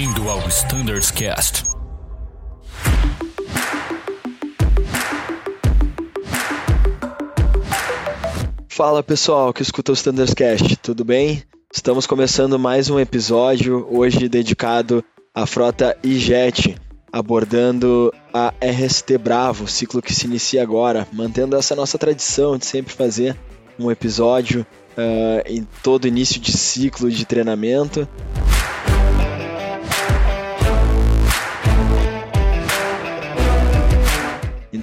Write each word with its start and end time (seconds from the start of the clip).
Bem-vindo 0.00 0.30
ao 0.30 0.48
Standards 0.48 1.10
Cast. 1.10 1.62
Fala 8.66 9.02
pessoal 9.02 9.52
que 9.52 9.60
escuta 9.60 9.92
o 9.92 9.94
Standards 9.94 10.32
Cast, 10.32 10.76
tudo 10.76 11.04
bem? 11.04 11.42
Estamos 11.70 12.06
começando 12.06 12.58
mais 12.58 12.88
um 12.88 12.98
episódio 12.98 13.86
hoje 13.90 14.26
dedicado 14.26 15.04
à 15.34 15.44
frota 15.44 15.94
iJet, 16.02 16.78
abordando 17.12 18.10
a 18.32 18.54
RST 18.58 19.18
Bravo, 19.18 19.68
ciclo 19.68 20.00
que 20.00 20.14
se 20.14 20.24
inicia 20.24 20.62
agora, 20.62 21.06
mantendo 21.12 21.56
essa 21.56 21.76
nossa 21.76 21.98
tradição 21.98 22.56
de 22.56 22.64
sempre 22.64 22.94
fazer 22.94 23.36
um 23.78 23.90
episódio 23.90 24.66
uh, 24.96 25.42
em 25.44 25.68
todo 25.82 26.08
início 26.08 26.40
de 26.40 26.52
ciclo 26.52 27.10
de 27.10 27.26
treinamento. 27.26 28.08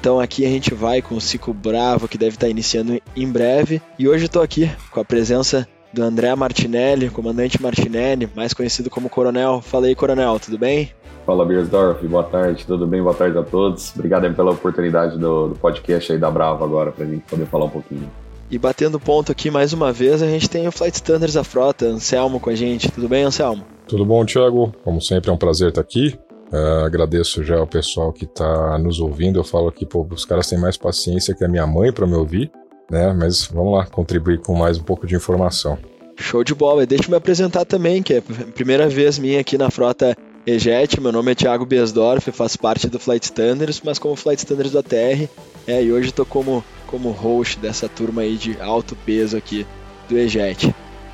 Então 0.08 0.22
aqui 0.22 0.46
a 0.46 0.50
gente 0.50 0.74
vai 0.74 1.02
com 1.02 1.16
o 1.16 1.20
ciclo 1.20 1.54
bravo 1.54 2.08
que 2.08 2.18
deve 2.18 2.38
estar 2.38 2.48
iniciando 2.48 2.98
em 3.14 3.30
breve. 3.30 3.82
E 4.00 4.08
hoje 4.08 4.24
estou 4.24 4.42
aqui 4.42 4.72
com 4.90 5.02
a 5.02 5.04
presença 5.04 5.68
do 5.92 6.02
André 6.02 6.34
Martinelli, 6.34 7.10
comandante 7.10 7.62
Martinelli, 7.62 8.30
mais 8.34 8.54
conhecido 8.54 8.90
como 8.90 9.10
Coronel. 9.10 9.60
Fala 9.62 9.88
aí, 9.88 9.94
Coronel, 9.94 10.40
tudo 10.40 10.58
bem? 10.58 10.94
Fala, 11.26 11.46
Beersdorf, 11.46 12.08
boa 12.08 12.24
tarde, 12.24 12.66
tudo 12.66 12.88
bem? 12.88 13.04
Boa 13.04 13.14
tarde 13.14 13.38
a 13.38 13.44
todos. 13.44 13.94
Obrigado 13.96 14.34
pela 14.34 14.52
oportunidade 14.52 15.18
do, 15.18 15.50
do 15.50 15.56
podcast 15.56 16.14
aí 16.14 16.18
da 16.18 16.32
Bravo 16.32 16.64
agora, 16.64 16.90
para 16.94 17.04
a 17.04 17.08
gente 17.10 17.24
poder 17.24 17.46
falar 17.46 17.66
um 17.66 17.70
pouquinho. 17.70 18.10
E 18.50 18.58
batendo 18.58 19.02
ponto 19.02 19.34
aqui 19.34 19.52
mais 19.52 19.74
uma 19.74 19.92
vez, 19.92 20.24
a 20.24 20.28
gente 20.28 20.50
tem 20.50 20.70
o 20.70 20.72
Flight 20.72 20.96
Standards 20.96 21.34
da 21.34 21.44
frota, 21.44 21.86
Anselmo 21.86 22.40
com 22.40 22.50
a 22.50 22.56
gente. 22.56 22.90
Tudo 22.90 23.10
bem, 23.10 23.24
Anselmo? 23.24 23.66
Tudo 23.86 24.06
bom, 24.06 24.24
Thiago? 24.24 24.74
Como 24.86 25.02
sempre, 25.02 25.30
é 25.30 25.34
um 25.34 25.38
prazer 25.38 25.68
estar 25.68 25.82
aqui. 25.82 26.18
Uh, 26.52 26.86
agradeço 26.86 27.44
já 27.44 27.58
ao 27.58 27.68
pessoal 27.68 28.14
que 28.14 28.26
está 28.26 28.78
nos 28.78 29.00
ouvindo. 29.00 29.40
Eu 29.40 29.44
falo 29.44 29.72
que 29.72 29.86
pô, 29.86 30.08
os 30.10 30.26
caras 30.26 30.48
têm 30.48 30.58
mais 30.58 30.78
paciência 30.78 31.36
que 31.36 31.44
a 31.44 31.48
minha 31.48 31.68
mãe 31.68 31.92
para 31.92 32.08
me 32.08 32.16
ouvir, 32.16 32.52
né? 32.90 33.14
Mas 33.14 33.46
vamos 33.46 33.74
lá 33.74 33.86
contribuir 33.86 34.40
com 34.40 34.56
mais 34.56 34.78
um 34.78 34.84
pouco 34.84 35.06
de 35.06 35.16
informação. 35.16 35.78
Show 36.16 36.44
de 36.44 36.56
bola. 36.56 36.84
E 36.84 36.86
deixa 36.86 37.06
eu 37.06 37.10
me 37.12 37.18
apresentar 37.18 37.66
também, 37.66 38.02
que 38.02 38.16
é 38.16 38.18
a 38.18 38.52
primeira 38.54 38.88
vez 38.88 39.20
minha 39.20 39.42
aqui 39.42 39.58
na 39.58 39.70
frota 39.70 40.16
EJET. 40.46 41.02
Meu 41.02 41.12
nome 41.12 41.34
é 41.34 41.36
Thiago 41.36 41.66
Besdorf, 41.66 42.32
faço 42.32 42.58
parte 42.58 42.88
do 42.88 42.98
Flight 42.98 43.26
Standards, 43.26 43.82
mas 43.84 44.00
como 44.00 44.16
Flight 44.16 44.40
Standards 44.40 44.72
da 44.72 44.82
TR. 44.82 45.28
É, 45.68 45.84
e 45.84 45.92
hoje 45.92 46.10
estou 46.10 46.26
como, 46.26 46.64
como 46.88 47.12
host 47.12 47.60
dessa 47.60 47.90
turma 47.90 48.22
aí 48.22 48.38
de 48.38 48.60
alto 48.62 48.96
peso 49.06 49.36
aqui 49.36 49.68
do 50.08 50.18
EJET. 50.18 50.74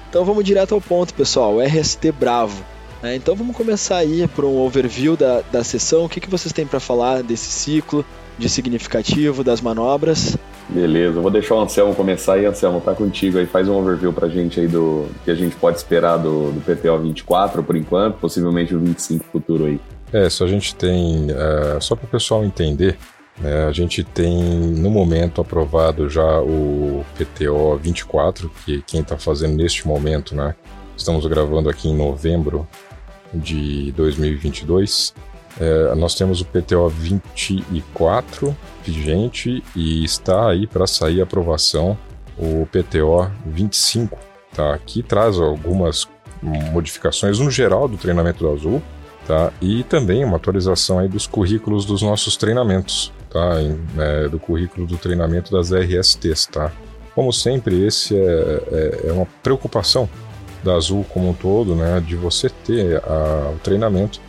Então 0.09 0.23
vamos 0.23 0.43
direto 0.43 0.75
ao 0.75 0.79
ponto, 0.79 1.11
pessoal. 1.15 1.59
RST 1.59 2.11
Bravo. 2.11 2.63
É, 3.03 3.13
então 3.15 3.35
vamos 3.35 3.53
começar 3.53 3.97
aí 3.97 4.25
por 4.29 4.45
um 4.45 4.57
overview 4.57 5.17
da, 5.17 5.41
da 5.51 5.61
sessão. 5.61 6.05
O 6.05 6.09
que, 6.09 6.21
que 6.21 6.29
vocês 6.29 6.53
têm 6.53 6.65
para 6.65 6.79
falar 6.79 7.21
desse 7.21 7.51
ciclo 7.51 8.05
de 8.37 8.47
significativo, 8.47 9.43
das 9.43 9.59
manobras? 9.59 10.37
Beleza, 10.69 11.19
vou 11.19 11.29
deixar 11.29 11.55
o 11.55 11.59
Anselmo 11.59 11.93
começar 11.93 12.35
aí. 12.35 12.45
Anselmo, 12.45 12.79
tá 12.79 12.95
contigo 12.95 13.37
aí. 13.37 13.45
Faz 13.45 13.67
um 13.67 13.77
overview 13.77 14.13
pra 14.13 14.29
gente 14.29 14.57
aí 14.57 14.69
do 14.69 15.05
que 15.25 15.31
a 15.31 15.35
gente 15.35 15.53
pode 15.57 15.75
esperar 15.75 16.15
do, 16.15 16.53
do 16.53 16.61
PTO 16.61 16.97
24 16.97 17.61
por 17.61 17.75
enquanto, 17.75 18.19
possivelmente 18.19 18.73
o 18.73 18.79
25 18.79 19.25
futuro 19.25 19.65
aí. 19.65 19.81
É, 20.13 20.29
só 20.29 20.45
a 20.45 20.47
gente 20.47 20.73
tem, 20.73 21.27
uh, 21.29 21.81
só 21.81 21.97
para 21.97 22.05
o 22.05 22.09
pessoal 22.09 22.45
entender, 22.45 22.97
né, 23.37 23.65
a 23.65 23.71
gente 23.73 24.01
tem 24.01 24.41
no 24.41 24.89
momento 24.89 25.41
aprovado 25.41 26.09
já 26.09 26.39
o 26.39 27.03
PTO 27.17 27.75
24, 27.75 28.49
que 28.63 28.81
quem 28.83 29.01
está 29.01 29.17
fazendo 29.17 29.57
neste 29.57 29.85
momento, 29.85 30.33
né? 30.33 30.55
Estamos 30.95 31.25
gravando 31.25 31.67
aqui 31.67 31.89
em 31.89 31.97
novembro 31.97 32.65
de 33.33 33.91
2022. 33.93 35.13
É, 35.59 35.95
nós 35.95 36.15
temos 36.15 36.41
o 36.41 36.45
PTO 36.45 36.89
24 36.89 38.55
vigente 38.83 39.63
e 39.75 40.03
está 40.03 40.49
aí 40.49 40.65
para 40.65 40.87
sair 40.87 41.21
aprovação 41.21 41.97
o 42.37 42.67
PTO 42.71 43.29
25, 43.45 44.17
tá? 44.53 44.77
Que 44.85 45.03
traz 45.03 45.37
algumas 45.37 46.07
modificações 46.41 47.39
no 47.39 47.49
geral 47.49 47.87
do 47.87 47.97
treinamento 47.97 48.43
do 48.43 48.51
Azul, 48.51 48.81
tá? 49.27 49.51
E 49.61 49.83
também 49.83 50.25
uma 50.25 50.37
atualização 50.37 50.99
aí 50.99 51.07
dos 51.07 51.27
currículos 51.27 51.85
dos 51.85 52.01
nossos 52.01 52.35
treinamentos, 52.35 53.13
tá? 53.29 53.61
Em, 53.61 53.79
é, 53.97 54.27
do 54.27 54.39
currículo 54.39 54.87
do 54.87 54.97
treinamento 54.97 55.51
das 55.51 55.71
RSTs, 55.71 56.47
tá? 56.47 56.71
Como 57.15 57.31
sempre, 57.31 57.85
esse 57.85 58.15
é, 58.15 58.63
é, 58.71 59.07
é 59.09 59.11
uma 59.11 59.27
preocupação 59.43 60.09
da 60.63 60.75
Azul 60.75 61.05
como 61.09 61.29
um 61.29 61.33
todo, 61.33 61.75
né, 61.75 62.01
de 62.05 62.15
você 62.15 62.49
ter 62.49 62.97
a, 63.05 63.51
o 63.53 63.59
treinamento 63.59 64.21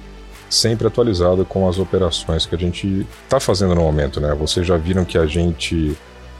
sempre 0.50 0.86
atualizado 0.86 1.44
com 1.44 1.68
as 1.68 1.78
operações 1.78 2.46
que 2.46 2.54
a 2.54 2.58
gente 2.58 3.06
está 3.24 3.40
fazendo 3.40 3.74
no 3.74 3.80
momento, 3.80 4.20
né? 4.20 4.34
Vocês 4.34 4.66
já 4.66 4.76
viram 4.76 5.04
que 5.04 5.18
a 5.18 5.26
gente 5.26 5.96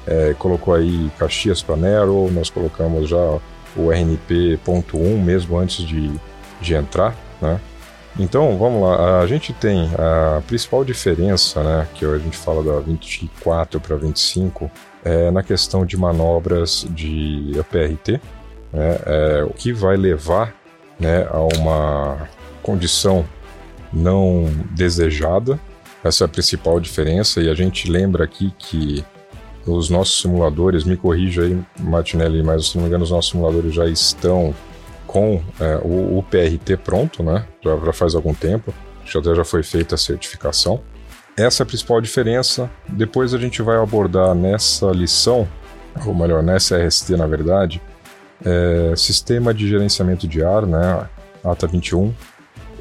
é, 0.06 0.34
colocou 0.38 0.75
aí 0.75 1.10
Caxias 1.19 1.62
para 1.62 1.77
Nero, 1.77 2.31
nós 2.31 2.49
colocamos 2.49 3.09
já 3.09 3.38
o 3.77 3.91
RNP.1 3.91 5.19
mesmo 5.19 5.59
antes 5.59 5.84
de, 5.84 6.12
de 6.61 6.75
entrar, 6.75 7.16
né? 7.41 7.61
Então, 8.16 8.56
vamos 8.56 8.81
lá, 8.81 9.21
a 9.21 9.26
gente 9.26 9.53
tem 9.53 9.91
a 9.99 10.41
principal 10.47 10.84
diferença, 10.84 11.65
né, 11.65 11.88
que 11.94 12.05
a 12.05 12.16
gente 12.16 12.37
fala 12.37 12.62
da 12.62 12.78
24 12.78 13.81
para 13.81 13.97
25, 13.97 14.71
é 15.05 15.32
na 15.32 15.43
questão 15.43 15.84
de 15.84 15.97
manobras 15.97 16.87
de 16.91 17.50
APRT, 17.59 18.21
né, 18.74 18.98
é, 19.06 19.44
o 19.44 19.50
que 19.50 19.72
vai 19.72 19.96
levar 19.96 20.52
né, 20.98 21.26
a 21.30 21.40
uma 21.40 22.28
condição 22.62 23.24
não 23.92 24.50
desejada. 24.72 25.58
Essa 26.02 26.24
é 26.24 26.26
a 26.26 26.28
principal 26.28 26.78
diferença, 26.80 27.40
e 27.40 27.48
a 27.48 27.54
gente 27.54 27.90
lembra 27.90 28.24
aqui 28.24 28.52
que 28.58 29.04
os 29.66 29.88
nossos 29.88 30.20
simuladores, 30.20 30.84
me 30.84 30.96
corrija 30.96 31.42
aí, 31.42 31.58
Martinelli, 31.78 32.42
mas 32.42 32.66
se 32.66 32.76
não 32.76 32.82
me 32.82 32.88
engano, 32.88 33.04
os 33.04 33.10
nossos 33.10 33.30
simuladores 33.30 33.72
já 33.72 33.86
estão 33.86 34.54
com 35.06 35.40
é, 35.60 35.76
o, 35.82 36.18
o, 36.18 36.22
PRT 36.28 36.76
pronto, 36.78 37.22
né? 37.22 37.46
Já, 37.62 37.76
já 37.76 37.92
faz 37.92 38.14
algum 38.14 38.34
tempo, 38.34 38.74
já 39.06 39.22
já 39.22 39.44
foi 39.44 39.62
feita 39.62 39.94
a 39.94 39.98
certificação. 39.98 40.82
Essa 41.36 41.62
é 41.62 41.64
a 41.64 41.66
principal 41.66 42.00
diferença. 42.00 42.70
Depois 42.88 43.32
a 43.32 43.38
gente 43.38 43.62
vai 43.62 43.76
abordar 43.76 44.34
nessa 44.34 44.90
lição, 44.90 45.48
ou 46.04 46.14
melhor, 46.14 46.42
nessa 46.42 46.76
RST 46.76 47.16
na 47.16 47.26
verdade, 47.26 47.80
é, 48.44 48.94
sistema 48.96 49.52
de 49.52 49.68
gerenciamento 49.68 50.26
de 50.26 50.42
ar, 50.42 50.66
né, 50.66 51.08
ATA 51.44 51.66
21, 51.66 52.14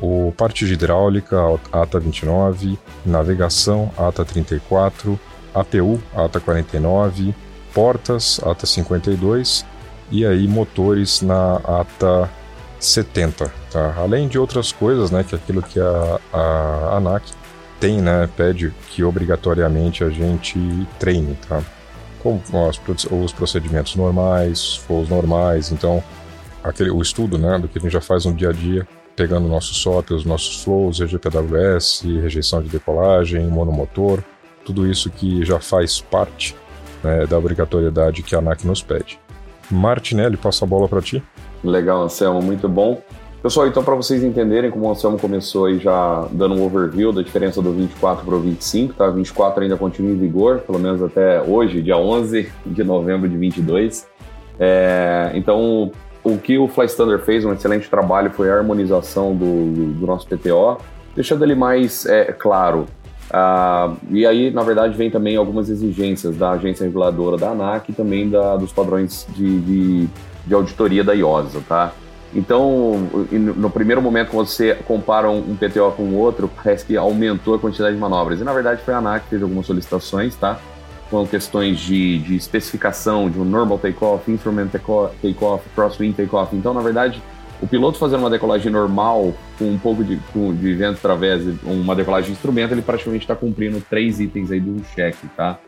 o 0.02 0.34
parte 0.38 0.66
de 0.66 0.74
hidráulica, 0.74 1.38
ATA 1.72 2.00
29, 2.00 2.78
navegação, 3.06 3.92
ATA 3.98 4.26
34, 4.26 5.20
APU, 5.54 6.02
ATA 6.16 6.40
49, 6.40 7.34
portas, 7.74 8.40
ATA 8.44 8.66
52 8.66 9.66
e 10.12 10.26
aí 10.26 10.48
motores 10.48 11.22
na 11.22 11.56
ATA 11.56 12.30
70, 12.80 13.52
tá? 13.72 13.96
Além 13.98 14.28
de 14.28 14.38
outras 14.38 14.72
coisas, 14.72 15.10
né, 15.10 15.24
que 15.24 15.34
é 15.34 15.38
aquilo 15.38 15.62
que 15.62 15.80
a, 15.80 16.20
a 16.34 16.98
ANAC 16.98 17.24
tem, 17.80 18.02
né, 18.02 18.30
pede 18.36 18.74
que 18.90 19.04
obrigatoriamente 19.04 20.04
a 20.04 20.10
gente 20.10 20.60
treine, 21.00 21.38
tá? 21.48 21.62
Como 22.24 22.42
os, 22.70 23.06
os 23.12 23.34
procedimentos 23.34 23.96
normais, 23.96 24.78
flows 24.78 25.10
normais, 25.10 25.72
então 25.72 26.02
aquele, 26.64 26.90
o 26.90 27.02
estudo 27.02 27.38
né, 27.38 27.60
do 27.60 27.68
que 27.68 27.78
a 27.78 27.82
gente 27.82 27.92
já 27.92 28.02
faz 28.02 28.26
no 28.26 28.34
dia 28.34 28.50
a 28.50 28.54
dia, 28.54 28.88
pegando 29.16 29.46
o 29.46 29.50
nosso 29.50 29.74
SOP, 29.74 30.12
os 30.12 30.26
nossos 30.26 30.64
flows, 30.64 31.02
EGPWS, 31.02 32.08
rejeição 32.22 32.64
de 32.64 32.70
decolagem, 32.70 33.46
monomotor, 33.48 34.24
tudo 34.66 34.90
isso 34.90 35.10
que 35.10 35.44
já 35.44 35.60
faz 35.60 36.00
parte 36.00 36.56
né, 37.04 37.28
da 37.28 37.38
obrigatoriedade 37.38 38.24
que 38.24 38.34
a 38.34 38.40
ANAC 38.40 38.66
nos 38.66 38.82
pede. 38.82 39.20
Martinelli, 39.70 40.38
passa 40.38 40.66
a 40.66 40.68
bola 40.68 40.88
para 40.88 41.02
ti. 41.02 41.22
Legal, 41.64 42.02
Anselmo, 42.04 42.42
muito 42.42 42.68
bom. 42.68 43.02
Pessoal, 43.44 43.68
então 43.68 43.84
para 43.84 43.94
vocês 43.94 44.24
entenderem 44.24 44.72
como 44.72 44.88
o 44.88 44.92
Anselmo 44.92 45.20
começou 45.20 45.66
aí 45.66 45.78
já 45.78 46.26
dando 46.32 46.56
um 46.56 46.66
overview 46.66 47.12
da 47.12 47.22
diferença 47.22 47.62
do 47.62 47.74
24 47.74 48.24
para 48.24 48.36
o 48.36 48.40
25, 48.40 48.94
tá? 48.94 49.10
24 49.10 49.64
ainda 49.64 49.76
continua 49.76 50.12
em 50.12 50.18
vigor, 50.18 50.60
pelo 50.60 50.80
menos 50.80 51.04
até 51.04 51.42
hoje, 51.42 51.82
dia 51.82 51.98
11 51.98 52.50
de 52.66 52.84
novembro 52.86 53.28
de 53.28 53.36
22. 53.36 54.08
É, 54.58 55.30
então, 55.34 55.92
o 56.24 56.38
que 56.38 56.58
o 56.58 56.70
Fly 56.70 56.86
Standard 56.86 57.22
fez, 57.26 57.44
um 57.44 57.52
excelente 57.52 57.90
trabalho, 57.90 58.32
foi 58.32 58.50
a 58.50 58.56
harmonização 58.56 59.36
do, 59.36 59.92
do 59.92 60.08
nosso 60.08 60.26
PTO, 60.26 60.78
deixando 61.14 61.44
ele 61.44 61.54
mais 61.54 62.06
é, 62.06 62.32
claro. 62.32 62.86
Ah, 63.30 63.94
e 64.10 64.26
aí, 64.26 64.52
na 64.52 64.64
verdade, 64.64 64.96
vem 64.96 65.12
também 65.12 65.36
algumas 65.36 65.70
exigências 65.70 66.38
da 66.38 66.52
agência 66.52 66.86
reguladora 66.86 67.36
da 67.36 67.50
ANAC 67.50 67.90
e 67.90 67.94
também 67.94 68.30
da, 68.30 68.56
dos 68.56 68.72
padrões 68.72 69.28
de, 69.36 69.60
de, 69.60 70.08
de 70.48 70.54
auditoria 70.54 71.04
da 71.04 71.12
IOSA, 71.12 71.60
tá? 71.68 71.94
Então, 72.36 73.08
no 73.32 73.70
primeiro 73.70 74.02
momento, 74.02 74.32
quando 74.32 74.48
você 74.48 74.74
compara 74.88 75.30
um 75.30 75.56
PTO 75.56 75.92
com 75.96 76.04
o 76.04 76.18
outro, 76.18 76.50
parece 76.64 76.86
que 76.86 76.98
aumentou 76.98 77.56
a 77.56 77.60
quantidade 77.60 77.96
de 77.96 78.02
manobras. 78.02 78.42
E 78.42 78.44
na 78.44 78.54
verdade 78.54 78.82
foi 78.84 78.94
a 78.94 78.98
ANAC 78.98 79.24
que 79.24 79.30
fez 79.30 79.44
algumas 79.44 79.66
solicitações, 79.66 80.36
tá? 80.36 80.60
Com 81.12 81.28
questões 81.28 81.80
de, 81.80 82.18
de 82.20 82.36
especificação 82.36 83.30
de 83.30 83.40
um 83.40 83.46
normal 83.46 83.78
takeoff, 83.78 84.32
instrument 84.32 84.68
takeoff, 84.68 85.70
crosswind 85.76 86.16
takeoff. 86.16 86.56
Então, 86.56 86.74
na 86.74 86.82
verdade, 86.82 87.22
o 87.62 87.68
piloto 87.68 88.00
fazendo 88.00 88.22
uma 88.22 88.30
decolagem 88.30 88.72
normal, 88.72 89.34
com 89.60 89.66
um 89.66 89.78
pouco 89.78 90.04
de, 90.04 90.18
com, 90.34 90.54
de 90.56 90.74
vento 90.74 90.98
através 90.98 91.44
uma 91.64 91.96
decolagem 91.96 92.32
de 92.32 92.34
instrumento, 92.34 92.74
ele 92.74 92.82
praticamente 92.82 93.26
está 93.26 93.36
cumprindo 93.36 93.80
três 93.90 94.20
itens 94.20 94.52
aí 94.52 94.60
do 94.60 94.84
cheque, 94.96 95.28
tá? 95.38 95.60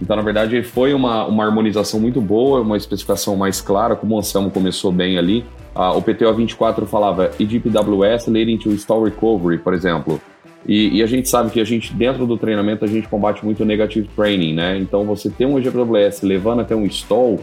Então, 0.00 0.16
na 0.16 0.22
verdade, 0.22 0.62
foi 0.62 0.94
uma, 0.94 1.26
uma 1.26 1.44
harmonização 1.44 2.00
muito 2.00 2.20
boa, 2.20 2.60
uma 2.60 2.76
especificação 2.76 3.36
mais 3.36 3.60
clara, 3.60 3.94
como 3.94 4.14
o 4.14 4.18
Anselmo 4.18 4.50
começou 4.50 4.90
bem 4.90 5.18
ali. 5.18 5.44
Ah, 5.74 5.92
o 5.92 6.02
PTO 6.02 6.32
24 6.34 6.86
falava 6.86 7.30
EGPWS 7.38 8.28
leading 8.28 8.56
to 8.56 8.70
stall 8.72 9.04
recovery, 9.04 9.58
por 9.58 9.74
exemplo. 9.74 10.20
E, 10.66 10.98
e, 10.98 11.02
a 11.02 11.06
gente 11.06 11.28
sabe 11.28 11.50
que 11.50 11.60
a 11.60 11.64
gente, 11.64 11.92
dentro 11.94 12.26
do 12.26 12.36
treinamento, 12.36 12.84
a 12.84 12.88
gente 12.88 13.08
combate 13.08 13.44
muito 13.44 13.62
o 13.62 13.66
negative 13.66 14.08
training, 14.14 14.54
né? 14.54 14.78
Então, 14.78 15.04
você 15.04 15.30
ter 15.30 15.46
um 15.46 15.58
EGPWS 15.58 16.22
levando 16.22 16.60
até 16.60 16.76
um 16.76 16.84
stall, 16.84 17.40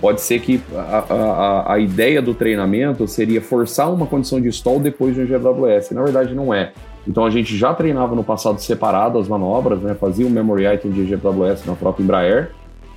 pode 0.00 0.20
ser 0.20 0.40
que 0.40 0.60
a, 0.74 1.04
a, 1.08 1.74
a 1.74 1.78
ideia 1.78 2.22
do 2.22 2.32
treinamento 2.32 3.06
seria 3.08 3.40
forçar 3.40 3.92
uma 3.92 4.06
condição 4.06 4.40
de 4.40 4.48
stall 4.48 4.78
depois 4.78 5.14
de 5.14 5.20
um 5.20 5.24
EGPWS. 5.24 5.92
Na 5.92 6.02
verdade, 6.02 6.34
não 6.34 6.54
é. 6.54 6.72
Então 7.06 7.24
a 7.24 7.30
gente 7.30 7.56
já 7.56 7.72
treinava 7.74 8.14
no 8.14 8.22
passado 8.22 8.60
separado 8.60 9.18
as 9.18 9.28
manobras, 9.28 9.80
né? 9.80 9.94
Fazia 9.94 10.26
um 10.26 10.30
memory 10.30 10.66
item 10.66 10.90
de 10.90 11.04
GWS 11.04 11.64
na 11.66 11.74
própria 11.74 12.02
Embraer. 12.02 12.50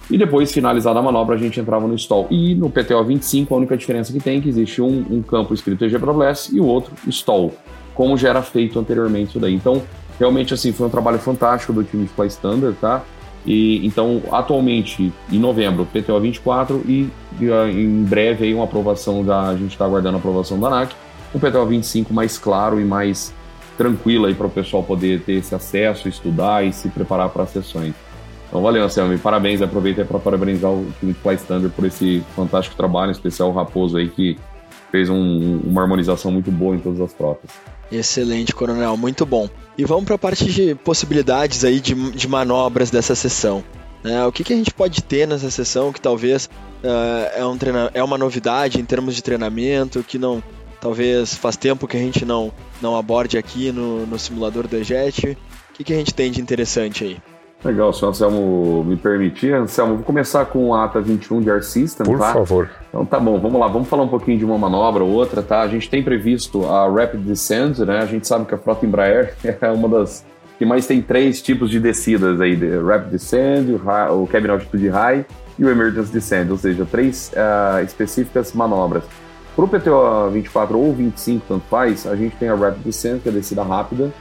E 0.09 0.17
depois, 0.17 0.51
finalizada 0.51 0.99
a 0.99 1.01
manobra, 1.01 1.35
a 1.35 1.37
gente 1.37 1.59
entrava 1.59 1.87
no 1.87 1.95
stall. 1.95 2.27
E 2.29 2.53
no 2.55 2.69
PTO 2.69 3.03
25, 3.03 3.53
a 3.53 3.57
única 3.57 3.77
diferença 3.77 4.11
que 4.11 4.19
tem 4.19 4.37
é 4.37 4.41
que 4.41 4.49
existe 4.49 4.81
um, 4.81 5.05
um 5.09 5.21
campo 5.21 5.53
escrito 5.53 5.85
EGWS 5.85 6.53
e 6.53 6.59
o 6.59 6.65
outro 6.65 6.93
stall, 7.07 7.53
como 7.95 8.17
já 8.17 8.29
era 8.29 8.41
feito 8.41 8.77
anteriormente 8.77 9.29
isso 9.29 9.39
daí. 9.39 9.53
Então, 9.53 9.81
realmente, 10.19 10.53
assim, 10.53 10.73
foi 10.73 10.87
um 10.87 10.89
trabalho 10.89 11.19
fantástico 11.19 11.71
do 11.71 11.83
time 11.83 12.03
de 12.03 12.09
Fly 12.09 12.27
Standard, 12.27 12.75
tá? 12.81 13.01
E, 13.45 13.85
então, 13.85 14.21
atualmente, 14.31 15.11
em 15.31 15.39
novembro, 15.39 15.85
PTO 15.85 16.19
24 16.19 16.81
e, 16.85 17.09
e 17.39 17.45
em 17.45 18.03
breve 18.03 18.45
aí 18.45 18.53
uma 18.53 18.65
aprovação 18.65 19.23
da... 19.23 19.49
A 19.49 19.55
gente 19.55 19.71
está 19.71 19.85
aguardando 19.85 20.17
a 20.17 20.19
aprovação 20.19 20.59
da 20.59 20.67
ANAC. 20.67 20.93
Um 21.33 21.39
PTO 21.39 21.65
25 21.65 22.13
mais 22.13 22.37
claro 22.37 22.79
e 22.79 22.83
mais 22.83 23.33
tranquila 23.77 24.27
aí 24.27 24.33
para 24.33 24.47
o 24.47 24.49
pessoal 24.49 24.83
poder 24.83 25.21
ter 25.21 25.33
esse 25.33 25.53
acesso, 25.53 26.07
estudar 26.07 26.65
e 26.65 26.71
se 26.73 26.89
preparar 26.89 27.29
para 27.29 27.43
as 27.43 27.49
sessões. 27.49 27.93
Então, 28.47 28.61
valeu, 28.61 28.83
Anselmo, 28.83 29.13
e 29.13 29.17
parabéns. 29.17 29.61
Aproveita 29.61 30.05
para 30.05 30.19
parabenizar 30.19 30.71
o 30.71 30.85
time 30.99 31.13
de 31.13 31.33
Standard 31.35 31.73
por 31.75 31.85
esse 31.85 32.23
fantástico 32.35 32.75
trabalho, 32.75 33.09
em 33.09 33.13
especial 33.13 33.49
o 33.49 33.53
Raposo 33.53 33.97
aí, 33.97 34.09
que 34.09 34.37
fez 34.91 35.09
um, 35.09 35.59
uma 35.63 35.81
harmonização 35.81 36.31
muito 36.31 36.51
boa 36.51 36.75
em 36.75 36.79
todas 36.79 37.01
as 37.01 37.11
frotas. 37.13 37.49
Excelente, 37.91 38.53
Coronel, 38.53 38.95
muito 38.95 39.25
bom. 39.25 39.49
E 39.75 39.83
vamos 39.85 40.05
para 40.05 40.15
a 40.15 40.19
parte 40.19 40.45
de 40.45 40.75
possibilidades 40.75 41.65
aí 41.65 41.79
de, 41.79 41.95
de 42.11 42.27
manobras 42.27 42.91
dessa 42.91 43.15
sessão. 43.15 43.63
É, 44.03 44.23
o 44.25 44.31
que, 44.31 44.43
que, 44.43 44.53
a 44.53 44.55
gente 44.55 44.73
pode 44.73 45.01
ter 45.01 45.27
nessa 45.27 45.49
sessão 45.49 45.93
que 45.93 45.99
talvez 45.99 46.49
uh, 46.83 47.39
é, 47.39 47.45
um 47.45 47.57
treina 47.57 47.89
é 47.93 48.03
uma 48.03 48.17
novidade 48.17 48.79
em 48.79 48.85
termos 48.85 49.15
de 49.15 49.23
treinamento, 49.23 50.03
que 50.03 50.19
não, 50.19 50.43
talvez 50.83 51.33
faz 51.33 51.55
tempo 51.55 51.87
que 51.87 51.95
a 51.95 51.99
gente 51.99 52.25
não, 52.25 52.51
não 52.81 52.97
aborde 52.97 53.37
aqui 53.37 53.71
no, 53.71 54.05
no 54.05 54.19
simulador 54.19 54.67
do 54.67 54.75
EJET. 54.75 55.37
O 55.69 55.73
que, 55.73 55.83
que 55.85 55.93
a 55.93 55.95
gente 55.95 56.13
tem 56.13 56.29
de 56.29 56.41
interessante 56.41 57.05
aí? 57.05 57.17
Legal, 57.63 57.93
se 57.93 58.03
o 58.03 58.09
Anselmo 58.09 58.83
me 58.83 58.97
permitir, 58.97 59.53
Anselmo, 59.53 59.95
vou 59.95 60.03
começar 60.03 60.43
com 60.43 60.75
a 60.75 60.83
ATA 60.83 60.99
21 60.99 61.39
de 61.39 61.49
Air 61.49 61.63
System, 61.63 62.05
Por 62.05 62.19
tá? 62.19 62.33
favor. 62.33 62.69
Então 62.89 63.05
tá 63.05 63.17
bom, 63.17 63.39
vamos 63.39 63.57
lá, 63.57 63.69
vamos 63.69 63.87
falar 63.87 64.03
um 64.03 64.09
pouquinho 64.09 64.37
de 64.37 64.43
uma 64.43 64.57
manobra 64.57 65.01
ou 65.01 65.09
outra, 65.09 65.41
tá? 65.41 65.61
A 65.61 65.67
gente 65.69 65.89
tem 65.89 66.03
previsto 66.03 66.65
a 66.65 66.89
Rapid 66.89 67.21
Descent, 67.21 67.77
né? 67.79 67.99
A 67.99 68.05
gente 68.05 68.27
sabe 68.27 68.45
que 68.45 68.53
a 68.53 68.57
frota 68.57 68.85
Embraer 68.85 69.33
é 69.61 69.71
uma 69.71 69.87
das 69.87 70.25
que 70.59 70.65
mais 70.65 70.85
tem 70.85 71.01
três 71.01 71.41
tipos 71.41 71.69
de 71.69 71.79
descidas 71.79 72.41
aí, 72.41 72.55
Rapid 72.55 73.11
Descent, 73.11 73.69
o, 73.69 73.77
high, 73.77 74.11
o 74.11 74.27
Cabin 74.27 74.49
Altitude 74.49 74.89
High 74.89 75.25
e 75.57 75.63
o 75.63 75.69
Emergency 75.69 76.11
Descent, 76.11 76.49
ou 76.49 76.57
seja, 76.57 76.85
três 76.85 77.31
uh, 77.33 77.81
específicas 77.85 78.51
manobras. 78.51 79.05
Para 79.55 79.65
o 79.65 79.67
PTO 79.67 80.31
24 80.31 80.79
ou 80.79 80.93
25, 80.93 81.45
tanto 81.47 81.65
faz, 81.69 82.07
a 82.07 82.15
gente 82.15 82.35
tem 82.37 82.49
a 82.49 82.55
Rapid 82.55 82.83
Descent, 82.83 83.21
que 83.21 83.29
é 83.29 83.31
a 83.31 83.35
descida 83.35 83.61
rápida, 83.61 84.11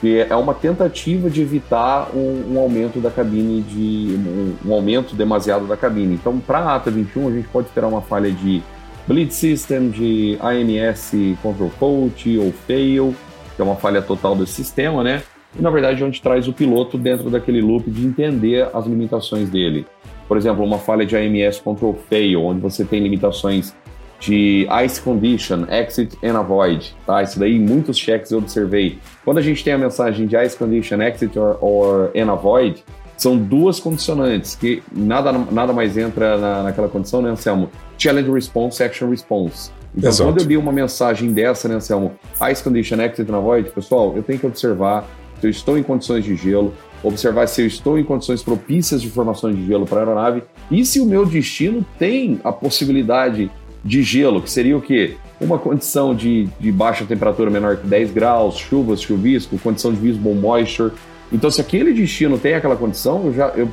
que 0.00 0.18
é 0.18 0.34
uma 0.34 0.54
tentativa 0.54 1.28
de 1.28 1.42
evitar 1.42 2.08
um, 2.14 2.54
um 2.54 2.58
aumento 2.58 2.98
da 2.98 3.10
cabine, 3.10 3.60
de 3.60 4.16
um, 4.16 4.56
um, 4.66 4.72
aumento 4.72 5.14
demasiado 5.14 5.66
da 5.66 5.76
cabine. 5.76 6.14
Então, 6.14 6.38
para 6.38 6.60
a 6.60 6.76
ATA 6.76 6.90
21, 6.90 7.28
a 7.28 7.32
gente 7.32 7.48
pode 7.48 7.66
esperar 7.66 7.88
uma 7.88 8.00
falha 8.00 8.30
de 8.30 8.62
bleed 9.06 9.30
system, 9.32 9.90
de 9.90 10.38
AMS 10.40 11.12
control 11.42 11.70
fault 11.70 12.38
ou 12.38 12.50
fail, 12.66 13.14
que 13.54 13.60
é 13.60 13.64
uma 13.64 13.76
falha 13.76 14.00
total 14.00 14.34
do 14.34 14.46
sistema, 14.46 15.04
né? 15.04 15.22
E 15.58 15.60
na 15.60 15.68
verdade, 15.68 16.02
a 16.02 16.06
gente 16.06 16.22
traz 16.22 16.48
o 16.48 16.52
piloto 16.54 16.96
dentro 16.96 17.28
daquele 17.28 17.60
loop 17.60 17.90
de 17.90 18.06
entender 18.06 18.68
as 18.72 18.86
limitações 18.86 19.50
dele. 19.50 19.84
Por 20.26 20.38
exemplo, 20.38 20.64
uma 20.64 20.78
falha 20.78 21.04
de 21.04 21.16
AMS 21.16 21.58
control 21.58 21.98
fail, 22.08 22.44
onde 22.44 22.60
você 22.60 22.84
tem 22.84 23.02
limitações 23.02 23.74
de 24.20 24.68
Ice 24.84 25.00
Condition, 25.00 25.64
Exit 25.70 26.16
and 26.22 26.38
Avoid, 26.38 26.94
tá? 27.06 27.22
Isso 27.22 27.38
daí 27.38 27.58
muitos 27.58 27.96
cheques 27.96 28.30
eu 28.30 28.38
observei. 28.38 28.98
Quando 29.24 29.38
a 29.38 29.42
gente 29.42 29.64
tem 29.64 29.72
a 29.72 29.78
mensagem 29.78 30.26
de 30.26 30.36
Ice 30.36 30.56
Condition, 30.56 31.00
Exit 31.02 31.38
or, 31.38 31.58
or 31.60 32.10
and 32.14 32.30
Avoid, 32.30 32.84
são 33.16 33.36
duas 33.36 33.80
condicionantes 33.80 34.54
que 34.54 34.82
nada, 34.92 35.32
nada 35.32 35.72
mais 35.72 35.96
entra 35.96 36.38
na, 36.38 36.62
naquela 36.64 36.88
condição, 36.88 37.20
né, 37.20 37.30
Anselmo? 37.30 37.70
Challenge 37.98 38.30
Response, 38.30 38.82
Action 38.82 39.10
Response. 39.10 39.70
Então, 39.96 40.08
Exato. 40.08 40.30
quando 40.30 40.40
eu 40.40 40.46
li 40.46 40.56
uma 40.56 40.72
mensagem 40.72 41.32
dessa, 41.32 41.68
né, 41.68 41.74
Anselmo? 41.76 42.12
Ice 42.50 42.62
Condition, 42.62 43.00
Exit 43.00 43.30
and 43.30 43.36
Avoid, 43.36 43.70
pessoal, 43.70 44.12
eu 44.14 44.22
tenho 44.22 44.38
que 44.38 44.46
observar 44.46 45.06
se 45.40 45.46
eu 45.46 45.50
estou 45.50 45.78
em 45.78 45.82
condições 45.82 46.24
de 46.24 46.36
gelo, 46.36 46.74
observar 47.02 47.46
se 47.46 47.62
eu 47.62 47.66
estou 47.66 47.98
em 47.98 48.04
condições 48.04 48.42
propícias 48.42 49.00
de 49.00 49.08
formação 49.08 49.52
de 49.52 49.66
gelo 49.66 49.86
para 49.86 49.98
a 49.98 50.02
aeronave 50.02 50.42
e 50.70 50.84
se 50.84 51.00
o 51.00 51.06
meu 51.06 51.24
destino 51.24 51.84
tem 51.98 52.38
a 52.44 52.52
possibilidade 52.52 53.50
de 53.84 54.02
gelo, 54.02 54.42
que 54.42 54.50
seria 54.50 54.76
o 54.76 54.80
quê? 54.80 55.16
Uma 55.40 55.58
condição 55.58 56.14
de, 56.14 56.48
de 56.58 56.70
baixa 56.70 57.04
temperatura 57.04 57.50
menor 57.50 57.76
que 57.76 57.86
10 57.86 58.12
graus, 58.12 58.56
chuvas, 58.58 59.00
chuvisco, 59.00 59.58
condição 59.58 59.92
de 59.92 59.98
visible 59.98 60.34
moisture. 60.34 60.92
Então, 61.32 61.50
se 61.50 61.60
aquele 61.60 61.92
destino 61.92 62.38
tem 62.38 62.54
aquela 62.54 62.76
condição, 62.76 63.26
eu 63.26 63.32
já 63.32 63.48
eu, 63.48 63.68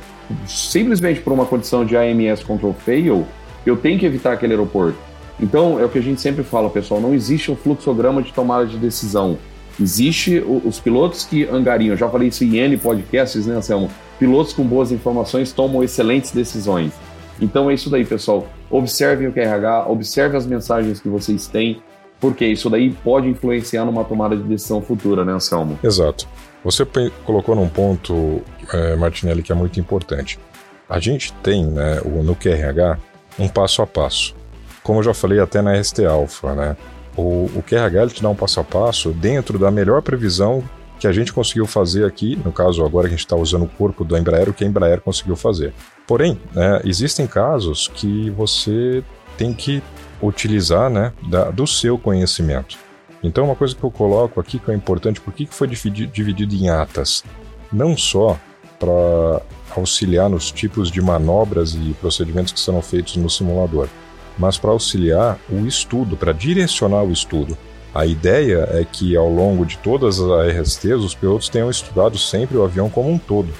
simplesmente 0.46 1.20
por 1.20 1.32
uma 1.32 1.44
condição 1.44 1.84
de 1.84 1.96
AMS 1.96 2.42
control 2.42 2.72
fail, 2.72 3.26
eu 3.66 3.76
tenho 3.76 3.98
que 3.98 4.06
evitar 4.06 4.32
aquele 4.32 4.52
aeroporto. 4.54 4.98
Então, 5.40 5.78
é 5.78 5.84
o 5.84 5.88
que 5.88 5.98
a 5.98 6.02
gente 6.02 6.20
sempre 6.20 6.42
fala, 6.42 6.70
pessoal, 6.70 7.00
não 7.00 7.14
existe 7.14 7.50
um 7.50 7.56
fluxograma 7.56 8.22
de 8.22 8.32
tomada 8.32 8.66
de 8.66 8.76
decisão. 8.76 9.38
Existe 9.80 10.38
o, 10.38 10.62
os 10.64 10.80
pilotos 10.80 11.24
que 11.24 11.44
angariam, 11.44 11.96
já 11.96 12.08
falei 12.08 12.28
isso 12.28 12.42
em 12.42 12.56
N 12.56 12.76
podcasts, 12.76 13.46
né, 13.46 13.56
Anselmo? 13.56 13.90
Pilotos 14.18 14.52
com 14.52 14.64
boas 14.64 14.90
informações 14.90 15.52
tomam 15.52 15.84
excelentes 15.84 16.32
decisões. 16.32 16.92
Então 17.40 17.70
é 17.70 17.74
isso 17.74 17.88
daí, 17.90 18.04
pessoal. 18.04 18.46
Observem 18.70 19.28
o 19.28 19.32
QRH, 19.32 19.86
observe 19.88 20.36
as 20.36 20.46
mensagens 20.46 21.00
que 21.00 21.08
vocês 21.08 21.46
têm, 21.46 21.82
porque 22.20 22.46
isso 22.46 22.68
daí 22.68 22.90
pode 22.90 23.28
influenciar 23.28 23.84
numa 23.84 24.04
tomada 24.04 24.36
de 24.36 24.42
decisão 24.42 24.82
futura, 24.82 25.24
né, 25.24 25.32
Anselmo? 25.32 25.78
Exato. 25.82 26.26
Você 26.64 26.84
colocou 27.24 27.54
num 27.54 27.68
ponto, 27.68 28.42
é, 28.72 28.96
Martinelli, 28.96 29.42
que 29.42 29.52
é 29.52 29.54
muito 29.54 29.78
importante. 29.78 30.38
A 30.88 30.98
gente 30.98 31.32
tem 31.34 31.64
né, 31.64 32.00
no 32.04 32.34
QRH 32.34 32.98
um 33.38 33.48
passo 33.48 33.82
a 33.82 33.86
passo. 33.86 34.34
Como 34.82 34.98
eu 34.98 35.02
já 35.04 35.14
falei 35.14 35.38
até 35.38 35.62
na 35.62 35.82
ST 35.82 36.04
Alpha, 36.04 36.54
né? 36.54 36.76
O, 37.16 37.50
o 37.54 37.62
QRH 37.62 38.02
ele 38.02 38.10
te 38.10 38.22
dá 38.22 38.28
um 38.28 38.34
passo 38.34 38.60
a 38.60 38.64
passo 38.64 39.10
dentro 39.10 39.58
da 39.58 39.70
melhor 39.70 40.02
previsão 40.02 40.62
que 40.98 41.06
a 41.06 41.12
gente 41.12 41.32
conseguiu 41.32 41.66
fazer 41.66 42.04
aqui, 42.04 42.36
no 42.44 42.52
caso 42.52 42.84
agora 42.84 43.08
que 43.08 43.14
a 43.14 43.16
gente 43.16 43.24
está 43.24 43.36
usando 43.36 43.64
o 43.64 43.68
corpo 43.68 44.04
do 44.04 44.16
Embraer, 44.16 44.48
o 44.48 44.52
que 44.52 44.64
a 44.64 44.66
Embraer 44.66 45.00
conseguiu 45.00 45.36
fazer. 45.36 45.72
Porém, 46.06 46.40
né, 46.52 46.80
existem 46.84 47.26
casos 47.26 47.88
que 47.94 48.30
você 48.30 49.02
tem 49.36 49.54
que 49.54 49.82
utilizar 50.20 50.90
né, 50.90 51.12
da, 51.28 51.50
do 51.50 51.66
seu 51.66 51.96
conhecimento. 51.96 52.76
Então, 53.22 53.44
uma 53.44 53.56
coisa 53.56 53.74
que 53.74 53.82
eu 53.82 53.90
coloco 53.90 54.40
aqui 54.40 54.58
que 54.58 54.70
é 54.70 54.74
importante, 54.74 55.20
por 55.20 55.32
que 55.32 55.46
foi 55.46 55.68
dividido 55.68 56.54
em 56.54 56.68
atas? 56.68 57.24
Não 57.72 57.96
só 57.96 58.38
para 58.78 59.42
auxiliar 59.76 60.28
nos 60.28 60.50
tipos 60.50 60.90
de 60.90 61.00
manobras 61.00 61.74
e 61.74 61.94
procedimentos 62.00 62.52
que 62.52 62.60
serão 62.60 62.80
feitos 62.80 63.16
no 63.16 63.28
simulador, 63.28 63.88
mas 64.38 64.56
para 64.56 64.70
auxiliar 64.70 65.38
o 65.50 65.66
estudo, 65.66 66.16
para 66.16 66.32
direcionar 66.32 67.02
o 67.02 67.12
estudo. 67.12 67.58
A 67.94 68.04
ideia 68.06 68.68
é 68.72 68.84
que 68.84 69.16
ao 69.16 69.28
longo 69.28 69.64
de 69.64 69.78
todas 69.78 70.20
as 70.20 70.30
ARSTs 70.30 71.04
os 71.04 71.14
pilotos 71.14 71.48
tenham 71.48 71.70
estudado 71.70 72.18
sempre 72.18 72.56
o 72.56 72.64
avião 72.64 72.88
como 72.90 73.10
um 73.10 73.18
todo, 73.18 73.52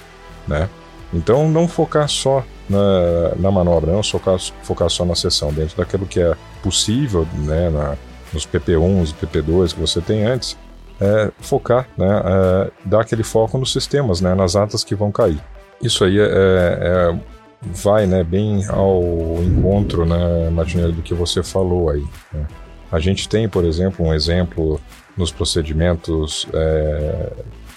né? 0.47 0.68
Então 1.12 1.49
não 1.49 1.66
focar 1.66 2.08
só 2.08 2.44
na, 2.68 3.35
na 3.37 3.50
manobra, 3.50 3.92
não 3.92 4.02
focar, 4.02 4.38
focar 4.62 4.90
só 4.90 5.04
na 5.04 5.14
sessão, 5.14 5.52
dentro 5.52 5.76
daquilo 5.76 6.06
que 6.06 6.20
é 6.20 6.35
possível, 6.62 7.26
né, 7.38 7.70
na, 7.70 7.97
nos 8.32 8.47
PP1 8.47 9.08
e 9.08 9.26
PP2 9.26 9.75
que 9.75 9.80
você 9.80 10.00
tem 10.00 10.25
antes, 10.26 10.56
é, 11.00 11.30
focar, 11.40 11.88
né, 11.97 12.06
é, 12.06 12.70
dar 12.85 13.00
aquele 13.00 13.23
foco 13.23 13.56
nos 13.56 13.73
sistemas, 13.73 14.20
né, 14.20 14.35
nas 14.35 14.54
atas 14.54 14.85
que 14.85 14.94
vão 14.94 15.11
cair. 15.11 15.40
Isso 15.82 16.04
aí 16.04 16.18
é, 16.18 16.25
é 16.25 17.18
vai 17.62 18.06
né, 18.06 18.23
bem 18.23 18.66
ao 18.68 19.02
encontro, 19.42 20.04
né, 20.04 20.50
Martinelli, 20.50 20.92
do 20.92 21.02
que 21.02 21.14
você 21.14 21.42
falou 21.42 21.90
aí. 21.90 22.04
Né? 22.32 22.47
A 22.90 22.99
gente 22.99 23.28
tem, 23.28 23.49
por 23.49 23.64
exemplo, 23.64 24.07
um 24.07 24.14
exemplo 24.14 24.80
nos 25.16 25.30
procedimentos 25.30 26.47
é, 26.52 27.33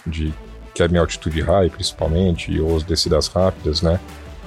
de 0.06 0.34
cabine 0.78 1.00
altitude 1.00 1.42
high, 1.42 1.70
principalmente, 1.70 2.60
ou 2.60 2.78
as 2.78 2.84
descidas 2.84 3.28
rápidas, 3.28 3.82
né? 3.82 4.00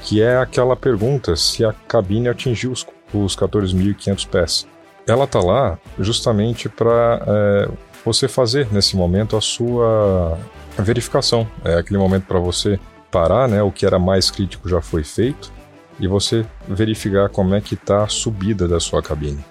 Que 0.03 0.23
é 0.23 0.37
aquela 0.37 0.77
pergunta 0.77 1.37
se 1.37 1.65
a 1.65 1.73
cabine 1.73 2.29
atingiu 2.29 2.73
os, 2.73 2.87
os 3.13 3.37
14.500 3.37 4.29
pés. 4.29 4.67
ela 5.07 5.27
tá 5.27 5.41
lá 5.41 5.79
justamente 5.99 6.69
para 6.69 7.23
é, 7.27 7.69
você 8.05 8.27
fazer 8.27 8.69
nesse 8.73 8.97
momento 8.97 9.37
a 9.37 9.41
sua 9.41 10.39
verificação. 10.79 11.47
É 11.65 11.75
aquele 11.75 11.99
momento 11.99 12.25
para 12.27 12.39
você 12.39 12.79
parar, 13.11 13.49
né? 13.49 13.63
O 13.63 13.71
que 13.71 13.87
era 13.87 13.99
mais 13.99 14.31
crítico 14.31 14.69
já 14.69 14.81
foi 14.81 15.05
feito 15.05 15.53
e 15.99 16.09
você 16.09 16.45
verificar 16.67 17.29
como 17.29 17.55
é 17.55 17.61
que 17.61 17.75
está 17.75 18.05
a 18.05 18.09
subida 18.09 18.67
da 18.67 18.81
sua 18.81 19.03
cabine, 19.03 19.45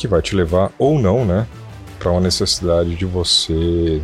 que 0.00 0.08
vai 0.08 0.22
te 0.22 0.34
levar 0.34 0.70
ou 0.78 0.98
não, 0.98 1.24
né, 1.24 1.46
para 1.98 2.10
uma 2.10 2.20
necessidade 2.20 2.94
de 2.94 3.04
você 3.04 4.00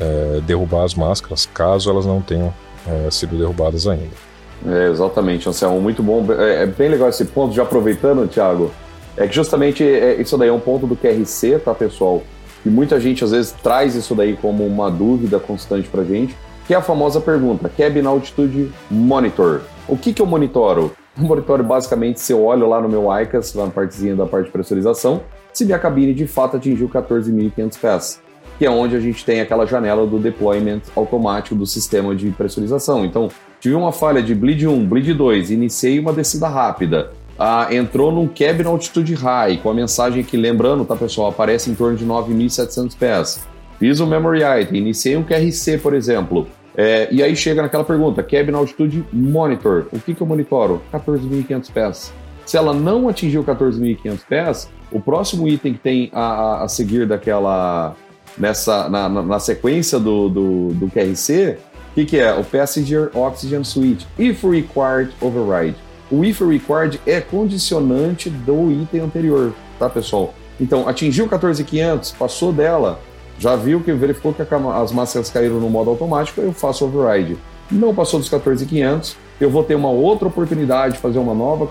é, 0.00 0.40
derrubar 0.46 0.84
as 0.84 0.94
máscaras, 0.94 1.46
caso 1.52 1.90
elas 1.90 2.06
não 2.06 2.20
tenham 2.20 2.52
é, 2.86 3.10
sido 3.10 3.36
derrubadas 3.36 3.86
ainda. 3.86 4.26
É, 4.66 4.88
exatamente, 4.88 5.48
Anselmo, 5.48 5.80
muito 5.80 6.02
bom. 6.02 6.24
É, 6.32 6.62
é, 6.62 6.66
bem 6.66 6.88
legal 6.88 7.08
esse 7.08 7.24
ponto, 7.26 7.54
já 7.54 7.62
aproveitando, 7.62 8.26
Thiago, 8.26 8.70
é 9.16 9.26
que 9.26 9.34
justamente 9.34 9.84
é, 9.84 10.20
isso 10.20 10.36
daí 10.38 10.48
é 10.48 10.52
um 10.52 10.60
ponto 10.60 10.86
do 10.86 10.96
QRC, 10.96 11.58
tá, 11.58 11.74
pessoal? 11.74 12.22
E 12.64 12.68
muita 12.68 12.98
gente 12.98 13.22
às 13.22 13.30
vezes 13.30 13.52
traz 13.52 13.94
isso 13.94 14.14
daí 14.14 14.36
como 14.36 14.66
uma 14.66 14.90
dúvida 14.90 15.38
constante 15.38 15.88
pra 15.88 16.02
gente, 16.02 16.34
que 16.66 16.74
é 16.74 16.76
a 16.76 16.82
famosa 16.82 17.20
pergunta, 17.20 17.70
Cabin 17.76 18.06
Altitude 18.06 18.72
Monitor. 18.90 19.60
O 19.86 19.96
que 19.96 20.12
que 20.12 20.20
eu 20.20 20.26
monitoro? 20.26 20.92
O 21.18 21.22
monitor 21.22 21.62
basicamente 21.62 22.20
se 22.20 22.32
eu 22.32 22.44
olho 22.44 22.68
lá 22.68 22.80
no 22.80 22.88
meu 22.88 23.06
ICAS, 23.20 23.54
na 23.54 23.68
partezinha 23.68 24.14
da 24.14 24.26
parte 24.26 24.46
de 24.46 24.52
pressurização, 24.52 25.22
se 25.52 25.64
minha 25.64 25.78
cabine 25.78 26.12
de 26.12 26.26
fato 26.26 26.58
atingiu 26.58 26.88
14.500 26.88 27.80
pés, 27.80 28.22
que 28.58 28.66
é 28.66 28.70
onde 28.70 28.94
a 28.94 29.00
gente 29.00 29.24
tem 29.24 29.40
aquela 29.40 29.66
janela 29.66 30.06
do 30.06 30.18
deployment 30.18 30.82
automático 30.94 31.54
do 31.54 31.66
sistema 31.66 32.14
de 32.14 32.30
pressurização. 32.30 33.04
Então, 33.04 33.28
tive 33.58 33.74
uma 33.74 33.92
falha 33.92 34.22
de 34.22 34.34
bleed 34.34 34.66
1, 34.66 34.86
bleed 34.86 35.14
2, 35.14 35.50
iniciei 35.50 35.98
uma 35.98 36.12
descida 36.12 36.48
rápida, 36.48 37.10
ah, 37.38 37.68
entrou 37.70 38.12
num 38.12 38.28
cabin 38.28 38.64
altitude 38.64 39.14
high, 39.14 39.58
com 39.58 39.70
a 39.70 39.74
mensagem 39.74 40.22
que, 40.22 40.36
lembrando, 40.36 40.84
tá 40.84 40.96
pessoal, 40.96 41.30
aparece 41.30 41.70
em 41.70 41.74
torno 41.74 41.96
de 41.96 42.06
9.700 42.06 42.96
pés. 42.96 43.46
Fiz 43.78 44.00
um 44.00 44.06
memory 44.06 44.40
item, 44.62 44.78
iniciei 44.78 45.16
um 45.16 45.22
QRC, 45.22 45.78
por 45.78 45.92
exemplo, 45.92 46.46
é, 46.76 47.08
e 47.10 47.22
aí 47.22 47.34
chega 47.34 47.62
naquela 47.62 47.84
pergunta, 47.84 48.22
Cabin 48.22 48.52
Altitude 48.52 49.04
Monitor. 49.12 49.86
O 49.92 49.98
que, 49.98 50.14
que 50.14 50.20
eu 50.20 50.26
monitoro? 50.26 50.82
14.500 50.92 51.72
pés. 51.72 52.12
Se 52.44 52.56
ela 52.56 52.74
não 52.74 53.08
atingiu 53.08 53.42
14.500 53.42 54.18
pés, 54.28 54.70
o 54.92 55.00
próximo 55.00 55.48
item 55.48 55.72
que 55.72 55.80
tem 55.80 56.10
a, 56.12 56.64
a 56.64 56.68
seguir 56.68 57.06
daquela 57.06 57.96
nessa 58.38 58.88
na, 58.88 59.08
na, 59.08 59.22
na 59.22 59.38
sequência 59.40 59.98
do, 59.98 60.28
do, 60.28 60.68
do 60.74 60.90
QRC, 60.90 61.58
o 61.90 61.94
que, 61.94 62.04
que 62.04 62.18
é? 62.18 62.34
O 62.34 62.44
Passenger 62.44 63.10
Oxygen 63.14 63.64
Switch, 63.64 64.04
if 64.18 64.44
required 64.44 65.12
override. 65.20 65.76
O 66.10 66.24
if 66.24 66.40
required 66.40 67.00
é 67.06 67.20
condicionante 67.20 68.28
do 68.28 68.70
item 68.70 69.00
anterior, 69.00 69.54
tá 69.78 69.88
pessoal? 69.88 70.34
Então, 70.60 70.86
atingiu 70.86 71.26
14.500, 71.26 72.14
passou 72.16 72.52
dela, 72.52 73.00
já 73.38 73.56
viu 73.56 73.80
que 73.80 73.92
verificou 73.92 74.32
que 74.32 74.42
as 74.42 74.92
máscaras 74.92 75.30
caíram 75.30 75.60
no 75.60 75.68
modo 75.68 75.90
automático, 75.90 76.40
eu 76.40 76.52
faço 76.52 76.84
override. 76.84 77.36
Não 77.70 77.94
passou 77.94 78.20
dos 78.20 78.28
14,500, 78.28 79.16
eu 79.40 79.50
vou 79.50 79.64
ter 79.64 79.74
uma 79.74 79.90
outra 79.90 80.28
oportunidade 80.28 80.94
de 80.94 81.00
fazer 81.00 81.18
uma 81.18 81.34
nova 81.34 81.68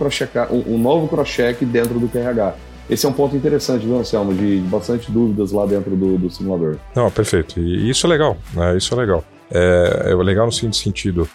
um, 0.52 0.76
um 0.76 0.78
novo 0.78 1.08
cross-check 1.08 1.64
dentro 1.64 2.00
do 2.00 2.08
QRH. 2.08 2.56
Esse 2.90 3.06
é 3.06 3.10
um 3.10 3.14
ponto 3.14 3.36
interessante, 3.36 3.86
viu, 3.86 3.98
Anselmo? 3.98 4.34
De, 4.34 4.62
de 4.62 4.68
bastante 4.68 5.12
dúvidas 5.12 5.52
lá 5.52 5.66
dentro 5.66 5.96
do, 5.96 6.18
do, 6.18 6.30
simulador. 6.30 6.78
Não, 6.94 7.10
perfeito. 7.10 7.60
E 7.60 7.90
isso 7.90 8.06
é 8.06 8.10
legal, 8.10 8.38
né? 8.54 8.78
Isso 8.78 8.94
é 8.94 8.98
legal. 8.98 9.24
É, 9.50 10.12
é 10.12 10.16
legal 10.16 10.46
no 10.46 10.52
seguinte 10.52 10.78
sentido. 10.78 11.28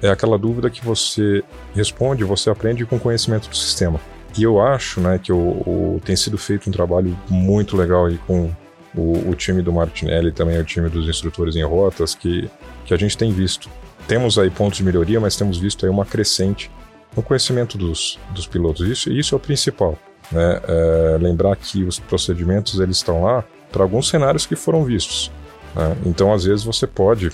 É 0.00 0.08
aquela 0.08 0.38
dúvida 0.38 0.70
que 0.70 0.84
você 0.84 1.42
responde, 1.74 2.24
você 2.24 2.48
aprende 2.48 2.86
com 2.86 2.98
conhecimento 2.98 3.48
do 3.48 3.56
sistema. 3.56 4.00
E 4.36 4.42
eu 4.42 4.60
acho 4.60 5.00
né, 5.00 5.20
que 5.22 5.32
o, 5.32 5.36
o, 5.36 6.00
tem 6.04 6.16
sido 6.16 6.38
feito 6.38 6.68
um 6.68 6.72
trabalho 6.72 7.16
muito 7.28 7.76
legal 7.76 8.06
aí 8.06 8.18
com 8.26 8.50
o, 8.94 9.30
o 9.30 9.34
time 9.34 9.62
do 9.62 9.72
Martinelli 9.72 10.32
também 10.32 10.56
é 10.56 10.60
o 10.60 10.64
time 10.64 10.88
dos 10.88 11.08
instrutores 11.08 11.56
em 11.56 11.62
rotas 11.62 12.14
que, 12.14 12.48
que 12.84 12.94
a 12.94 12.96
gente 12.96 13.16
tem 13.16 13.32
visto. 13.32 13.68
Temos 14.06 14.38
aí 14.38 14.50
pontos 14.50 14.78
de 14.78 14.84
melhoria, 14.84 15.20
mas 15.20 15.36
temos 15.36 15.58
visto 15.58 15.84
aí 15.84 15.90
uma 15.90 16.04
crescente 16.04 16.70
no 17.16 17.22
conhecimento 17.22 17.78
dos, 17.78 18.18
dos 18.30 18.46
pilotos. 18.46 18.86
Isso, 18.86 19.10
isso 19.10 19.34
é 19.34 19.36
o 19.36 19.40
principal. 19.40 19.98
Né? 20.30 20.60
É, 20.66 21.18
lembrar 21.20 21.56
que 21.56 21.84
os 21.84 21.98
procedimentos 21.98 22.80
eles 22.80 22.98
estão 22.98 23.22
lá 23.22 23.44
para 23.72 23.82
alguns 23.82 24.08
cenários 24.08 24.46
que 24.46 24.56
foram 24.56 24.84
vistos. 24.84 25.30
Né? 25.74 25.96
Então, 26.06 26.32
às 26.32 26.44
vezes, 26.44 26.64
você 26.64 26.86
pode 26.86 27.30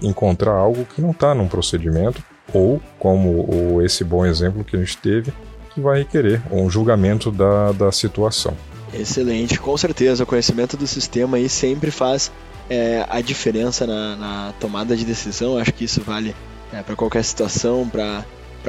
encontrar 0.00 0.52
algo 0.52 0.84
que 0.84 1.00
não 1.00 1.10
está 1.10 1.34
num 1.34 1.48
procedimento, 1.48 2.22
ou, 2.52 2.80
como 2.98 3.30
o, 3.48 3.82
esse 3.82 4.04
bom 4.04 4.26
exemplo 4.26 4.64
que 4.64 4.76
a 4.76 4.78
gente 4.78 4.96
teve, 4.98 5.32
que 5.72 5.80
vai 5.80 5.98
requerer 6.00 6.42
um 6.50 6.68
julgamento 6.68 7.30
da, 7.30 7.72
da 7.72 7.92
situação. 7.92 8.54
Excelente, 8.92 9.58
com 9.58 9.76
certeza. 9.76 10.24
O 10.24 10.26
conhecimento 10.26 10.76
do 10.76 10.86
sistema 10.86 11.36
aí 11.36 11.48
sempre 11.48 11.90
faz 11.90 12.30
é, 12.68 13.04
a 13.08 13.20
diferença 13.20 13.86
na, 13.86 14.16
na, 14.16 14.54
tomada 14.60 14.96
de 14.96 15.04
decisão. 15.04 15.56
Acho 15.56 15.72
que 15.72 15.84
isso 15.84 16.00
vale 16.02 16.34
é, 16.72 16.82
para 16.82 16.94
qualquer 16.94 17.24
situação, 17.24 17.88
para 17.88 18.24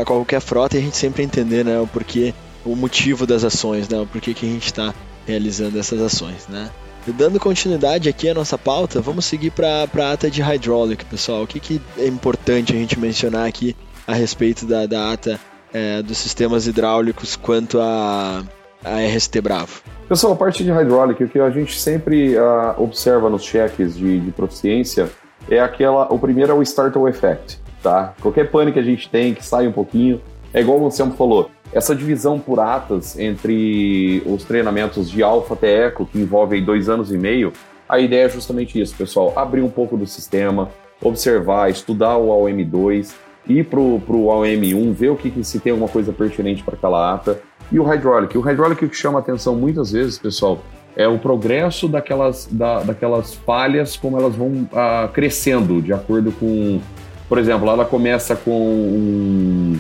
qualquer 0.06 0.42
frota, 0.42 0.78
e 0.78 0.80
a 0.80 0.84
gente 0.84 0.98
sempre 0.98 1.24
entender 1.24 1.64
né, 1.64 1.80
o 1.80 1.88
porquê, 1.88 2.34
o 2.66 2.76
motivo 2.76 3.28
das 3.28 3.44
ações, 3.44 3.88
né, 3.90 4.00
o 4.00 4.08
porquê 4.08 4.34
que 4.34 4.46
a 4.46 4.50
gente 4.50 4.66
está 4.66 4.94
realizando 5.26 5.78
essas 5.78 6.02
ações. 6.02 6.48
Né. 6.48 6.70
E 7.08 7.12
dando 7.12 7.40
continuidade 7.40 8.08
aqui 8.08 8.30
à 8.30 8.34
nossa 8.34 8.58
pauta, 8.58 9.02
vamos 9.02 9.26
seguir 9.26 9.52
para 9.52 9.88
a 9.94 10.12
ata 10.12 10.32
de 10.32 10.42
hydraulic, 10.42 11.04
pessoal. 11.06 11.44
O 11.44 11.48
que, 11.48 11.60
que 11.60 11.82
é 11.98 12.08
importante 12.08 12.74
a 12.74 12.76
gente 12.76 12.98
mencionar 12.98 13.48
aqui 13.48 13.76
a 14.08 14.14
respeito 14.14 14.66
da, 14.66 14.86
da 14.86 15.12
ata 15.12 15.40
é, 15.74 16.02
dos 16.02 16.18
sistemas 16.18 16.68
hidráulicos 16.68 17.36
quanto 17.36 17.80
a, 17.82 18.44
a 18.84 19.00
RST 19.02 19.42
Bravo? 19.42 19.82
Pessoal, 20.08 20.34
a 20.34 20.36
parte 20.36 20.64
de 20.64 20.72
hydraulic, 20.72 21.24
o 21.24 21.30
que 21.30 21.40
a 21.40 21.50
gente 21.50 21.80
sempre 21.80 22.36
uh, 22.38 22.74
observa 22.78 23.30
nos 23.30 23.44
cheques 23.44 23.98
de, 23.98 24.20
de, 24.20 24.32
proficiência 24.32 25.10
é 25.50 25.60
aquela. 25.60 26.12
O 26.14 26.20
primeiro 26.20 26.52
é 26.52 26.56
o 26.56 26.62
startle 26.62 27.08
effect, 27.10 27.60
tá? 27.82 28.14
Qualquer 28.22 28.52
pane 28.52 28.72
que 28.72 28.80
a 28.80 28.84
gente 28.84 29.10
tem, 29.10 29.34
que 29.34 29.46
sai 29.46 29.68
um 29.68 29.72
pouquinho, 29.72 30.22
é 30.54 30.62
igual 30.62 30.80
o 30.80 30.86
Anselmo 30.86 31.14
falou. 31.14 31.50
Essa 31.72 31.96
divisão 31.96 32.40
por 32.40 32.60
atas 32.60 33.18
entre 33.18 34.22
os 34.26 34.44
treinamentos 34.44 35.10
de 35.10 35.24
Alpha 35.24 35.56
até 35.56 35.88
Eco, 35.88 36.06
que 36.06 36.20
envolvem 36.20 36.64
dois 36.64 36.88
anos 36.88 37.12
e 37.12 37.18
meio, 37.18 37.52
a 37.90 38.00
ideia 38.00 38.26
é 38.26 38.30
justamente 38.30 38.80
isso, 38.80 38.96
pessoal. 38.96 39.34
Abrir 39.36 39.62
um 39.62 39.70
pouco 39.70 39.98
do 39.98 40.06
sistema, 40.06 40.70
observar, 41.02 41.72
estudar 41.72 42.18
o 42.18 42.28
AOM2, 42.28 43.14
ir 43.48 43.66
para 43.66 43.80
o 43.80 44.00
AOM1, 44.00 44.94
ver 44.94 45.10
o 45.10 45.16
que, 45.16 45.32
que 45.32 45.44
se 45.44 45.60
tem 45.60 45.72
alguma 45.72 45.90
coisa 45.90 46.14
pertinente 46.14 46.64
para 46.64 46.76
aquela 46.76 47.14
ata 47.14 47.42
e 47.74 47.80
o 47.80 47.84
hydraulic. 47.84 48.38
O 48.38 48.42
hydraulic 48.42 48.88
que 48.88 48.96
chama 48.96 49.20
atenção 49.20 49.56
muitas 49.56 49.92
vezes, 49.92 50.20
pessoal, 50.20 50.64
é 50.96 51.08
o 51.08 51.18
progresso 51.18 51.88
daquelas, 51.88 52.48
da, 52.50 52.84
daquelas 52.84 53.34
falhas, 53.34 53.98
como 53.98 54.18
elas 54.18 54.36
vão 54.36 54.70
ah, 54.72 55.10
crescendo, 55.12 55.82
de 55.82 55.92
acordo 55.92 56.32
com. 56.32 56.80
Por 57.28 57.40
exemplo, 57.40 57.68
ela 57.68 57.84
começa 57.84 58.36
com 58.36 58.52
um, 58.52 59.80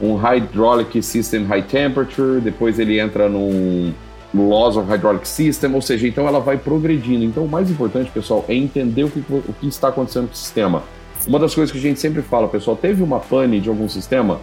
um 0.00 0.14
hydraulic 0.14 1.02
system 1.02 1.44
high 1.44 1.62
temperature, 1.62 2.40
depois 2.40 2.78
ele 2.78 3.00
entra 3.00 3.28
num 3.28 3.92
loss 4.32 4.76
of 4.76 4.88
hydraulic 4.88 5.26
system, 5.26 5.74
ou 5.74 5.82
seja, 5.82 6.06
então 6.06 6.28
ela 6.28 6.38
vai 6.38 6.56
progredindo. 6.56 7.24
Então, 7.24 7.44
o 7.44 7.48
mais 7.48 7.68
importante, 7.68 8.10
pessoal, 8.12 8.44
é 8.48 8.54
entender 8.54 9.02
o 9.02 9.10
que, 9.10 9.18
o 9.28 9.54
que 9.60 9.66
está 9.66 9.88
acontecendo 9.88 10.28
com 10.28 10.34
o 10.34 10.36
sistema. 10.36 10.84
Uma 11.26 11.38
das 11.38 11.54
coisas 11.54 11.72
que 11.72 11.78
a 11.78 11.80
gente 11.80 11.98
sempre 11.98 12.22
fala, 12.22 12.46
pessoal, 12.46 12.76
teve 12.76 13.02
uma 13.02 13.18
pane 13.18 13.58
de 13.58 13.68
algum 13.68 13.88
sistema, 13.88 14.40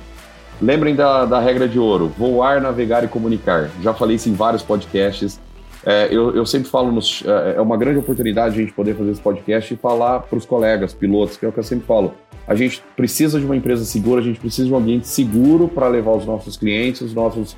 Lembrem 0.62 0.96
da, 0.96 1.26
da 1.26 1.40
regra 1.40 1.68
de 1.68 1.80
ouro: 1.80 2.12
voar, 2.18 2.62
navegar 2.62 3.04
e 3.04 3.08
comunicar. 3.08 3.70
Já 3.82 3.94
falei 3.94 4.16
isso 4.18 4.30
em 4.30 4.34
vários 4.34 4.62
podcasts. 4.62 5.40
É, 5.84 6.08
eu, 6.12 6.36
eu, 6.36 6.46
sempre 6.46 6.70
falo, 6.70 6.92
nos, 6.92 7.24
é, 7.26 7.56
é 7.58 7.62
uma 7.62 7.76
grande 7.76 7.98
oportunidade 7.98 8.54
a 8.54 8.62
gente 8.62 8.72
poder 8.72 8.96
fazer 8.96 9.12
esse 9.12 9.22
podcast 9.22 9.74
e 9.74 9.78
falar 9.78 10.20
para 10.20 10.38
os 10.38 10.46
colegas, 10.46 10.94
pilotos, 10.94 11.38
que 11.38 11.46
é 11.46 11.50
o 11.50 11.52
que 11.52 11.58
eu 11.58 11.64
sempre 11.64 11.88
falo. 11.88 12.14
A 12.48 12.54
gente 12.54 12.84
precisa 12.96 13.40
de 13.40 13.46
uma 13.46 13.56
empresa 13.56 13.84
segura, 13.84 14.22
a 14.22 14.24
gente 14.24 14.40
precisa 14.40 14.68
de 14.68 14.74
um 14.74 14.78
ambiente 14.78 15.08
seguro 15.08 15.68
para 15.68 15.88
levar 15.88 16.12
os 16.12 16.26
nossos 16.26 16.56
clientes, 16.56 17.02
os 17.02 17.16
nossos 17.16 17.56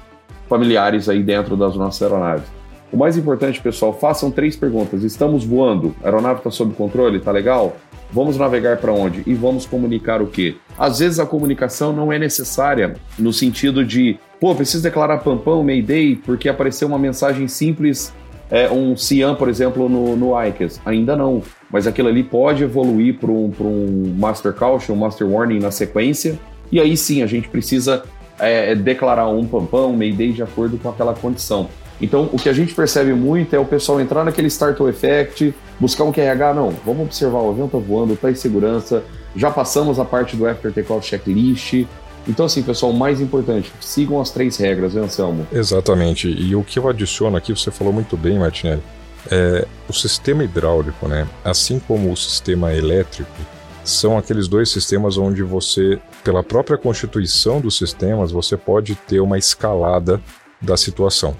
familiares 0.48 1.10
aí 1.10 1.22
dentro 1.22 1.57
das 1.57 1.75
nossas 1.75 2.01
aeronaves. 2.01 2.45
O 2.93 2.98
mais 2.98 3.17
importante, 3.17 3.60
pessoal, 3.60 3.91
façam 3.91 4.31
três 4.31 4.55
perguntas. 4.55 5.03
Estamos 5.03 5.43
voando? 5.43 5.93
A 6.01 6.05
aeronave 6.05 6.38
está 6.38 6.51
sob 6.51 6.74
controle? 6.75 7.17
Está 7.17 7.31
legal? 7.31 7.75
Vamos 8.13 8.38
navegar 8.38 8.77
para 8.77 8.93
onde? 8.93 9.24
E 9.25 9.34
vamos 9.34 9.65
comunicar 9.65 10.22
o 10.22 10.27
quê? 10.27 10.55
Às 10.77 11.00
vezes 11.00 11.20
a 11.20 11.25
comunicação 11.25 11.91
não 11.91 12.13
é 12.13 12.20
necessária 12.20 12.93
no 13.17 13.34
sentido 13.34 13.84
de, 13.84 14.20
pô, 14.39 14.53
preciso 14.53 14.84
declarar 14.84 15.17
pampão, 15.17 15.63
Mayday, 15.63 16.15
porque 16.15 16.48
apareceu 16.48 16.88
uma 16.88 17.00
mensagem 17.00 17.48
simples, 17.48 18.13
é, 18.51 18.70
um 18.70 18.96
Cian, 18.96 19.34
por 19.34 19.50
exemplo, 19.50 19.89
no, 19.89 20.15
no 20.15 20.46
ICAS. 20.46 20.79
Ainda 20.86 21.15
não. 21.15 21.41
Mas 21.72 21.88
aquilo 21.88 22.08
ali 22.08 22.24
pode 22.24 22.63
evoluir 22.63 23.17
para 23.17 23.32
um, 23.32 23.51
um 23.60 24.15
Master 24.15 24.53
Caution, 24.53 24.93
um 24.93 24.98
Master 24.98 25.27
Warning 25.27 25.60
na 25.60 25.72
sequência. 25.72 26.38
E 26.72 26.79
aí 26.79 26.96
sim, 26.96 27.24
a 27.24 27.27
gente 27.27 27.50
precisa 27.50 28.03
é, 28.39 28.75
declarar 28.75 29.27
um 29.27 29.45
pampão, 29.45 29.91
um 29.91 29.97
Mayday 29.97 30.31
de 30.31 30.43
acordo 30.43 30.77
com 30.77 30.89
aquela 30.89 31.13
condição. 31.13 31.69
Então, 32.01 32.29
o 32.33 32.37
que 32.37 32.49
a 32.49 32.53
gente 32.53 32.73
percebe 32.73 33.13
muito 33.13 33.55
é 33.55 33.59
o 33.59 33.65
pessoal 33.65 34.01
entrar 34.01 34.23
naquele 34.25 34.47
startle 34.47 34.89
effect, 34.89 35.53
buscar 35.79 36.03
um 36.03 36.11
QRH, 36.11 36.53
não, 36.53 36.71
vamos 36.85 37.03
observar, 37.03 37.39
o 37.39 37.51
avião 37.51 37.67
está 37.67 37.77
voando, 37.77 38.13
está 38.13 38.29
em 38.29 38.35
segurança, 38.35 39.03
já 39.35 39.49
passamos 39.49 39.99
a 39.99 40.05
parte 40.05 40.35
do 40.35 40.47
after 40.47 40.71
takeoff 40.73 41.07
checklist, 41.07 41.85
Então, 42.27 42.45
assim, 42.45 42.63
pessoal, 42.63 42.91
o 42.91 42.95
mais 42.95 43.19
importante, 43.19 43.71
sigam 43.81 44.19
as 44.21 44.31
três 44.31 44.57
regras, 44.57 44.93
né, 44.93 45.01
Anselmo? 45.01 45.45
Exatamente. 45.51 46.27
E 46.27 46.55
o 46.55 46.63
que 46.63 46.79
eu 46.79 46.87
adiciono 46.87 47.35
aqui, 47.35 47.51
você 47.51 47.69
falou 47.69 47.91
muito 47.91 48.15
bem, 48.15 48.39
Martinelli, 48.39 48.81
é 49.29 49.65
o 49.89 49.93
sistema 49.93 50.43
hidráulico, 50.43 51.07
né? 51.07 51.27
Assim 51.43 51.79
como 51.79 52.11
o 52.11 52.17
sistema 52.17 52.73
elétrico, 52.73 53.31
são 53.83 54.17
aqueles 54.17 54.47
dois 54.47 54.69
sistemas 54.69 55.17
onde 55.17 55.43
você, 55.43 55.99
pela 56.23 56.43
própria 56.43 56.77
constituição 56.77 57.59
dos 57.59 57.77
sistemas, 57.77 58.31
você 58.31 58.55
pode 58.55 58.95
ter 58.95 59.19
uma 59.19 59.37
escalada 59.37 60.21
da 60.61 60.77
situação. 60.77 61.35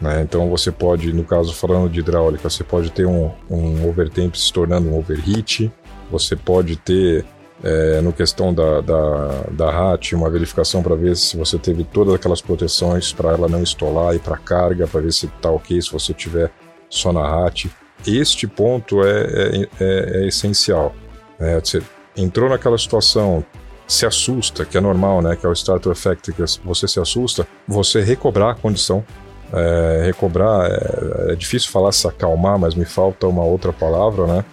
Né? 0.00 0.22
Então 0.22 0.48
você 0.48 0.70
pode, 0.70 1.12
no 1.12 1.24
caso 1.24 1.52
falando 1.54 1.90
de 1.90 2.00
hidráulica, 2.00 2.48
você 2.48 2.64
pode 2.64 2.90
ter 2.90 3.06
um, 3.06 3.30
um 3.50 3.88
overtemp 3.88 4.34
se 4.34 4.52
tornando 4.52 4.88
um 4.88 4.98
overheat, 4.98 5.70
você 6.10 6.36
pode 6.36 6.76
ter 6.76 7.24
é, 7.62 8.00
no 8.00 8.12
questão 8.12 8.52
da, 8.52 8.80
da, 8.80 9.44
da 9.50 9.98
uma 10.12 10.30
verificação 10.30 10.82
para 10.82 10.94
ver 10.94 11.16
se 11.16 11.36
você 11.36 11.58
teve 11.58 11.84
todas 11.84 12.14
aquelas 12.14 12.40
proteções 12.40 13.12
para 13.12 13.30
ela 13.30 13.48
não 13.48 13.62
estolar 13.62 14.14
e 14.14 14.18
para 14.18 14.36
carga, 14.36 14.86
para 14.86 15.00
ver 15.00 15.12
se 15.12 15.26
está 15.26 15.50
ok 15.50 15.80
se 15.80 15.90
você 15.90 16.12
tiver 16.12 16.50
só 16.88 17.12
na 17.12 17.26
RAT. 17.26 17.66
Este 18.06 18.46
ponto 18.46 19.02
é, 19.02 19.20
é, 19.20 19.68
é, 19.80 20.24
é 20.24 20.28
essencial. 20.28 20.94
Né? 21.38 21.60
Você 21.60 21.82
entrou 22.16 22.48
naquela 22.48 22.78
situação, 22.78 23.44
se 23.86 24.04
assusta, 24.04 24.64
que 24.64 24.76
é 24.76 24.80
normal, 24.80 25.22
né? 25.22 25.36
Que 25.36 25.46
é 25.46 25.48
o 25.48 25.52
starter 25.52 25.92
effect, 25.92 26.32
que 26.32 26.42
você 26.64 26.88
se 26.88 26.98
assusta, 26.98 27.46
você 27.66 28.02
recobrar 28.02 28.50
a 28.50 28.54
condição. 28.54 29.04
É, 29.52 30.02
recobrar, 30.04 30.68
é, 30.68 31.32
é, 31.32 31.34
difícil 31.36 31.70
falar 31.70 31.92
se 31.92 32.06
acalmar, 32.08 32.58
mas 32.58 32.74
me 32.74 32.84
falta 32.84 33.28
uma 33.28 33.44
outra 33.44 33.72
palavra, 33.72 34.26
né? 34.26 34.44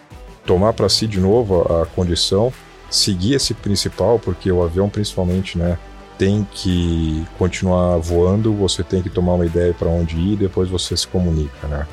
Tomar 0.45 0.73
para 0.73 0.87
si 0.87 1.07
de 1.07 1.19
novo 1.19 1.65
a, 1.67 1.81
a 1.81 1.85
condição, 1.87 2.53
seguir 2.91 3.33
esse 3.33 3.55
principal, 3.55 4.19
porque 4.19 4.51
o 4.51 4.61
avião, 4.61 4.87
principalmente, 4.87 5.57
né? 5.57 5.79
Tem 6.15 6.47
que 6.51 7.25
continuar 7.39 7.97
voando, 7.97 8.53
você 8.53 8.83
tem 8.83 9.01
que 9.01 9.09
tomar 9.09 9.33
uma 9.33 9.47
ideia 9.47 9.73
para 9.73 9.89
onde 9.89 10.15
ir, 10.15 10.37
depois 10.37 10.69
você 10.69 10.95
se 10.95 11.07
comunica, 11.07 11.67
né? 11.67 11.87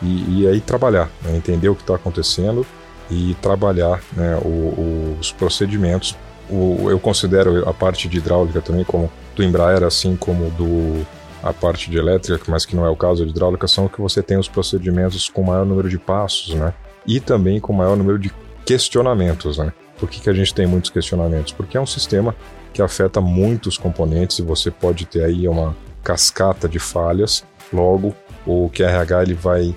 E, 0.00 0.42
e 0.42 0.48
aí 0.48 0.60
trabalhar, 0.60 1.10
né? 1.22 1.36
entender 1.36 1.68
o 1.68 1.74
que 1.74 1.82
está 1.82 1.96
acontecendo 1.96 2.64
e 3.10 3.34
trabalhar 3.40 4.00
né, 4.16 4.36
o, 4.44 5.16
os 5.18 5.32
procedimentos. 5.32 6.16
O, 6.48 6.90
eu 6.90 6.98
considero 6.98 7.68
a 7.68 7.72
parte 7.72 8.08
de 8.08 8.18
hidráulica 8.18 8.60
também 8.60 8.84
como 8.84 9.10
do 9.34 9.42
Embraer, 9.42 9.82
assim 9.82 10.16
como 10.16 10.50
do 10.50 11.06
a 11.42 11.52
parte 11.52 11.90
de 11.90 11.98
elétrica, 11.98 12.42
mas 12.48 12.64
que 12.64 12.74
não 12.74 12.86
é 12.86 12.88
o 12.88 12.96
caso 12.96 13.22
de 13.24 13.30
hidráulica, 13.30 13.68
são 13.68 13.86
que 13.86 14.00
você 14.00 14.22
tem 14.22 14.38
os 14.38 14.48
procedimentos 14.48 15.28
com 15.28 15.42
maior 15.42 15.66
número 15.66 15.90
de 15.90 15.98
passos, 15.98 16.54
né? 16.54 16.72
E 17.06 17.20
também 17.20 17.60
com 17.60 17.70
maior 17.70 17.96
número 17.98 18.18
de 18.18 18.32
questionamentos, 18.64 19.58
né? 19.58 19.70
Por 19.98 20.08
que, 20.08 20.20
que 20.20 20.30
a 20.30 20.32
gente 20.32 20.54
tem 20.54 20.66
muitos 20.66 20.88
questionamentos? 20.88 21.52
Porque 21.52 21.76
é 21.76 21.80
um 21.80 21.86
sistema 21.86 22.34
que 22.72 22.80
afeta 22.80 23.20
muitos 23.20 23.76
componentes 23.76 24.38
e 24.38 24.42
você 24.42 24.70
pode 24.70 25.04
ter 25.04 25.22
aí 25.22 25.46
uma 25.46 25.76
cascata 26.02 26.66
de 26.66 26.78
falhas. 26.78 27.44
Logo, 27.70 28.14
o 28.46 28.70
QRH 28.70 29.22
ele 29.22 29.34
vai 29.34 29.76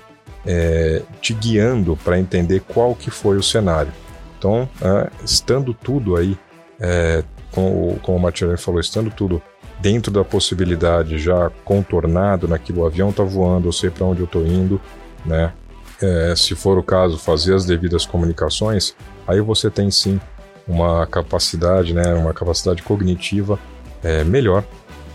é, 0.50 1.02
te 1.20 1.34
guiando 1.34 1.94
para 2.02 2.18
entender 2.18 2.60
qual 2.60 2.94
que 2.94 3.10
foi 3.10 3.36
o 3.36 3.42
cenário. 3.42 3.92
Então, 4.38 4.66
é, 4.80 5.10
estando 5.22 5.74
tudo 5.74 6.16
aí, 6.16 6.38
é, 6.80 7.22
como, 7.52 7.98
como 8.00 8.16
o 8.16 8.20
Martinelli 8.20 8.56
falou, 8.56 8.80
estando 8.80 9.10
tudo 9.10 9.42
dentro 9.78 10.10
da 10.10 10.24
possibilidade, 10.24 11.18
já 11.18 11.50
contornado 11.66 12.48
naquilo, 12.48 12.80
o 12.80 12.86
avião 12.86 13.10
está 13.10 13.22
voando, 13.22 13.68
eu 13.68 13.72
sei 13.72 13.90
para 13.90 14.06
onde 14.06 14.20
eu 14.20 14.24
estou 14.24 14.46
indo, 14.46 14.80
né? 15.24 15.52
É, 16.00 16.34
se 16.34 16.54
for 16.54 16.78
o 16.78 16.82
caso, 16.82 17.18
fazer 17.18 17.54
as 17.54 17.66
devidas 17.66 18.06
comunicações, 18.06 18.96
aí 19.26 19.40
você 19.40 19.68
tem 19.68 19.90
sim 19.90 20.18
uma 20.66 21.06
capacidade, 21.06 21.92
né, 21.92 22.14
uma 22.14 22.32
capacidade 22.32 22.82
cognitiva 22.82 23.58
é, 24.02 24.22
melhor 24.22 24.62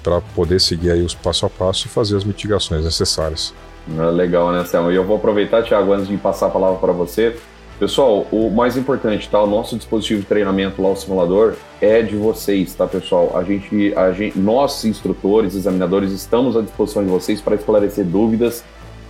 para 0.04 0.20
poder 0.36 0.60
seguir 0.60 0.92
aí 0.92 1.02
os 1.02 1.16
passo 1.16 1.46
a 1.46 1.50
passo 1.50 1.88
e 1.88 1.90
fazer 1.90 2.18
as 2.18 2.25
mitigações 2.25 2.84
necessárias. 2.84 3.54
Ah, 3.98 4.10
legal, 4.10 4.52
né, 4.52 4.63
Selma? 4.65 4.91
E 4.91 4.96
eu 4.96 5.04
vou 5.04 5.17
aproveitar, 5.17 5.63
Thiago, 5.63 5.91
antes 5.91 6.08
de 6.08 6.17
passar 6.17 6.48
a 6.48 6.50
palavra 6.50 6.80
para 6.80 6.93
você. 6.93 7.36
Pessoal, 7.80 8.26
o 8.32 8.50
mais 8.50 8.78
importante, 8.78 9.28
tá? 9.30 9.41
O 9.41 9.48
nosso 9.48 9.76
dispositivo 9.76 10.22
de 10.22 10.28
treinamento 10.28 10.82
lá, 10.82 10.89
o 10.89 10.96
simulador, 10.96 11.56
é 11.82 12.02
de 12.02 12.15
vocês, 12.15 12.74
tá, 12.76 12.88
pessoal? 12.88 13.36
A 13.36 13.43
gente, 13.43 13.93
a 13.96 14.12
gente, 14.12 14.38
nós, 14.39 14.86
instrutores, 14.86 15.56
examinadores, 15.56 16.12
estamos 16.12 16.56
à 16.56 16.62
disposição 16.62 17.04
de 17.04 17.10
vocês 17.10 17.41
para 17.41 17.56
esclarecer 17.56 18.06
dúvidas 18.06 18.63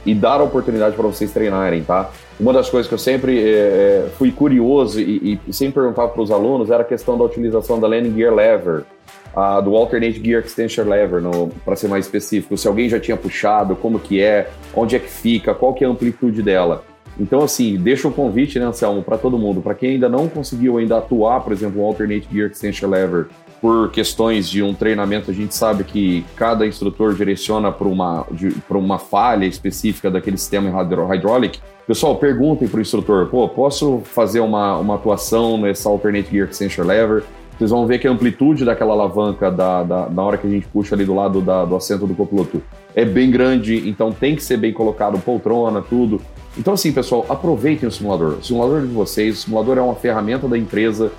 e 0.05 0.15
dar 0.15 0.39
a 0.39 0.43
oportunidade 0.43 0.95
para 0.95 1.05
vocês 1.05 1.31
treinarem, 1.31 1.83
tá? 1.83 2.09
Uma 2.39 2.51
das 2.51 2.69
coisas 2.69 2.87
que 2.87 2.93
eu 2.93 2.99
sempre 2.99 3.43
é, 3.47 4.07
fui 4.17 4.31
curioso 4.31 4.99
e, 4.99 5.39
e 5.47 5.53
sempre 5.53 5.75
perguntava 5.75 6.09
para 6.09 6.21
os 6.21 6.31
alunos 6.31 6.71
era 6.71 6.81
a 6.81 6.85
questão 6.85 7.17
da 7.17 7.23
utilização 7.23 7.79
da 7.79 7.87
landing 7.87 8.15
gear 8.15 8.33
lever 8.33 8.85
uh, 9.35 9.61
do 9.61 9.75
Alternate 9.75 10.21
Gear 10.23 10.43
Extension 10.43 10.85
Lever, 10.87 11.21
para 11.65 11.75
ser 11.75 11.87
mais 11.87 12.05
específico, 12.05 12.57
se 12.57 12.67
alguém 12.67 12.89
já 12.89 12.99
tinha 12.99 13.17
puxado, 13.17 13.75
como 13.75 13.99
que 13.99 14.21
é, 14.21 14.49
onde 14.75 14.95
é 14.95 14.99
que 14.99 15.09
fica, 15.09 15.53
qual 15.53 15.73
que 15.73 15.83
é 15.83 15.87
a 15.87 15.89
amplitude 15.89 16.41
dela. 16.41 16.83
Então, 17.19 17.43
assim, 17.43 17.77
deixa 17.77 18.07
um 18.07 18.11
convite, 18.11 18.57
né, 18.57 18.65
Anselmo, 18.65 19.03
para 19.03 19.17
todo 19.17 19.37
mundo. 19.37 19.61
Para 19.61 19.75
quem 19.75 19.91
ainda 19.91 20.09
não 20.09 20.27
conseguiu 20.27 20.77
ainda 20.77 20.97
atuar, 20.97 21.41
por 21.41 21.53
exemplo, 21.53 21.81
o 21.81 21.85
Alternate 21.85 22.27
Gear 22.31 22.49
Extension 22.49 22.89
Lever, 22.89 23.27
por 23.61 23.91
questões 23.91 24.49
de 24.49 24.61
um 24.61 24.73
treinamento, 24.73 25.31
a 25.31 25.33
gente 25.33 25.55
sabe 25.55 25.85
que 25.85 26.25
cada 26.35 26.67
instrutor 26.67 27.13
direciona 27.13 27.71
para 27.71 27.87
uma, 27.87 28.25
uma 28.69 28.99
falha 28.99 29.45
específica 29.45 30.11
daquele 30.11 30.37
sistema 30.37 30.69
hydraulic. 30.69 31.59
Pessoal, 31.87 32.17
perguntem 32.17 32.67
para 32.67 32.79
o 32.79 32.81
instrutor, 32.81 33.27
pô, 33.27 33.47
posso 33.47 34.01
fazer 34.03 34.41
uma, 34.41 34.77
uma 34.77 34.95
atuação 34.95 35.57
nessa 35.57 35.87
Alternate 35.87 36.29
Gear 36.29 36.49
Extension 36.49 36.85
Lever? 36.85 37.23
Vocês 37.57 37.69
vão 37.69 37.85
ver 37.85 37.99
que 37.99 38.07
a 38.07 38.11
amplitude 38.11 38.65
daquela 38.65 38.93
alavanca 38.93 39.51
da, 39.51 39.83
da, 39.83 40.21
hora 40.21 40.37
que 40.37 40.47
a 40.47 40.49
gente 40.49 40.67
puxa 40.67 40.95
ali 40.95 41.05
do 41.05 41.13
lado 41.13 41.39
da, 41.41 41.63
do 41.65 41.75
assento 41.75 42.07
do 42.07 42.15
copiloto 42.15 42.61
é 42.95 43.05
bem 43.05 43.29
grande, 43.29 43.87
então 43.87 44.11
tem 44.11 44.35
que 44.35 44.43
ser 44.43 44.57
bem 44.57 44.73
colocado, 44.73 45.19
poltrona, 45.19 45.81
tudo. 45.81 46.21
Então, 46.57 46.73
assim, 46.73 46.91
pessoal, 46.91 47.25
aproveitem 47.29 47.87
o 47.87 47.91
simulador. 47.91 48.37
O 48.39 48.43
simulador 48.43 48.79
é 48.79 48.81
de 48.81 48.93
vocês, 48.93 49.39
o 49.39 49.41
simulador 49.41 49.77
é 49.77 49.81
uma 49.81 49.95
ferramenta 49.95 50.47
da 50.47 50.57
empresa 50.57 51.11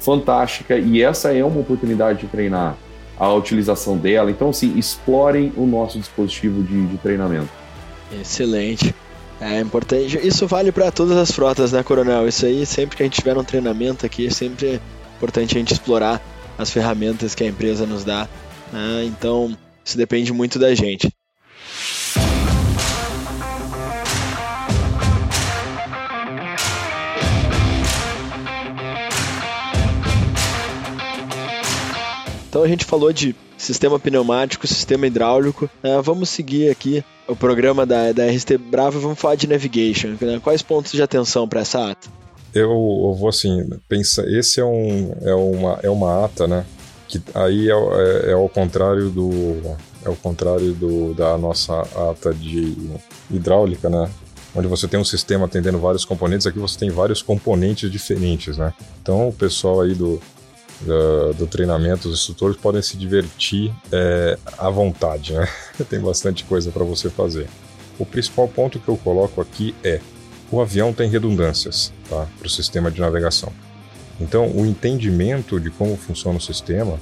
fantástica 0.00 0.76
e 0.76 1.02
essa 1.02 1.32
é 1.32 1.44
uma 1.44 1.60
oportunidade 1.60 2.20
de 2.20 2.26
treinar 2.26 2.76
a 3.18 3.32
utilização 3.32 3.96
dela. 3.96 4.30
Então, 4.30 4.50
assim, 4.50 4.76
explorem 4.76 5.52
o 5.56 5.66
nosso 5.66 5.98
dispositivo 5.98 6.62
de, 6.62 6.86
de 6.86 6.98
treinamento. 6.98 7.48
Excelente. 8.20 8.94
É 9.40 9.60
importante. 9.60 10.18
Isso 10.26 10.46
vale 10.46 10.70
para 10.70 10.90
todas 10.90 11.16
as 11.16 11.30
frotas, 11.30 11.72
né, 11.72 11.82
Coronel? 11.82 12.28
Isso 12.28 12.46
aí, 12.46 12.66
sempre 12.66 12.96
que 12.96 13.02
a 13.02 13.06
gente 13.06 13.16
tiver 13.18 13.36
um 13.36 13.44
treinamento 13.44 14.04
aqui, 14.04 14.32
sempre 14.32 14.80
importante 15.22 15.54
a 15.56 15.58
gente 15.60 15.72
explorar 15.72 16.20
as 16.58 16.70
ferramentas 16.70 17.32
que 17.32 17.44
a 17.44 17.46
empresa 17.46 17.86
nos 17.86 18.02
dá. 18.02 18.28
Né? 18.72 19.04
Então, 19.04 19.56
isso 19.84 19.96
depende 19.96 20.32
muito 20.32 20.58
da 20.58 20.74
gente. 20.74 21.08
Então 32.48 32.64
a 32.64 32.68
gente 32.68 32.84
falou 32.84 33.12
de 33.14 33.34
sistema 33.56 33.98
pneumático, 33.98 34.66
sistema 34.66 35.06
hidráulico. 35.06 35.70
Né? 35.82 36.02
Vamos 36.02 36.28
seguir 36.28 36.68
aqui 36.68 37.02
o 37.26 37.36
programa 37.36 37.86
da, 37.86 38.12
da 38.12 38.26
RST 38.26 38.58
Bravo 38.58 38.98
e 38.98 39.02
vamos 39.02 39.18
falar 39.18 39.36
de 39.36 39.46
navigation. 39.46 40.16
Né? 40.20 40.40
Quais 40.42 40.62
pontos 40.62 40.92
de 40.92 41.02
atenção 41.02 41.48
para 41.48 41.60
essa 41.60 41.92
ata? 41.92 42.21
Eu, 42.54 42.70
eu 42.70 43.14
vou 43.14 43.28
assim, 43.28 43.68
pensa, 43.88 44.24
esse 44.28 44.60
é, 44.60 44.64
um, 44.64 45.14
é, 45.22 45.34
uma, 45.34 45.80
é 45.82 45.90
uma 45.90 46.24
ata, 46.24 46.46
né? 46.46 46.64
Que 47.08 47.20
aí 47.34 47.70
é, 47.70 47.72
é, 47.72 48.30
é 48.30 48.32
ao 48.32 48.48
contrário 48.48 49.10
do 49.10 49.76
é 50.04 50.08
o 50.08 50.16
contrário 50.16 50.72
do, 50.72 51.14
da 51.14 51.38
nossa 51.38 51.80
ata 52.10 52.34
de 52.34 52.76
hidráulica, 53.30 53.88
né? 53.88 54.10
Onde 54.54 54.68
você 54.68 54.86
tem 54.86 55.00
um 55.00 55.04
sistema 55.04 55.46
atendendo 55.46 55.78
vários 55.78 56.04
componentes, 56.04 56.46
aqui 56.46 56.58
você 56.58 56.78
tem 56.78 56.90
vários 56.90 57.22
componentes 57.22 57.90
diferentes, 57.90 58.58
né? 58.58 58.74
Então 59.00 59.28
o 59.28 59.32
pessoal 59.32 59.80
aí 59.80 59.94
do, 59.94 60.20
do, 60.80 61.32
do 61.34 61.46
treinamento, 61.46 62.08
os 62.08 62.20
instrutores 62.20 62.56
podem 62.56 62.82
se 62.82 62.96
divertir 62.96 63.72
é, 63.90 64.36
à 64.58 64.68
vontade, 64.68 65.32
né? 65.32 65.48
tem 65.88 66.00
bastante 66.00 66.44
coisa 66.44 66.70
para 66.70 66.84
você 66.84 67.08
fazer. 67.08 67.48
O 67.98 68.04
principal 68.04 68.48
ponto 68.48 68.78
que 68.78 68.88
eu 68.88 68.96
coloco 68.96 69.40
aqui 69.40 69.74
é 69.82 70.00
o 70.50 70.60
avião 70.60 70.92
tem 70.92 71.08
redundâncias 71.08 71.92
tá, 72.12 72.26
para 72.38 72.46
o 72.46 72.50
sistema 72.50 72.90
de 72.90 73.00
navegação. 73.00 73.52
Então, 74.20 74.48
o 74.48 74.66
entendimento 74.66 75.58
de 75.58 75.70
como 75.70 75.96
funciona 75.96 76.38
o 76.38 76.40
sistema 76.40 76.98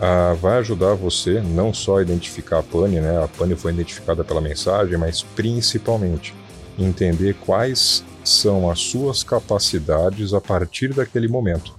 ah, 0.00 0.34
vai 0.40 0.58
ajudar 0.58 0.94
você 0.94 1.40
não 1.40 1.72
só 1.72 1.98
a 1.98 2.02
identificar 2.02 2.58
a 2.58 2.62
pane, 2.62 3.00
né? 3.00 3.22
A 3.22 3.28
pane 3.28 3.54
foi 3.54 3.72
identificada 3.72 4.24
pela 4.24 4.40
mensagem, 4.40 4.96
mas 4.96 5.22
principalmente 5.22 6.34
entender 6.78 7.34
quais 7.34 8.04
são 8.24 8.68
as 8.70 8.80
suas 8.80 9.22
capacidades 9.22 10.34
a 10.34 10.40
partir 10.40 10.92
daquele 10.92 11.28
momento. 11.28 11.74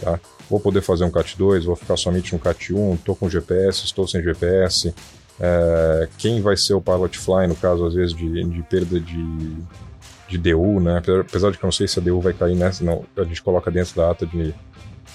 Tá? 0.00 0.18
Vou 0.48 0.58
poder 0.58 0.80
fazer 0.80 1.04
um 1.04 1.10
CAT 1.10 1.36
2, 1.36 1.64
vou 1.64 1.76
ficar 1.76 1.96
somente 1.96 2.32
no 2.32 2.38
CAT 2.38 2.72
1, 2.72 2.94
estou 2.94 3.14
com 3.14 3.28
GPS, 3.28 3.84
estou 3.84 4.08
sem 4.08 4.22
GPS. 4.22 4.92
É, 5.38 6.08
quem 6.18 6.42
vai 6.42 6.56
ser 6.56 6.74
o 6.74 6.80
pilot 6.80 7.16
fly, 7.18 7.46
no 7.46 7.54
caso, 7.54 7.86
às 7.86 7.94
vezes, 7.94 8.14
de, 8.14 8.44
de 8.44 8.62
perda 8.62 8.98
de, 8.98 9.56
de 10.30 10.38
DU, 10.38 10.80
né? 10.80 11.02
Apesar 11.20 11.50
de 11.50 11.58
que 11.58 11.64
eu 11.64 11.66
não 11.66 11.72
sei 11.72 11.88
se 11.88 11.98
a 11.98 12.02
DU 12.02 12.20
vai 12.20 12.32
cair 12.32 12.54
nessa, 12.54 12.84
não, 12.84 13.04
a 13.16 13.24
gente 13.24 13.42
coloca 13.42 13.70
dentro 13.70 13.96
da 13.96 14.10
ata 14.10 14.24
de, 14.24 14.54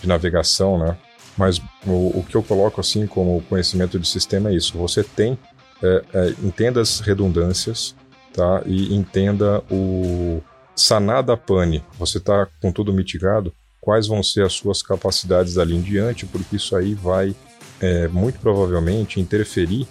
de 0.01 0.07
navegação, 0.07 0.77
né? 0.77 0.97
Mas 1.37 1.59
o, 1.85 2.19
o 2.19 2.25
que 2.27 2.35
eu 2.35 2.43
coloco 2.43 2.79
assim 2.81 3.07
como 3.07 3.41
conhecimento 3.43 3.97
de 3.99 4.07
sistema 4.07 4.49
é 4.49 4.55
isso. 4.55 4.77
Você 4.77 5.03
tem, 5.03 5.37
é, 5.81 6.03
é, 6.13 6.29
entenda 6.43 6.81
as 6.81 6.99
redundâncias, 6.99 7.95
tá? 8.33 8.61
E 8.65 8.93
entenda 8.93 9.63
o 9.71 10.41
sanar 10.75 11.23
da 11.23 11.37
pane. 11.37 11.83
Você 11.97 12.17
está 12.17 12.47
com 12.61 12.71
tudo 12.71 12.93
mitigado. 12.93 13.53
Quais 13.81 14.07
vão 14.07 14.23
ser 14.23 14.43
as 14.43 14.53
suas 14.53 14.81
capacidades 14.81 15.53
dali 15.53 15.75
em 15.75 15.81
diante? 15.81 16.25
Porque 16.25 16.55
isso 16.55 16.75
aí 16.75 16.93
vai 16.93 17.35
é, 17.79 18.07
muito 18.07 18.39
provavelmente 18.39 19.19
interferir 19.19 19.87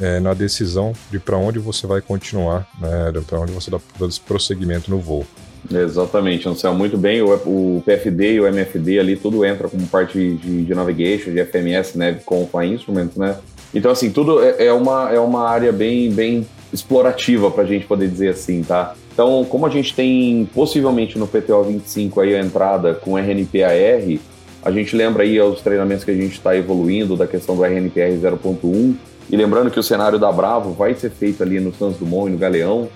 é, 0.00 0.20
na 0.20 0.34
decisão 0.34 0.92
de 1.10 1.18
para 1.18 1.36
onde 1.36 1.58
você 1.58 1.86
vai 1.86 2.00
continuar, 2.00 2.66
né, 2.80 3.12
para 3.26 3.40
onde 3.40 3.52
você 3.52 3.70
dá 3.70 3.78
prosseguimento 4.26 4.90
no 4.90 4.98
voo. 4.98 5.26
Exatamente, 5.70 6.48
Anselmo, 6.48 6.78
muito 6.78 6.96
bem. 6.96 7.20
O, 7.20 7.34
o, 7.34 7.82
PFD 7.84 8.34
e 8.34 8.40
o 8.40 8.46
MFD 8.46 8.98
ali, 8.98 9.16
tudo 9.16 9.44
entra 9.44 9.68
como 9.68 9.86
parte 9.86 10.34
de, 10.36 10.64
de 10.64 10.74
navigation, 10.74 11.32
de 11.32 11.44
FMS, 11.44 11.98
né, 11.98 12.18
com 12.24 12.48
a 12.54 12.66
Instruments, 12.66 13.16
né? 13.16 13.36
Então, 13.74 13.90
assim, 13.90 14.10
tudo 14.10 14.42
é, 14.42 14.66
é, 14.66 14.72
uma, 14.72 15.10
é 15.12 15.20
uma 15.20 15.48
área 15.48 15.70
bem, 15.70 16.10
bem 16.10 16.46
explorativa, 16.72 17.50
para 17.50 17.62
a 17.62 17.66
gente 17.66 17.86
poder 17.86 18.08
dizer 18.08 18.28
assim, 18.28 18.62
tá? 18.62 18.94
Então, 19.12 19.44
como 19.44 19.66
a 19.66 19.70
gente 19.70 19.94
tem 19.94 20.48
possivelmente 20.54 21.18
no 21.18 21.26
PTO 21.26 21.62
25 21.64 22.20
aí 22.20 22.34
a 22.34 22.40
entrada 22.40 22.94
com 22.94 23.18
RNPAR, 23.18 24.18
a 24.62 24.70
gente 24.70 24.96
lembra 24.96 25.22
aí 25.22 25.40
os 25.40 25.60
treinamentos 25.60 26.04
que 26.04 26.10
a 26.10 26.14
gente 26.14 26.32
está 26.32 26.56
evoluindo 26.56 27.16
da 27.16 27.26
questão 27.26 27.56
do 27.56 27.64
RNPR 27.64 28.12
0.1, 28.18 28.94
e 29.30 29.36
lembrando 29.36 29.70
que 29.70 29.78
o 29.78 29.82
cenário 29.82 30.18
da 30.18 30.30
Bravo 30.32 30.72
vai 30.72 30.94
ser 30.94 31.10
feito 31.10 31.42
ali 31.42 31.60
no 31.60 31.72
Santos 31.72 31.98
Dumont 31.98 32.28
e 32.28 32.32
no 32.32 32.38
Galeão. 32.38 32.88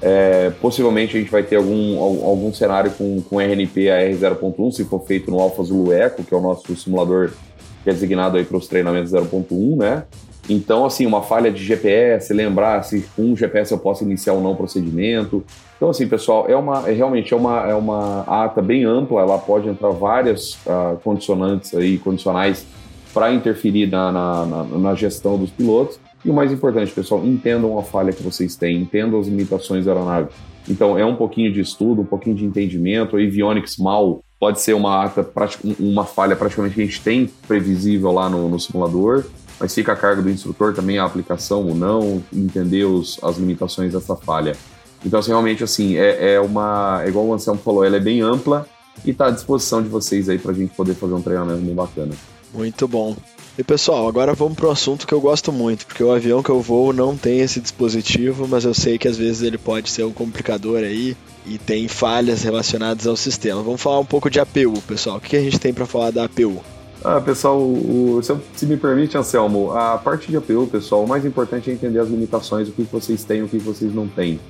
É, 0.00 0.50
possivelmente 0.60 1.16
a 1.16 1.20
gente 1.20 1.30
vai 1.30 1.42
ter 1.42 1.56
algum, 1.56 1.98
algum 2.00 2.52
cenário 2.52 2.90
com, 2.90 3.22
com 3.22 3.40
RNP 3.40 3.90
AR 3.90 4.10
0.1, 4.10 4.72
se 4.72 4.84
for 4.84 5.04
feito 5.06 5.30
no 5.30 5.38
Alpha 5.38 5.62
Zulu 5.62 5.92
Eco, 5.92 6.24
que 6.24 6.34
é 6.34 6.36
o 6.36 6.40
nosso 6.40 6.74
simulador 6.76 7.30
que 7.82 7.90
é 7.90 7.92
designado 7.92 8.38
aí 8.38 8.44
para 8.44 8.56
os 8.56 8.66
treinamentos 8.66 9.12
0.1, 9.12 9.76
né? 9.76 10.04
Então, 10.48 10.84
assim, 10.84 11.06
uma 11.06 11.22
falha 11.22 11.50
de 11.50 11.62
GPS, 11.62 12.32
lembrar 12.32 12.82
se 12.82 13.02
com 13.16 13.32
um 13.32 13.36
GPS 13.36 13.72
eu 13.72 13.78
posso 13.78 14.04
iniciar 14.04 14.34
ou 14.34 14.42
não 14.42 14.52
o 14.52 14.56
procedimento. 14.56 15.44
Então, 15.76 15.88
assim, 15.88 16.06
pessoal, 16.06 16.46
é 16.48 16.56
uma, 16.56 16.88
é, 16.88 16.92
realmente 16.92 17.32
é 17.32 17.36
uma, 17.36 17.66
é 17.66 17.74
uma 17.74 18.22
ata 18.22 18.60
bem 18.60 18.84
ampla, 18.84 19.22
ela 19.22 19.38
pode 19.38 19.68
entrar 19.68 19.90
várias 19.90 20.54
uh, 20.66 20.98
condicionantes 21.02 21.74
aí, 21.74 21.98
condicionais 21.98 22.66
para 23.14 23.32
interferir 23.32 23.86
na, 23.86 24.10
na, 24.10 24.44
na, 24.44 24.64
na, 24.64 24.94
gestão 24.96 25.38
dos 25.38 25.50
pilotos. 25.50 26.00
E 26.24 26.30
o 26.30 26.34
mais 26.34 26.50
importante, 26.50 26.90
pessoal, 26.90 27.24
entendam 27.24 27.78
a 27.78 27.82
falha 27.82 28.12
que 28.12 28.22
vocês 28.22 28.56
têm, 28.56 28.82
entendam 28.82 29.20
as 29.20 29.28
limitações 29.28 29.84
da 29.84 29.92
aeronave. 29.92 30.30
Então, 30.68 30.98
é 30.98 31.06
um 31.06 31.14
pouquinho 31.14 31.52
de 31.52 31.60
estudo, 31.60 32.02
um 32.02 32.06
pouquinho 32.06 32.34
de 32.34 32.44
entendimento. 32.44 33.16
A 33.16 33.20
avionics 33.20 33.76
mal 33.76 34.24
pode 34.40 34.60
ser 34.60 34.74
uma, 34.74 35.04
ata, 35.04 35.26
uma 35.78 36.04
falha 36.04 36.34
praticamente 36.34 36.74
que 36.74 36.82
a 36.82 36.84
gente 36.84 37.00
tem 37.00 37.30
previsível 37.46 38.10
lá 38.10 38.28
no, 38.28 38.48
no 38.48 38.58
simulador, 38.58 39.24
mas 39.60 39.72
fica 39.72 39.92
a 39.92 39.96
cargo 39.96 40.22
do 40.22 40.30
instrutor 40.30 40.74
também 40.74 40.98
a 40.98 41.04
aplicação 41.04 41.66
ou 41.66 41.74
não, 41.74 42.22
entender 42.32 42.84
os, 42.84 43.22
as 43.22 43.36
limitações 43.36 43.92
dessa 43.92 44.16
falha. 44.16 44.56
Então, 45.04 45.20
assim, 45.20 45.30
realmente, 45.30 45.62
assim, 45.62 45.96
é, 45.96 46.34
é 46.34 46.40
uma. 46.40 47.02
É 47.04 47.08
igual 47.08 47.26
o 47.26 47.34
Anselmo 47.34 47.60
falou, 47.60 47.84
ela 47.84 47.96
é 47.96 48.00
bem 48.00 48.22
ampla 48.22 48.66
e 49.04 49.10
está 49.10 49.26
à 49.26 49.30
disposição 49.30 49.82
de 49.82 49.88
vocês 49.88 50.28
aí 50.28 50.38
para 50.38 50.52
a 50.52 50.54
gente 50.54 50.74
poder 50.74 50.94
fazer 50.94 51.12
um 51.12 51.22
treinamento 51.22 51.60
bem 51.60 51.74
bacana. 51.74 52.12
Muito 52.54 52.86
bom. 52.86 53.16
E 53.58 53.62
pessoal, 53.62 54.08
agora 54.08 54.34
vamos 54.34 54.56
para 54.56 54.66
um 54.66 54.70
assunto 54.70 55.06
que 55.06 55.12
eu 55.12 55.20
gosto 55.20 55.52
muito, 55.52 55.86
porque 55.86 56.02
o 56.02 56.10
avião 56.10 56.42
que 56.42 56.50
eu 56.50 56.60
voo 56.60 56.92
não 56.92 57.16
tem 57.16 57.40
esse 57.40 57.60
dispositivo, 57.60 58.48
mas 58.48 58.64
eu 58.64 58.74
sei 58.74 58.98
que 58.98 59.06
às 59.06 59.16
vezes 59.16 59.42
ele 59.42 59.58
pode 59.58 59.90
ser 59.90 60.04
um 60.04 60.12
complicador 60.12 60.78
aí 60.78 61.16
e 61.46 61.58
tem 61.58 61.86
falhas 61.86 62.42
relacionadas 62.42 63.06
ao 63.06 63.16
sistema. 63.16 63.62
Vamos 63.62 63.80
falar 63.80 64.00
um 64.00 64.04
pouco 64.04 64.28
de 64.28 64.40
APU, 64.40 64.80
pessoal. 64.86 65.18
O 65.18 65.20
que 65.20 65.36
a 65.36 65.40
gente 65.40 65.60
tem 65.60 65.72
para 65.72 65.86
falar 65.86 66.10
da 66.10 66.24
APU? 66.24 66.62
Ah, 67.04 67.20
pessoal, 67.20 67.60
o, 67.60 68.18
se, 68.22 68.34
se, 68.56 68.66
me 68.66 68.76
permite, 68.76 69.16
Anselmo, 69.16 69.70
a 69.72 69.98
parte 69.98 70.30
de 70.30 70.36
APU, 70.36 70.66
pessoal, 70.66 71.04
o 71.04 71.08
mais 71.08 71.24
importante 71.24 71.70
é 71.70 71.74
entender 71.74 71.98
as 71.98 72.08
limitações, 72.08 72.68
o 72.68 72.72
que 72.72 72.82
vocês 72.82 73.22
têm 73.24 73.42
o 73.42 73.48
que 73.48 73.58
vocês 73.58 73.94
não 73.94 74.08
têm. 74.08 74.40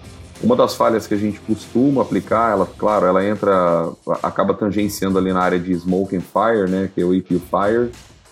Uma 0.42 0.56
das 0.56 0.74
falhas 0.74 1.06
que 1.06 1.14
a 1.14 1.16
gente 1.16 1.40
costuma 1.40 2.02
aplicar, 2.02 2.52
ela, 2.52 2.66
claro, 2.66 3.06
ela 3.06 3.24
entra, 3.24 3.90
acaba 4.22 4.52
tangenciando 4.52 5.18
ali 5.18 5.32
na 5.32 5.40
área 5.40 5.58
de 5.58 5.74
smoke 5.74 6.16
and 6.16 6.20
fire, 6.20 6.68
né, 6.68 6.90
que 6.94 7.00
é 7.00 7.04
o 7.04 7.16
APU 7.16 7.40
fire, 7.40 7.90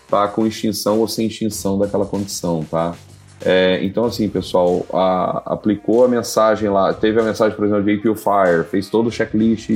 tá 0.09 0.29
com 0.29 0.47
extinção 0.47 0.99
ou 0.99 1.09
sem 1.09 1.27
extinção 1.27 1.79
daquela 1.79 2.05
condição, 2.05 2.65
tá? 2.71 2.95
É, 3.45 3.83
então, 3.83 4.05
assim, 4.05 4.29
pessoal, 4.29 4.85
a, 4.93 5.55
aplicou 5.55 6.05
a 6.05 6.09
mensagem 6.09 6.69
lá, 6.69 6.93
teve 6.93 7.21
a 7.21 7.25
mensagem, 7.25 7.57
por 7.57 7.65
exemplo, 7.65 7.85
de 7.85 7.95
APU 7.95 8.15
fire, 8.15 8.65
fez 8.71 8.89
todo 8.89 9.07
o 9.07 9.11
checklist 9.11 9.69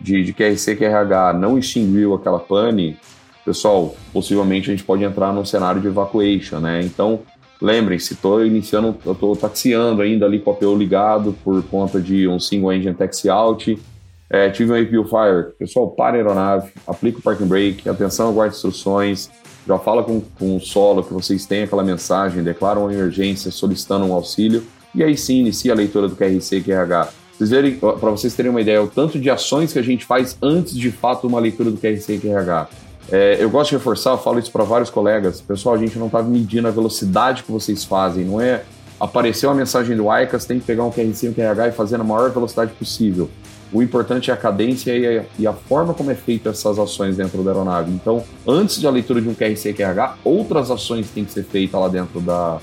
de, 0.00 0.22
de 0.22 0.32
QRC, 0.32 0.76
QRH, 0.76 1.32
não 1.38 1.58
extinguiu 1.58 2.14
aquela 2.14 2.38
pane, 2.38 2.96
pessoal, 3.44 3.94
possivelmente 4.12 4.70
a 4.70 4.74
gente 4.74 4.84
pode 4.84 5.02
entrar 5.02 5.32
num 5.32 5.44
cenário 5.44 5.80
de 5.80 5.86
evacuation, 5.86 6.60
né? 6.60 6.82
Então, 6.82 7.20
Lembrem-se, 7.64 8.12
estou 8.12 8.44
iniciando, 8.44 8.94
estou 9.06 9.34
taxiando 9.34 10.02
ainda 10.02 10.26
ali 10.26 10.38
com 10.38 10.50
o 10.50 10.52
APU 10.52 10.76
ligado 10.76 11.34
por 11.42 11.62
conta 11.62 11.98
de 11.98 12.28
um 12.28 12.38
single 12.38 12.70
engine 12.74 12.94
taxi 12.94 13.30
out. 13.30 13.78
É, 14.28 14.50
tive 14.50 14.70
um 14.70 14.76
APU 14.76 15.08
fire. 15.08 15.54
Pessoal, 15.58 15.88
para 15.88 16.16
a 16.16 16.18
aeronave, 16.18 16.72
aplica 16.86 17.20
o 17.20 17.22
parking 17.22 17.46
brake, 17.46 17.88
atenção, 17.88 18.28
aguarde 18.28 18.54
instruções, 18.54 19.30
já 19.66 19.78
fala 19.78 20.02
com, 20.04 20.20
com 20.38 20.56
o 20.56 20.60
solo 20.60 21.02
que 21.02 21.14
vocês 21.14 21.46
têm 21.46 21.62
aquela 21.62 21.82
mensagem, 21.82 22.42
declaram 22.42 22.82
uma 22.82 22.92
emergência, 22.92 23.50
solicitando 23.50 24.04
um 24.04 24.12
auxílio, 24.12 24.62
e 24.94 25.02
aí 25.02 25.16
sim 25.16 25.38
inicia 25.38 25.72
a 25.72 25.74
leitura 25.74 26.06
do 26.06 26.14
QRC 26.14 26.58
e 26.58 26.62
QRH. 26.62 27.08
Para 27.98 28.10
vocês 28.10 28.34
terem 28.34 28.50
uma 28.50 28.60
ideia, 28.60 28.82
o 28.82 28.88
tanto 28.88 29.18
de 29.18 29.30
ações 29.30 29.72
que 29.72 29.78
a 29.78 29.82
gente 29.82 30.04
faz 30.04 30.36
antes 30.42 30.76
de 30.76 30.90
fato 30.90 31.26
uma 31.26 31.40
leitura 31.40 31.70
do 31.70 31.78
QRC 31.78 32.16
e 32.16 32.18
QRH. 32.18 32.68
É, 33.10 33.36
eu 33.38 33.50
gosto 33.50 33.70
de 33.70 33.76
reforçar, 33.76 34.10
eu 34.12 34.18
falo 34.18 34.38
isso 34.38 34.50
para 34.50 34.64
vários 34.64 34.90
colegas. 34.90 35.40
Pessoal, 35.40 35.74
a 35.74 35.78
gente 35.78 35.98
não 35.98 36.06
está 36.06 36.22
medindo 36.22 36.66
a 36.66 36.70
velocidade 36.70 37.42
que 37.42 37.52
vocês 37.52 37.84
fazem, 37.84 38.24
não 38.24 38.40
é 38.40 38.64
apareceu 38.98 39.50
a 39.50 39.54
mensagem 39.54 39.96
do 39.96 40.04
ICAS, 40.04 40.44
tem 40.46 40.58
que 40.58 40.64
pegar 40.64 40.84
um 40.84 40.90
QRC 40.90 41.26
e 41.26 41.28
um 41.28 41.32
QRH 41.34 41.68
e 41.68 41.72
fazer 41.72 41.98
na 41.98 42.04
maior 42.04 42.30
velocidade 42.30 42.72
possível. 42.72 43.28
O 43.72 43.82
importante 43.82 44.30
é 44.30 44.34
a 44.34 44.36
cadência 44.36 44.96
e 44.96 45.18
a, 45.18 45.24
e 45.38 45.46
a 45.46 45.52
forma 45.52 45.92
como 45.92 46.10
é 46.10 46.14
feita 46.14 46.50
essas 46.50 46.78
ações 46.78 47.16
dentro 47.16 47.42
da 47.42 47.50
aeronave. 47.50 47.90
Então, 47.90 48.22
antes 48.46 48.80
da 48.80 48.88
leitura 48.88 49.20
de 49.20 49.28
um 49.28 49.34
QRC 49.34 49.70
e 49.70 49.74
QRH, 49.74 50.18
outras 50.24 50.70
ações 50.70 51.10
têm 51.10 51.24
que 51.24 51.32
ser 51.32 51.44
feitas 51.44 51.80
lá 51.80 51.88
dentro 51.88 52.20
da, 52.20 52.60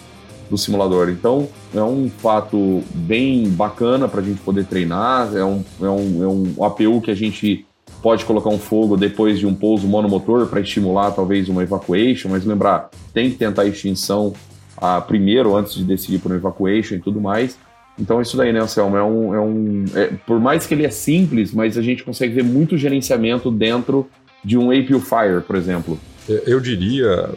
do 0.49 0.58
simulador. 0.58 1.10
Então, 1.10 1.49
é 1.75 1.82
um 1.82 2.10
fato 2.10 2.82
bem 2.93 3.49
bacana 3.49 4.08
para 4.08 4.21
a 4.21 4.23
gente 4.23 4.39
poder 4.41 4.65
treinar, 4.65 5.36
é 5.36 5.43
um, 5.43 5.63
é, 5.82 5.89
um, 5.89 6.23
é 6.23 6.27
um 6.27 6.63
APU 6.63 7.01
que 7.01 7.12
a 7.12 7.15
gente 7.15 7.65
pode 8.02 8.26
colocar 8.26 8.50
um 8.50 8.58
fogo 8.58 8.98
depois 8.98 9.40
de 9.40 9.46
um 9.46 9.54
pouso 9.54 9.88
monomotor 9.88 10.48
para 10.48 10.60
estimular 10.60 11.12
talvez 11.12 11.48
uma 11.50 11.64
evacuation, 11.64 12.30
mas 12.30 12.46
lembrar, 12.46 12.90
tem 13.14 13.30
que 13.30 13.38
tentar 13.38 13.64
a 13.64 13.68
extinção 13.68 14.34
ah, 14.78 15.00
primeiro 15.00 15.56
antes 15.56 15.76
de 15.76 15.84
decidir 15.84 16.20
por 16.20 16.32
uma 16.32 16.38
evacuation 16.38 16.96
e 16.96 17.00
tudo 17.00 17.22
mais. 17.22 17.58
Então 18.00 18.22
isso 18.22 18.36
daí, 18.36 18.52
né, 18.52 18.60
Anselmo, 18.60 18.98
é 18.98 19.04
um... 19.04 19.36
É 19.36 19.40
um 19.40 19.86
é, 19.94 20.08
por 20.26 20.40
mais 20.40 20.66
que 20.66 20.74
ele 20.74 20.86
é 20.86 20.90
simples, 20.90 21.54
mas 21.54 21.78
a 21.78 21.82
gente 21.82 22.04
consegue 22.04 22.34
ver 22.34 22.44
muito 22.44 22.78
gerenciamento 22.78 23.52
dentro 23.52 24.10
de 24.44 24.58
um 24.58 24.72
APU 24.72 25.00
Fire, 25.00 25.42
por 25.46 25.56
exemplo. 25.56 26.00
É, 26.28 26.44
eu 26.48 26.60
diria, 26.60 27.30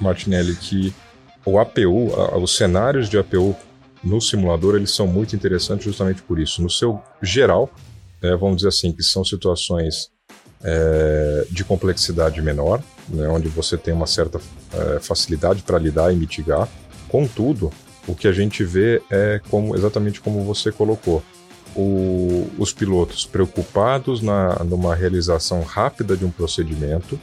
Martinelli, 0.00 0.54
que 0.56 0.92
o 1.44 1.58
APU, 1.58 2.10
os 2.40 2.56
cenários 2.56 3.08
de 3.08 3.18
APU 3.18 3.56
no 4.04 4.20
simulador, 4.20 4.74
eles 4.74 4.90
são 4.90 5.06
muito 5.06 5.34
interessantes 5.34 5.84
justamente 5.84 6.22
por 6.22 6.38
isso. 6.38 6.62
No 6.62 6.68
seu 6.68 7.00
geral, 7.22 7.70
é, 8.22 8.36
vamos 8.36 8.56
dizer 8.56 8.68
assim, 8.68 8.92
que 8.92 9.02
são 9.02 9.24
situações 9.24 10.10
é, 10.62 11.46
de 11.50 11.64
complexidade 11.64 12.40
menor, 12.40 12.82
né, 13.08 13.28
onde 13.28 13.48
você 13.48 13.76
tem 13.76 13.92
uma 13.92 14.06
certa 14.06 14.40
é, 14.72 15.00
facilidade 15.00 15.62
para 15.62 15.78
lidar 15.78 16.12
e 16.12 16.16
mitigar. 16.16 16.68
Contudo, 17.08 17.70
o 18.06 18.14
que 18.14 18.28
a 18.28 18.32
gente 18.32 18.64
vê 18.64 19.02
é 19.10 19.40
como 19.50 19.74
exatamente 19.76 20.20
como 20.20 20.44
você 20.44 20.70
colocou. 20.70 21.22
O, 21.74 22.50
os 22.58 22.72
pilotos 22.72 23.24
preocupados 23.24 24.20
na, 24.20 24.62
numa 24.62 24.94
realização 24.94 25.62
rápida 25.62 26.16
de 26.16 26.24
um 26.24 26.30
procedimento, 26.30 27.18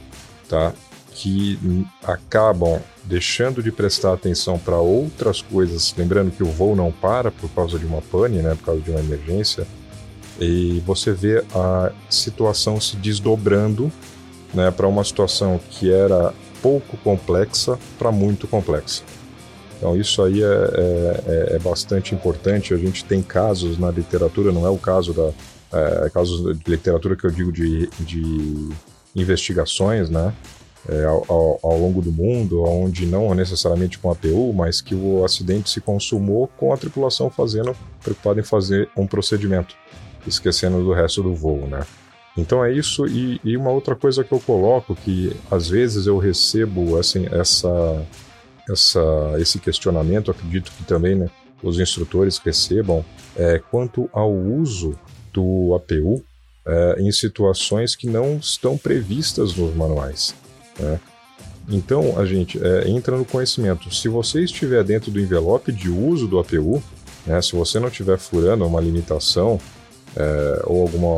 tá? 0.48 0.72
que 1.12 1.58
acabam 2.02 2.80
deixando 3.04 3.62
de 3.62 3.70
prestar 3.70 4.14
atenção 4.14 4.58
para 4.58 4.78
outras 4.78 5.42
coisas, 5.42 5.94
lembrando 5.96 6.30
que 6.30 6.42
o 6.42 6.46
voo 6.46 6.74
não 6.74 6.90
para 6.90 7.30
por 7.30 7.50
causa 7.50 7.78
de 7.78 7.84
uma 7.84 8.00
pane, 8.00 8.38
né, 8.38 8.54
por 8.54 8.64
causa 8.64 8.80
de 8.80 8.90
uma 8.90 9.00
emergência, 9.00 9.66
e 10.40 10.82
você 10.86 11.12
vê 11.12 11.44
a 11.54 11.92
situação 12.08 12.80
se 12.80 12.96
desdobrando 12.96 13.92
né, 14.54 14.70
para 14.70 14.88
uma 14.88 15.04
situação 15.04 15.60
que 15.70 15.92
era 15.92 16.32
pouco 16.62 16.96
complexa 16.98 17.78
para 17.98 18.10
muito 18.10 18.48
complexa. 18.48 19.02
Então 19.76 19.96
isso 19.96 20.22
aí 20.22 20.42
é, 20.42 20.46
é, 20.46 21.24
é, 21.26 21.56
é, 21.56 21.58
bastante 21.58 22.14
importante. 22.14 22.74
A 22.74 22.76
gente 22.76 23.04
tem 23.04 23.22
casos 23.22 23.78
na 23.78 23.90
literatura, 23.90 24.52
não 24.52 24.66
é 24.66 24.70
o 24.70 24.78
caso 24.78 25.12
da 25.12 25.30
é, 25.72 26.10
casos 26.10 26.58
de 26.58 26.70
literatura 26.70 27.14
que 27.14 27.24
eu 27.24 27.30
digo 27.30 27.52
de, 27.52 27.88
de 28.00 28.70
investigações, 29.14 30.10
né? 30.10 30.34
É, 30.88 31.04
ao, 31.04 31.60
ao, 31.62 31.78
longo 31.78 32.00
do 32.00 32.10
mundo, 32.10 32.62
onde 32.62 33.04
não 33.04 33.34
necessariamente 33.34 33.98
com 33.98 34.10
APU, 34.10 34.52
mas 34.54 34.80
que 34.80 34.94
o 34.94 35.22
acidente 35.24 35.68
se 35.68 35.78
consumou 35.78 36.48
com 36.56 36.72
a 36.72 36.76
tripulação 36.76 37.28
fazendo 37.28 37.76
preocupada 38.02 38.40
em 38.40 38.42
fazer 38.42 38.88
um 38.96 39.06
procedimento 39.06 39.76
esquecendo 40.26 40.82
do 40.82 40.92
resto 40.92 41.22
do 41.22 41.34
voo, 41.34 41.66
né? 41.66 41.86
Então 42.36 42.64
é 42.64 42.72
isso, 42.72 43.06
e, 43.06 43.40
e, 43.44 43.56
uma 43.56 43.70
outra 43.70 43.94
coisa 43.96 44.22
que 44.22 44.32
eu 44.32 44.40
coloco, 44.40 44.94
que 44.94 45.36
às 45.50 45.68
vezes 45.68 46.06
eu 46.06 46.16
recebo 46.16 46.96
assim, 46.98 47.26
essa, 47.30 48.06
essa, 48.70 49.34
esse 49.38 49.58
questionamento, 49.58 50.30
acredito 50.30 50.70
que 50.72 50.84
também 50.84 51.16
né, 51.16 51.28
os 51.62 51.78
instrutores 51.80 52.38
recebam, 52.38 53.04
é, 53.36 53.58
quanto 53.70 54.08
ao 54.12 54.32
uso 54.32 54.98
do 55.32 55.74
APU 55.74 56.24
é, 56.66 56.96
em 57.00 57.10
situações 57.10 57.96
que 57.96 58.06
não 58.06 58.36
estão 58.36 58.78
previstas 58.78 59.54
nos 59.54 59.74
manuais. 59.74 60.34
Né? 60.78 61.00
Então, 61.68 62.18
a 62.18 62.24
gente 62.24 62.58
é, 62.62 62.88
entra 62.88 63.16
no 63.16 63.24
conhecimento. 63.24 63.94
Se 63.94 64.08
você 64.08 64.42
estiver 64.42 64.82
dentro 64.82 65.10
do 65.10 65.20
envelope 65.20 65.72
de 65.72 65.88
uso 65.88 66.26
do 66.26 66.38
APU, 66.38 66.82
né, 67.26 67.40
se 67.42 67.54
você 67.54 67.78
não 67.78 67.88
estiver 67.88 68.18
furando 68.18 68.66
uma 68.66 68.80
limitação 68.80 69.60
é, 70.16 70.62
ou 70.64 70.82
alguma 70.82 71.08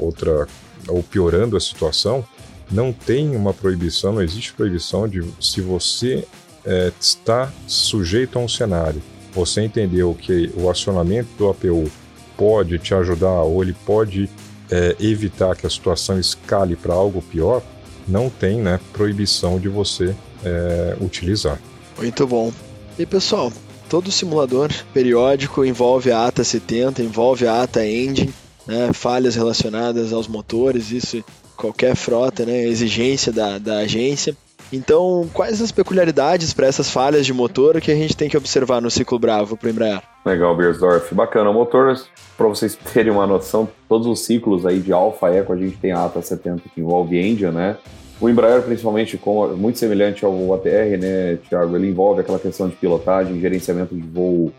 outra, 0.00 0.46
ou 0.88 1.02
piorando 1.02 1.56
a 1.56 1.60
situação, 1.60 2.24
não 2.70 2.92
tem 2.92 3.36
uma 3.36 3.54
proibição, 3.54 4.12
não 4.12 4.22
existe 4.22 4.52
proibição 4.52 5.08
de 5.08 5.22
se 5.40 5.60
você 5.60 6.26
é, 6.64 6.92
está 7.00 7.52
sujeito 7.66 8.38
a 8.38 8.42
um 8.42 8.48
cenário, 8.48 9.00
você 9.32 9.62
entendeu 9.62 10.14
que 10.14 10.50
o 10.56 10.68
acionamento 10.68 11.28
do 11.38 11.48
APU 11.48 11.90
pode 12.36 12.78
te 12.78 12.94
ajudar 12.94 13.42
ou 13.42 13.62
ele 13.62 13.74
pode 13.84 14.28
é, 14.70 14.96
evitar 14.98 15.54
que 15.54 15.66
a 15.66 15.70
situação 15.70 16.18
escale 16.18 16.74
para 16.74 16.94
algo 16.94 17.22
pior, 17.22 17.62
não 18.06 18.28
tem 18.28 18.60
né, 18.60 18.80
proibição 18.92 19.58
de 19.58 19.68
você 19.68 20.14
é, 20.44 20.96
utilizar. 21.00 21.58
Muito 21.98 22.26
bom. 22.26 22.52
E 22.98 23.06
pessoal, 23.06 23.52
todo 23.88 24.12
simulador 24.12 24.70
periódico 24.92 25.64
envolve 25.64 26.10
a 26.10 26.26
ATA 26.26 26.44
70, 26.44 27.02
envolve 27.02 27.46
a 27.46 27.62
ATA 27.62 27.86
Engine, 27.86 28.32
né, 28.66 28.92
falhas 28.92 29.34
relacionadas 29.34 30.12
aos 30.12 30.26
motores, 30.26 30.90
isso 30.90 31.24
qualquer 31.56 31.94
frota, 31.96 32.44
né, 32.44 32.64
exigência 32.64 33.32
da, 33.32 33.58
da 33.58 33.78
agência. 33.78 34.36
Então, 34.72 35.28
quais 35.32 35.62
as 35.62 35.70
peculiaridades 35.70 36.52
para 36.52 36.66
essas 36.66 36.90
falhas 36.90 37.24
de 37.24 37.32
motor 37.32 37.80
que 37.80 37.90
a 37.90 37.94
gente 37.94 38.16
tem 38.16 38.28
que 38.28 38.36
observar 38.36 38.80
no 38.80 38.90
ciclo 38.90 39.18
Bravo 39.18 39.56
para 39.56 39.68
o 39.68 39.70
Embraer? 39.70 40.02
Legal, 40.24 40.56
Beersdorf. 40.56 41.14
Bacana. 41.14 41.50
O 41.50 41.54
motor, 41.54 41.94
para 42.36 42.48
vocês 42.48 42.76
terem 42.92 43.12
uma 43.12 43.26
noção, 43.26 43.68
todos 43.88 44.08
os 44.08 44.24
ciclos 44.24 44.66
aí 44.66 44.80
de 44.80 44.92
Alfa 44.92 45.28
Eco, 45.28 45.52
a 45.52 45.56
gente 45.56 45.76
tem 45.76 45.92
a 45.92 46.04
ATA 46.04 46.20
70 46.20 46.62
que 46.74 46.80
envolve 46.80 47.16
engine, 47.16 47.52
né? 47.52 47.76
O 48.20 48.28
Embraer, 48.28 48.62
principalmente, 48.62 49.18
com, 49.18 49.48
muito 49.48 49.78
semelhante 49.78 50.24
ao 50.24 50.54
ATR, 50.54 50.98
né, 50.98 51.36
Thiago? 51.48 51.76
Ele 51.76 51.88
envolve 51.88 52.20
aquela 52.20 52.38
questão 52.38 52.68
de 52.68 52.76
pilotagem, 52.76 53.40
gerenciamento 53.40 53.94
de 53.94 54.00
voo 54.00 54.52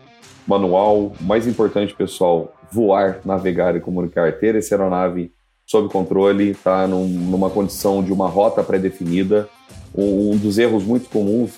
manual. 0.46 1.12
Mais 1.20 1.46
importante, 1.46 1.94
pessoal, 1.94 2.54
voar, 2.70 3.20
navegar 3.24 3.74
e 3.74 3.80
comunicar. 3.80 4.32
Ter 4.38 4.54
essa 4.54 4.74
aeronave 4.74 5.32
sob 5.66 5.88
controle, 5.92 6.54
tá 6.54 6.86
num, 6.86 7.06
numa 7.06 7.50
condição 7.50 8.02
de 8.02 8.12
uma 8.12 8.28
rota 8.28 8.62
pré-definida 8.62 9.48
um 9.94 10.36
dos 10.36 10.58
erros 10.58 10.84
muito 10.84 11.08
comuns, 11.08 11.52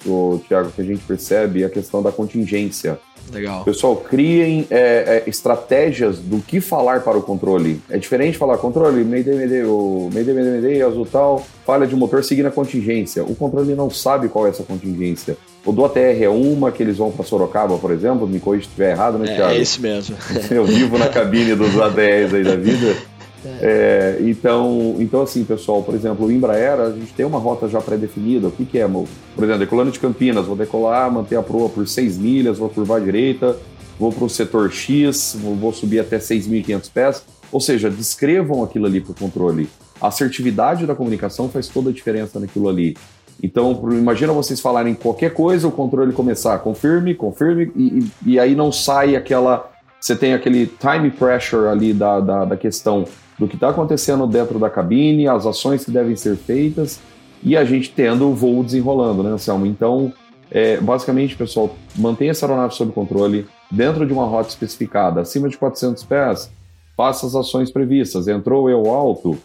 Tiago, 0.46 0.70
que 0.70 0.80
a 0.80 0.84
gente 0.84 1.02
percebe 1.04 1.62
é 1.62 1.66
a 1.66 1.70
questão 1.70 2.02
da 2.02 2.12
contingência. 2.12 2.98
Legal. 3.32 3.64
Pessoal, 3.64 3.96
criem 3.96 4.66
é, 4.70 5.22
é, 5.26 5.30
estratégias 5.30 6.18
do 6.18 6.38
que 6.38 6.60
falar 6.60 7.00
para 7.00 7.16
o 7.16 7.22
controle. 7.22 7.80
É 7.88 7.98
diferente 7.98 8.36
falar 8.36 8.58
controle, 8.58 9.04
Mayday, 9.04 9.34
Mayday, 9.34 9.64
o 9.64 10.10
Mayday, 10.12 10.34
Mayday, 10.34 10.52
Mayday, 10.60 10.82
azul 10.82 11.06
tal, 11.06 11.44
falha 11.64 11.86
de 11.86 11.94
motor 11.94 12.24
seguindo 12.24 12.46
a 12.46 12.50
contingência. 12.50 13.22
O 13.24 13.34
controle 13.34 13.74
não 13.74 13.90
sabe 13.90 14.28
qual 14.28 14.46
é 14.46 14.50
essa 14.50 14.62
contingência. 14.62 15.36
O 15.64 15.72
do 15.72 15.84
ATR 15.84 16.22
é 16.22 16.28
uma 16.28 16.72
que 16.72 16.82
eles 16.82 16.96
vão 16.96 17.12
para 17.12 17.24
Sorocaba, 17.24 17.76
por 17.76 17.90
exemplo, 17.90 18.26
me 18.26 18.40
corrija 18.40 18.64
se 18.64 18.70
estiver 18.70 18.92
errado, 18.92 19.18
né, 19.18 19.30
é, 19.30 19.36
Thiago? 19.36 19.52
É 19.52 19.58
isso 19.58 19.80
mesmo. 19.80 20.16
Eu 20.50 20.64
vivo 20.64 20.96
na 20.98 21.08
cabine 21.08 21.54
dos 21.54 21.78
ATRs 21.78 22.34
aí 22.34 22.42
da 22.42 22.56
vida. 22.56 22.96
É, 23.44 24.18
então, 24.20 24.96
então, 24.98 25.22
assim, 25.22 25.44
pessoal, 25.44 25.82
por 25.82 25.94
exemplo, 25.94 26.26
o 26.26 26.32
Embraer, 26.32 26.80
a 26.80 26.90
gente 26.90 27.12
tem 27.14 27.24
uma 27.24 27.38
rota 27.38 27.68
já 27.68 27.80
pré-definida. 27.80 28.48
O 28.48 28.50
que, 28.50 28.64
que 28.64 28.78
é? 28.78 28.86
Por 28.86 29.44
exemplo, 29.44 29.58
decolando 29.58 29.90
de 29.90 29.98
Campinas, 29.98 30.46
vou 30.46 30.56
decolar, 30.56 31.10
manter 31.10 31.36
a 31.36 31.42
proa 31.42 31.68
por 31.68 31.86
6 31.86 32.18
milhas, 32.18 32.58
vou 32.58 32.68
curvar 32.68 33.00
à 33.00 33.04
direita, 33.04 33.56
vou 33.98 34.12
para 34.12 34.24
o 34.24 34.28
setor 34.28 34.70
X, 34.70 35.36
vou 35.40 35.72
subir 35.72 36.00
até 36.00 36.18
6.500 36.18 36.90
pés. 36.92 37.24
Ou 37.52 37.60
seja, 37.60 37.90
descrevam 37.90 38.62
aquilo 38.62 38.86
ali 38.86 39.00
para 39.00 39.12
o 39.12 39.14
controle. 39.14 39.68
A 40.00 40.08
assertividade 40.08 40.86
da 40.86 40.94
comunicação 40.94 41.48
faz 41.48 41.68
toda 41.68 41.90
a 41.90 41.92
diferença 41.92 42.38
naquilo 42.38 42.68
ali. 42.68 42.96
Então, 43.42 43.88
imagina 43.92 44.32
vocês 44.32 44.60
falarem 44.60 44.94
qualquer 44.94 45.32
coisa, 45.32 45.66
o 45.66 45.72
controle 45.72 46.12
começar, 46.12 46.58
confirme, 46.58 47.14
confirme, 47.14 47.72
e, 47.74 48.06
e 48.24 48.38
aí 48.38 48.54
não 48.54 48.70
sai 48.70 49.16
aquela. 49.16 49.69
Você 50.00 50.16
tem 50.16 50.32
aquele 50.32 50.66
time 50.66 51.10
pressure 51.10 51.68
ali 51.68 51.92
da, 51.92 52.20
da, 52.20 52.44
da 52.46 52.56
questão 52.56 53.04
do 53.38 53.46
que 53.46 53.54
está 53.54 53.68
acontecendo 53.68 54.26
dentro 54.26 54.58
da 54.58 54.70
cabine, 54.70 55.28
as 55.28 55.46
ações 55.46 55.84
que 55.84 55.90
devem 55.90 56.16
ser 56.16 56.36
feitas 56.36 57.00
e 57.42 57.56
a 57.56 57.64
gente 57.64 57.90
tendo 57.90 58.28
o 58.28 58.34
voo 58.34 58.62
desenrolando, 58.62 59.22
né, 59.22 59.30
Anselmo? 59.30 59.66
Então, 59.66 60.12
é, 60.50 60.78
basicamente, 60.78 61.36
pessoal, 61.36 61.74
mantenha 61.96 62.32
essa 62.32 62.46
aeronave 62.46 62.74
sob 62.74 62.92
controle, 62.92 63.46
dentro 63.70 64.06
de 64.06 64.12
uma 64.12 64.26
rota 64.26 64.48
especificada, 64.48 65.20
acima 65.20 65.48
de 65.48 65.56
400 65.56 66.02
pés, 66.04 66.50
faça 66.96 67.26
as 67.26 67.34
ações 67.34 67.70
previstas. 67.70 68.26
Entrou 68.28 68.68
eu 68.68 68.90
alto, 68.90 69.38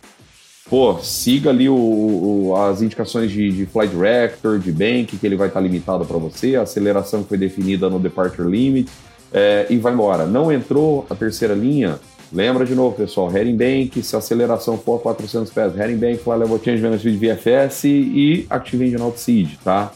pô, 0.69 0.97
siga 0.99 1.51
ali 1.51 1.69
o, 1.69 1.75
o, 1.75 2.55
as 2.55 2.81
indicações 2.81 3.31
de, 3.31 3.51
de 3.51 3.65
Flight 3.65 3.93
Director, 3.93 4.59
de 4.59 4.71
Bank, 4.71 5.17
que 5.17 5.25
ele 5.25 5.35
vai 5.35 5.47
estar 5.47 5.59
limitado 5.61 6.05
para 6.05 6.17
você, 6.17 6.55
a 6.55 6.63
aceleração 6.63 7.23
que 7.23 7.29
foi 7.29 7.37
definida 7.37 7.89
no 7.89 7.99
Departure 7.99 8.49
Limit, 8.49 8.91
é, 9.35 9.67
e 9.69 9.75
vai 9.75 9.91
embora. 9.93 10.25
Não 10.25 10.49
entrou 10.49 11.05
a 11.09 11.13
terceira 11.13 11.53
linha, 11.53 11.99
Lembra 12.33 12.65
de 12.65 12.73
novo, 12.73 12.95
pessoal, 12.95 13.29
Heading 13.31 13.55
Bank, 13.55 14.01
se 14.01 14.15
a 14.15 14.19
aceleração 14.19 14.77
for 14.77 14.99
400 14.99 15.53
pés, 15.53 15.77
Heading 15.77 15.97
Bank, 15.97 16.17
Fly 16.17 16.35
Level 16.35 16.59
Change, 16.61 16.81
Management 16.81 17.17
VFS 17.17 17.83
e 17.85 18.47
Active 18.49 18.83
Engine 18.83 19.01
Out 19.01 19.19
Seed, 19.19 19.51
tá? 19.63 19.91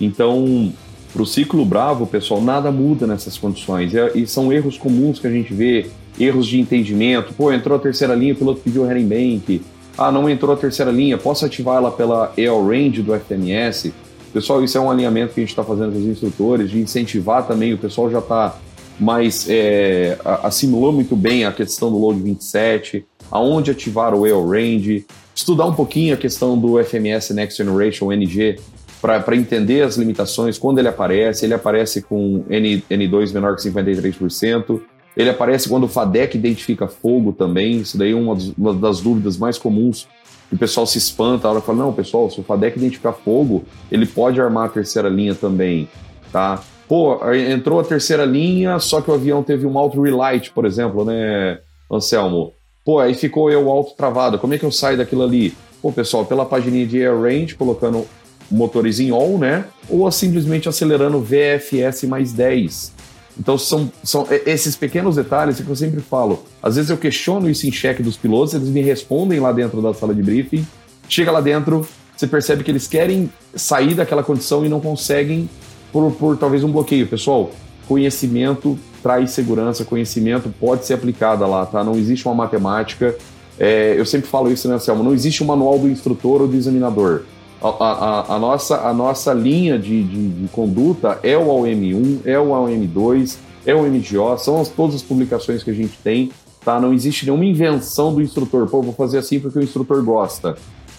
Então, 0.00 0.72
para 1.12 1.22
o 1.22 1.26
ciclo 1.26 1.64
bravo, 1.64 2.06
pessoal, 2.06 2.40
nada 2.40 2.72
muda 2.72 3.06
nessas 3.06 3.36
condições. 3.36 3.92
E 4.14 4.26
são 4.26 4.52
erros 4.52 4.78
comuns 4.78 5.20
que 5.20 5.26
a 5.26 5.30
gente 5.30 5.52
vê, 5.52 5.86
erros 6.18 6.46
de 6.46 6.58
entendimento. 6.58 7.34
Pô, 7.34 7.52
entrou 7.52 7.76
a 7.76 7.80
terceira 7.80 8.14
linha, 8.14 8.32
o 8.32 8.36
piloto 8.36 8.60
pediu 8.64 8.84
Heading 8.84 9.06
Bank. 9.06 9.62
Ah, 9.96 10.10
não 10.10 10.28
entrou 10.28 10.54
a 10.54 10.56
terceira 10.56 10.90
linha, 10.90 11.18
posso 11.18 11.44
ativar 11.44 11.76
ela 11.76 11.92
pela 11.92 12.32
EL 12.36 12.66
Range 12.66 13.02
do 13.02 13.14
FMS? 13.14 13.92
Pessoal, 14.32 14.64
isso 14.64 14.76
é 14.76 14.80
um 14.80 14.90
alinhamento 14.90 15.34
que 15.34 15.40
a 15.40 15.42
gente 15.42 15.50
está 15.50 15.62
fazendo 15.62 15.92
com 15.92 15.98
os 15.98 16.06
instrutores, 16.06 16.70
de 16.70 16.80
incentivar 16.80 17.46
também, 17.46 17.74
o 17.74 17.78
pessoal 17.78 18.10
já 18.10 18.18
está 18.18 18.56
mas 18.98 19.46
é, 19.48 20.18
assimilou 20.42 20.92
muito 20.92 21.16
bem 21.16 21.44
a 21.44 21.52
questão 21.52 21.90
do 21.90 21.98
Load 21.98 22.20
27, 22.20 23.04
aonde 23.30 23.70
ativar 23.70 24.14
o 24.14 24.24
AL 24.24 24.46
Range, 24.46 25.04
estudar 25.34 25.66
um 25.66 25.74
pouquinho 25.74 26.14
a 26.14 26.16
questão 26.16 26.58
do 26.58 26.82
FMS 26.82 27.32
Next 27.34 27.56
Generation, 27.56 28.12
NG, 28.12 28.58
para 29.00 29.36
entender 29.36 29.82
as 29.82 29.96
limitações, 29.96 30.56
quando 30.56 30.78
ele 30.78 30.88
aparece, 30.88 31.44
ele 31.44 31.54
aparece 31.54 32.00
com 32.00 32.44
N, 32.48 32.82
N2 32.90 33.34
menor 33.34 33.56
que 33.56 33.62
53%, 33.68 34.80
ele 35.16 35.30
aparece 35.30 35.68
quando 35.68 35.84
o 35.84 35.88
FADEC 35.88 36.36
identifica 36.36 36.88
fogo 36.88 37.32
também, 37.32 37.78
isso 37.78 37.98
daí 37.98 38.12
é 38.12 38.14
uma, 38.14 38.36
uma 38.56 38.72
das 38.72 39.00
dúvidas 39.00 39.36
mais 39.36 39.58
comuns 39.58 40.08
o 40.54 40.58
pessoal 40.58 40.86
se 40.86 40.98
espanta, 40.98 41.48
a 41.48 41.50
hora 41.50 41.60
fala, 41.60 41.78
não, 41.78 41.92
pessoal, 41.92 42.30
se 42.30 42.40
o 42.40 42.44
FADEC 42.44 42.78
identificar 42.78 43.12
fogo, 43.12 43.64
ele 43.90 44.06
pode 44.06 44.40
armar 44.40 44.66
a 44.66 44.68
terceira 44.68 45.08
linha 45.08 45.34
também, 45.34 45.88
tá? 46.30 46.62
Pô, 46.88 47.18
entrou 47.32 47.80
a 47.80 47.84
terceira 47.84 48.24
linha, 48.24 48.78
só 48.78 49.00
que 49.00 49.10
o 49.10 49.14
avião 49.14 49.42
teve 49.42 49.66
um 49.66 49.78
auto 49.78 50.02
relight, 50.02 50.50
por 50.50 50.66
exemplo, 50.66 51.04
né, 51.04 51.58
Anselmo? 51.90 52.52
Pô, 52.84 52.98
aí 52.98 53.14
ficou 53.14 53.50
eu 53.50 53.70
alto 53.70 53.96
travado. 53.96 54.38
Como 54.38 54.52
é 54.52 54.58
que 54.58 54.64
eu 54.64 54.72
saio 54.72 54.98
daquilo 54.98 55.22
ali? 55.22 55.54
Pô, 55.80 55.90
pessoal, 55.90 56.26
pela 56.26 56.44
pagininha 56.44 56.86
de 56.86 57.02
Air 57.02 57.18
Range, 57.18 57.54
colocando 57.54 58.06
motores 58.50 59.00
em 59.00 59.10
on, 59.10 59.38
né? 59.38 59.64
Ou 59.88 60.10
simplesmente 60.10 60.68
acelerando 60.68 61.20
VFS 61.20 62.04
mais 62.04 62.32
10. 62.32 62.92
Então 63.38 63.58
são, 63.58 63.90
são 64.02 64.26
esses 64.46 64.76
pequenos 64.76 65.16
detalhes 65.16 65.60
que 65.60 65.68
eu 65.68 65.74
sempre 65.74 66.00
falo. 66.00 66.44
Às 66.62 66.76
vezes 66.76 66.90
eu 66.90 66.96
questiono 66.96 67.50
isso 67.50 67.66
em 67.66 67.72
cheque 67.72 68.02
dos 68.02 68.16
pilotos, 68.16 68.54
eles 68.54 68.68
me 68.68 68.80
respondem 68.80 69.40
lá 69.40 69.50
dentro 69.50 69.82
da 69.82 69.92
sala 69.92 70.14
de 70.14 70.22
briefing. 70.22 70.66
Chega 71.08 71.32
lá 71.32 71.40
dentro, 71.40 71.86
você 72.16 72.26
percebe 72.26 72.62
que 72.62 72.70
eles 72.70 72.86
querem 72.86 73.30
sair 73.54 73.94
daquela 73.94 74.22
condição 74.22 74.64
e 74.64 74.68
não 74.68 74.80
conseguem 74.80 75.48
por, 75.94 76.10
por 76.10 76.36
talvez 76.36 76.64
um 76.64 76.72
bloqueio. 76.72 77.06
Pessoal, 77.06 77.52
conhecimento 77.86 78.76
traz 79.00 79.30
segurança, 79.30 79.84
conhecimento 79.84 80.52
pode 80.58 80.84
ser 80.84 80.94
aplicado 80.94 81.48
lá, 81.48 81.64
tá? 81.64 81.84
Não 81.84 81.94
existe 81.94 82.26
uma 82.26 82.34
matemática. 82.34 83.16
É, 83.56 83.94
eu 83.96 84.04
sempre 84.04 84.26
falo 84.28 84.50
isso, 84.50 84.68
né, 84.68 84.76
Selma? 84.80 85.04
Não 85.04 85.14
existe 85.14 85.44
um 85.44 85.46
manual 85.46 85.78
do 85.78 85.88
instrutor 85.88 86.42
ou 86.42 86.48
do 86.48 86.56
examinador. 86.56 87.22
A, 87.62 87.68
a, 87.68 88.34
a 88.34 88.38
nossa, 88.40 88.80
a 88.80 88.92
nossa 88.92 89.32
linha 89.32 89.78
de, 89.78 90.02
de, 90.02 90.28
de, 90.30 90.48
conduta 90.48 91.20
é 91.22 91.38
o 91.38 91.46
AOM1, 91.46 92.20
é 92.24 92.38
o 92.38 92.48
AOM2, 92.48 93.36
é 93.64 93.74
o 93.74 93.84
MGO, 93.84 94.36
são 94.36 94.60
as, 94.60 94.68
todas 94.68 94.96
as 94.96 95.02
publicações 95.02 95.62
que 95.62 95.70
a 95.70 95.74
gente 95.74 95.96
tem, 96.02 96.30
tá? 96.64 96.80
Não 96.80 96.92
existe 96.92 97.24
nenhuma 97.24 97.44
invenção 97.44 98.12
do 98.12 98.20
instrutor. 98.20 98.66
Pô, 98.66 98.82
vou 98.82 98.92
fazer 98.92 99.18
assim 99.18 99.38
porque 99.38 99.60
o 99.60 99.62
instrutor 99.62 100.02
gosta, 100.02 100.56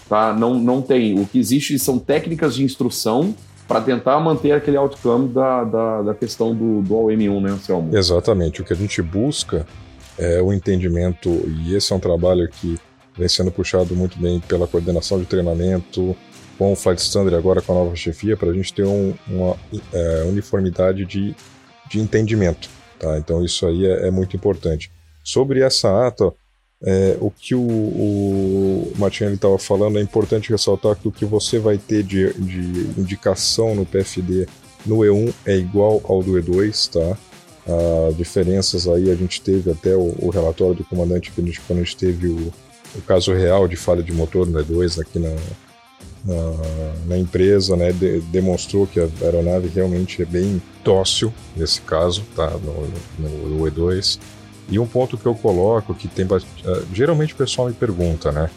tá? 0.08 0.32
Não, 0.32 0.54
não 0.54 0.80
tem. 0.80 1.20
O 1.20 1.26
que 1.26 1.38
existe 1.38 1.78
são 1.78 1.98
técnicas 1.98 2.54
de 2.54 2.64
instrução 2.64 3.34
para 3.66 3.80
tentar 3.80 4.18
manter 4.20 4.52
aquele 4.52 4.76
outcome 4.76 5.28
da, 5.28 5.64
da, 5.64 6.02
da 6.02 6.14
questão 6.14 6.54
do, 6.54 6.82
do 6.82 6.94
OM1, 6.94 7.42
né, 7.42 7.50
Anselmo? 7.50 7.96
Exatamente. 7.96 8.60
O 8.60 8.64
que 8.64 8.72
a 8.72 8.76
gente 8.76 9.02
busca 9.02 9.66
é 10.18 10.40
o 10.40 10.52
entendimento, 10.52 11.28
e 11.28 11.74
esse 11.74 11.92
é 11.92 11.96
um 11.96 12.00
trabalho 12.00 12.48
que 12.48 12.78
vem 13.16 13.28
sendo 13.28 13.50
puxado 13.50 13.94
muito 13.96 14.18
bem 14.18 14.40
pela 14.40 14.66
coordenação 14.66 15.18
de 15.18 15.24
treinamento, 15.24 16.16
com 16.58 16.72
o 16.72 16.76
Flight 16.76 17.00
Standard 17.02 17.36
agora 17.36 17.60
com 17.60 17.72
a 17.72 17.76
nova 17.76 17.96
chefia, 17.96 18.36
para 18.36 18.50
a 18.50 18.52
gente 18.52 18.72
ter 18.72 18.84
um, 18.84 19.14
uma 19.26 19.56
é, 19.92 20.24
uniformidade 20.26 21.04
de, 21.04 21.34
de 21.88 22.00
entendimento. 22.00 22.68
Tá? 22.98 23.18
Então 23.18 23.44
isso 23.44 23.66
aí 23.66 23.86
é, 23.86 24.08
é 24.08 24.10
muito 24.10 24.36
importante. 24.36 24.90
Sobre 25.22 25.60
essa 25.60 26.06
ata, 26.06 26.32
é, 26.82 27.16
o 27.20 27.30
que 27.30 27.54
o, 27.54 27.60
o 27.60 28.92
estava 29.32 29.58
falando 29.58 29.98
é 29.98 30.02
importante 30.02 30.50
ressaltar 30.50 30.96
que 30.96 31.08
o 31.08 31.12
que 31.12 31.24
você 31.24 31.58
vai 31.58 31.78
ter 31.78 32.02
de, 32.02 32.32
de 32.34 33.00
indicação 33.00 33.74
no 33.74 33.86
PFD 33.86 34.46
no 34.84 34.98
E1 34.98 35.32
é 35.44 35.56
igual 35.56 36.00
ao 36.04 36.22
do 36.22 36.32
E2, 36.32 36.92
tá? 36.92 37.18
Uh, 37.66 38.14
diferenças 38.14 38.86
aí 38.86 39.10
a 39.10 39.14
gente 39.16 39.40
teve 39.40 39.70
até 39.70 39.96
o, 39.96 40.14
o 40.20 40.30
relatório 40.30 40.74
do 40.74 40.84
comandante 40.84 41.32
que 41.32 41.40
a 41.40 41.44
gente, 41.44 41.60
quando 41.62 41.80
a 41.80 41.82
gente 41.82 41.96
teve 41.96 42.28
o, 42.28 42.52
o 42.94 43.02
caso 43.02 43.32
real 43.32 43.66
de 43.66 43.74
falha 43.74 44.02
de 44.02 44.12
motor 44.12 44.46
no 44.46 44.62
E2 44.62 45.00
aqui 45.00 45.18
na, 45.18 45.34
na, 46.24 47.04
na 47.06 47.18
empresa, 47.18 47.76
né, 47.76 47.92
de, 47.92 48.20
demonstrou 48.20 48.86
que 48.86 49.00
a 49.00 49.08
aeronave 49.22 49.68
realmente 49.68 50.22
é 50.22 50.24
bem 50.24 50.62
dócil 50.84 51.32
nesse 51.56 51.80
caso, 51.80 52.22
tá, 52.36 52.50
no, 52.50 52.88
no, 53.18 53.48
no 53.48 53.70
E2. 53.70 54.20
E 54.68 54.78
um 54.78 54.86
ponto 54.86 55.16
que 55.16 55.26
eu 55.26 55.34
coloco 55.34 55.94
que 55.94 56.08
tem 56.08 56.24
uh, 56.24 56.38
geralmente 56.92 57.34
o 57.34 57.36
pessoal 57.36 57.68
me 57.68 57.74
pergunta, 57.74 58.32
né? 58.32 58.50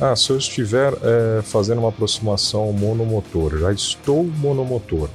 Ah, 0.00 0.16
se 0.16 0.30
eu 0.30 0.36
estiver 0.36 0.92
é, 0.92 1.40
fazendo 1.42 1.78
uma 1.78 1.88
aproximação 1.88 2.72
monomotor, 2.72 3.56
já 3.58 3.72
estou 3.72 4.24
monomotor, 4.24 5.08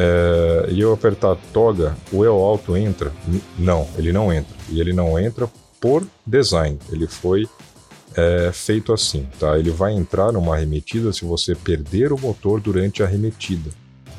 é, 0.00 0.68
e 0.70 0.80
eu 0.80 0.92
apertar 0.92 1.36
toga, 1.52 1.96
o 2.12 2.24
EO 2.24 2.36
alto 2.36 2.76
entra? 2.76 3.12
Não, 3.58 3.88
ele 3.96 4.12
não 4.12 4.32
entra. 4.32 4.54
E 4.70 4.80
ele 4.80 4.92
não 4.92 5.18
entra 5.18 5.50
por 5.80 6.06
design. 6.24 6.78
Ele 6.90 7.08
foi 7.08 7.48
é, 8.14 8.52
feito 8.52 8.92
assim, 8.92 9.26
tá? 9.40 9.58
Ele 9.58 9.70
vai 9.70 9.92
entrar 9.92 10.30
numa 10.30 10.54
arremetida 10.54 11.12
se 11.12 11.24
você 11.24 11.52
perder 11.52 12.12
o 12.12 12.18
motor 12.18 12.60
durante 12.60 13.02
a 13.02 13.06
arremetida. 13.06 13.70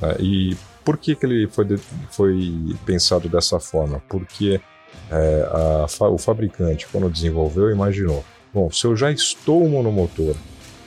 Tá? 0.01 0.17
E 0.19 0.58
por 0.84 0.97
que, 0.97 1.15
que 1.15 1.25
ele 1.25 1.47
foi, 1.47 1.79
foi 2.12 2.75
pensado 2.86 3.29
dessa 3.29 3.58
forma? 3.58 4.01
Porque 4.10 4.60
é, 5.12 5.49
a, 5.52 6.08
o 6.10 6.17
fabricante, 6.17 6.88
quando 6.91 7.10
desenvolveu, 7.10 7.69
imaginou: 7.69 8.23
bom, 8.54 8.71
se 8.71 8.86
eu 8.86 8.95
já 8.95 9.12
estou 9.12 9.67
monomotor 9.67 10.36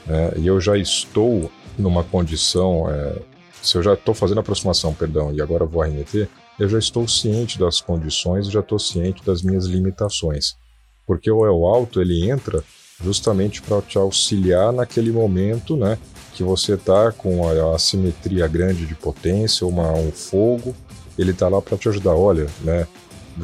né, 0.06 0.32
e 0.36 0.46
eu 0.46 0.60
já 0.60 0.76
estou 0.76 1.50
numa 1.78 2.04
condição 2.04 2.88
é, 2.90 3.14
se 3.62 3.76
eu 3.76 3.82
já 3.82 3.94
estou 3.94 4.12
fazendo 4.12 4.40
aproximação, 4.40 4.92
perdão, 4.92 5.32
e 5.32 5.40
agora 5.40 5.64
vou 5.64 5.82
arremeter, 5.82 6.28
eu 6.58 6.68
já 6.68 6.78
estou 6.78 7.06
ciente 7.06 7.58
das 7.58 7.80
condições 7.80 8.50
já 8.50 8.60
estou 8.60 8.78
ciente 8.78 9.24
das 9.24 9.42
minhas 9.42 9.66
limitações. 9.66 10.56
Porque 11.06 11.30
o 11.30 11.46
El 11.46 11.64
Alto 11.64 12.00
ele 12.00 12.28
entra 12.28 12.62
justamente 13.02 13.62
para 13.62 13.80
te 13.80 13.96
auxiliar 13.96 14.72
naquele 14.72 15.12
momento, 15.12 15.76
né, 15.76 15.96
que 16.34 16.42
você 16.42 16.74
está 16.74 17.12
com 17.12 17.48
a 17.48 17.74
assimetria 17.74 18.46
grande 18.48 18.84
de 18.86 18.94
potência, 18.94 19.66
uma, 19.66 19.92
um 19.92 20.10
fogo, 20.10 20.74
ele 21.18 21.30
está 21.30 21.48
lá 21.48 21.60
para 21.62 21.76
te 21.76 21.88
ajudar. 21.88 22.14
Olha, 22.14 22.46
né, 22.62 22.86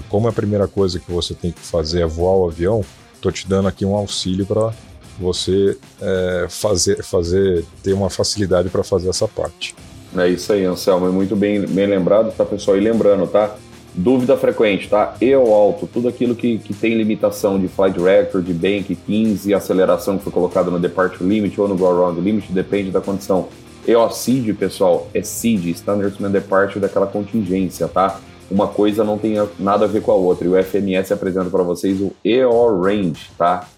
como 0.09 0.29
a 0.29 0.33
primeira 0.33 0.69
coisa 0.69 0.99
que 0.99 1.11
você 1.11 1.35
tem 1.35 1.51
que 1.51 1.61
fazer 1.61 2.01
é 2.01 2.07
voar 2.07 2.37
o 2.37 2.49
avião, 2.49 2.85
estou 3.15 3.33
te 3.33 3.49
dando 3.49 3.69
aqui 3.69 3.85
um 3.85 3.95
auxílio 3.95 4.47
para 4.47 4.73
você 5.19 5.77
é, 6.01 6.47
fazer, 6.49 7.03
fazer, 7.03 7.65
ter 7.83 7.93
uma 7.93 8.09
facilidade 8.09 8.69
para 8.69 8.85
fazer 8.85 9.09
essa 9.09 9.27
parte. 9.27 9.75
É 10.17 10.29
isso 10.29 10.53
aí, 10.53 10.65
Anselmo. 10.65 11.07
É 11.07 11.11
muito 11.11 11.37
bem, 11.37 11.61
bem 11.67 11.87
lembrado, 11.87 12.33
tá, 12.35 12.45
pessoal? 12.45 12.77
E 12.77 12.81
lembrando, 12.81 13.27
tá? 13.27 13.57
Dúvida 13.95 14.37
frequente, 14.37 14.89
tá? 14.89 15.17
E 15.21 15.33
alto, 15.33 15.87
tudo 15.87 16.09
aquilo 16.09 16.35
que, 16.35 16.59
que 16.59 16.73
tem 16.73 16.95
limitação 16.95 17.59
de 17.59 17.67
flight 17.69 17.99
record, 17.99 18.45
de 18.45 18.53
bank 18.53 18.95
15, 18.95 19.53
aceleração 19.53 20.17
que 20.17 20.25
foi 20.25 20.33
colocada 20.33 20.71
no 20.71 20.79
departure 20.79 21.29
limit 21.29 21.61
ou 21.61 21.67
no 21.67 21.77
go 21.77 21.87
around 21.87 22.21
limit, 22.21 22.53
depende 22.53 22.91
da 22.91 23.01
condição. 23.01 23.49
EOCID, 23.87 24.53
pessoal, 24.53 25.09
é 25.15 25.23
CID, 25.23 25.71
Standards 25.71 26.19
Man 26.19 26.31
Departure 26.31 26.79
daquela 26.79 27.07
contingência, 27.07 27.89
tá? 27.89 28.21
Uma 28.51 28.69
coisa 28.69 29.05
não 29.05 29.19
tem 29.19 29.35
nada 29.59 29.85
a 29.85 29.89
ver 29.89 30.03
com 30.03 30.11
a 30.11 30.15
outra. 30.15 30.47
E 30.47 30.51
o 30.51 30.63
FMS 30.63 31.13
apresenta 31.13 31.51
para 31.51 31.63
vocês 31.63 32.01
o 32.01 32.13
EO 32.25 32.81
Range, 32.81 33.31
tá? 33.37 33.69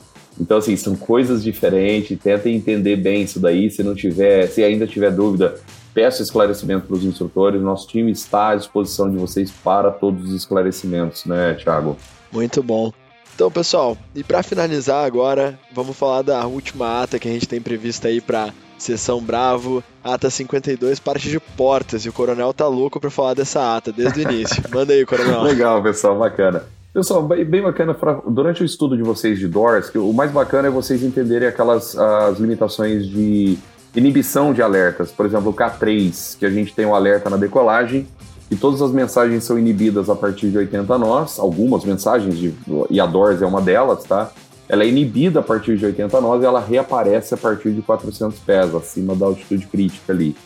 Então, 0.41 0.59
assim, 0.59 0.77
são 0.77 0.95
coisas 0.95 1.43
diferentes. 1.43 2.19
Tentem 2.19 2.57
entender 2.57 2.97
bem 2.97 3.23
isso 3.23 3.41
daí. 3.41 3.71
Se 3.71 3.83
não 3.83 3.95
tiver, 3.95 4.47
se 4.47 4.63
ainda 4.63 4.87
tiver 4.87 5.11
dúvida, 5.11 5.57
Peço 5.93 6.23
esclarecimento 6.23 6.87
para 6.87 6.97
os 6.97 7.05
instrutores. 7.05 7.61
Nosso 7.61 7.89
time 7.89 8.13
está 8.13 8.51
à 8.51 8.57
disposição 8.57 9.11
de 9.11 9.17
vocês 9.17 9.51
para 9.51 9.91
todos 9.91 10.31
os 10.31 10.35
esclarecimentos, 10.35 11.25
né, 11.25 11.55
Thiago? 11.55 11.97
Muito 12.33 12.63
bom. 12.63 12.93
Então, 13.35 13.51
pessoal, 13.51 13.97
e 14.15 14.23
para 14.23 14.43
finalizar 14.43 15.05
agora, 15.05 15.59
vamos 15.73 15.97
falar 15.97 16.23
da 16.23 16.47
última 16.47 17.03
ata 17.03 17.19
que 17.19 17.29
a 17.29 17.33
gente 17.33 17.49
tem 17.49 17.61
prevista 17.61 18.09
aí 18.09 18.21
para 18.21 18.53
Sessão 18.81 19.21
Bravo, 19.21 19.85
ata 20.03 20.31
52, 20.31 20.99
parte 20.99 21.29
de 21.29 21.39
portas. 21.39 22.07
E 22.07 22.09
o 22.09 22.13
Coronel 22.13 22.53
tá 22.55 22.67
louco 22.67 22.99
para 22.99 23.11
falar 23.11 23.35
dessa 23.35 23.77
ata 23.77 23.93
desde 23.93 24.21
o 24.21 24.23
início. 24.23 24.63
Manda 24.73 24.95
aí, 24.95 25.05
Coronel. 25.05 25.43
Legal, 25.43 25.83
pessoal, 25.83 26.19
bacana. 26.19 26.65
Pessoal, 26.93 27.23
bem 27.23 27.63
bacana, 27.63 27.93
pra, 27.93 28.21
durante 28.27 28.63
o 28.63 28.67
estudo 28.67 28.97
de 28.97 29.03
vocês 29.03 29.39
de 29.39 29.47
DORS, 29.47 29.91
que 29.91 29.99
o 29.99 30.13
mais 30.13 30.33
bacana 30.33 30.69
é 30.69 30.71
vocês 30.71 31.03
entenderem 31.03 31.47
aquelas 31.47 31.97
as 31.97 32.39
limitações 32.39 33.07
de 33.07 33.59
inibição 33.95 34.53
de 34.53 34.63
alertas. 34.63 35.13
Por 35.13 35.27
exemplo, 35.27 35.51
o 35.51 35.55
K3, 35.55 36.39
que 36.39 36.47
a 36.47 36.51
gente 36.51 36.75
tem 36.75 36.87
um 36.87 36.95
alerta 36.95 37.29
na 37.29 37.37
decolagem 37.37 38.09
e 38.51 38.57
todas 38.57 38.81
as 38.81 38.91
mensagens 38.91 39.45
são 39.45 39.59
inibidas 39.59 40.09
a 40.09 40.17
partir 40.17 40.49
de 40.49 40.59
80 40.59 40.99
nós, 40.99 41.39
algumas 41.39 41.85
mensagens, 41.85 42.37
de, 42.37 42.55
e 42.89 42.99
a 42.99 43.07
DORS 43.07 43.43
é 43.43 43.47
uma 43.47 43.61
delas, 43.61 44.03
tá? 44.05 44.33
Ela 44.71 44.85
é 44.85 44.87
inibida 44.89 45.41
a 45.41 45.43
partir 45.43 45.77
de 45.77 45.85
80 45.85 46.21
nós 46.21 46.41
e 46.41 46.47
ela 46.47 46.61
reaparece 46.61 47.35
a 47.35 47.37
partir 47.37 47.73
de 47.73 47.83
400 47.83 48.39
pés, 48.39 48.73
acima 48.73 49.17
da 49.17 49.27
altitude 49.27 49.67
crítica 49.67 50.13
ali. 50.13 50.37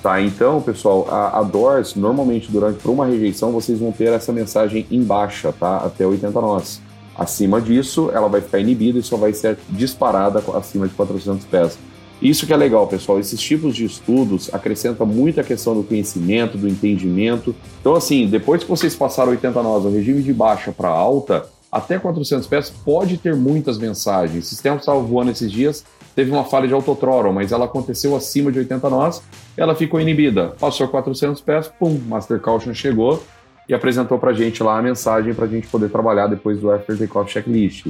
Tá, 0.00 0.20
então, 0.20 0.62
pessoal, 0.62 1.08
a, 1.10 1.40
a 1.40 1.42
DORS, 1.42 1.96
normalmente, 1.96 2.48
durante 2.48 2.80
por 2.80 2.92
uma 2.92 3.06
rejeição, 3.06 3.50
vocês 3.50 3.80
vão 3.80 3.90
ter 3.90 4.12
essa 4.12 4.32
mensagem 4.32 4.86
em 4.88 5.02
baixa, 5.02 5.52
tá? 5.52 5.78
Até 5.78 6.06
80 6.06 6.40
nós. 6.40 6.80
Acima 7.16 7.60
disso, 7.60 8.08
ela 8.14 8.28
vai 8.28 8.40
ficar 8.40 8.60
inibida 8.60 9.00
e 9.00 9.02
só 9.02 9.16
vai 9.16 9.32
ser 9.32 9.58
disparada 9.70 10.40
acima 10.54 10.86
de 10.86 10.94
400 10.94 11.44
pés. 11.46 11.76
Isso 12.20 12.46
que 12.46 12.52
é 12.52 12.56
legal, 12.56 12.86
pessoal. 12.86 13.18
Esses 13.18 13.40
tipos 13.40 13.74
de 13.74 13.84
estudos 13.84 14.48
acrescentam 14.54 15.04
muito 15.04 15.40
a 15.40 15.44
questão 15.44 15.74
do 15.74 15.82
conhecimento, 15.82 16.56
do 16.56 16.68
entendimento. 16.68 17.52
Então, 17.80 17.96
assim, 17.96 18.28
depois 18.28 18.62
que 18.62 18.70
vocês 18.70 18.94
passaram 18.94 19.32
80 19.32 19.60
nós, 19.60 19.84
o 19.84 19.90
regime 19.90 20.22
de 20.22 20.32
baixa 20.32 20.70
para 20.70 20.88
alta, 20.88 21.46
até 21.72 21.98
400 21.98 22.46
pés 22.46 22.68
pode 22.68 23.16
ter 23.16 23.34
muitas 23.34 23.78
mensagens. 23.78 24.44
O 24.44 24.48
sistema 24.48 24.76
estava 24.76 25.00
voando 25.00 25.30
esses 25.30 25.50
dias, 25.50 25.82
teve 26.14 26.30
uma 26.30 26.44
falha 26.44 26.68
de 26.68 26.74
autothrottle, 26.74 27.32
mas 27.32 27.50
ela 27.50 27.64
aconteceu 27.64 28.14
acima 28.14 28.52
de 28.52 28.58
80 28.58 28.90
nós, 28.90 29.22
ela 29.56 29.74
ficou 29.74 29.98
inibida. 29.98 30.48
Passou 30.60 30.86
400 30.86 31.40
pés, 31.40 31.68
pum, 31.68 31.98
Master 32.06 32.38
Caution 32.40 32.74
chegou 32.74 33.24
e 33.66 33.72
apresentou 33.72 34.18
para 34.18 34.34
gente 34.34 34.62
lá 34.62 34.78
a 34.78 34.82
mensagem 34.82 35.32
para 35.32 35.46
a 35.46 35.48
gente 35.48 35.66
poder 35.66 35.88
trabalhar 35.88 36.26
depois 36.26 36.60
do 36.60 36.70
After 36.70 36.98
Takeoff 36.98 37.32
Checklist. 37.32 37.86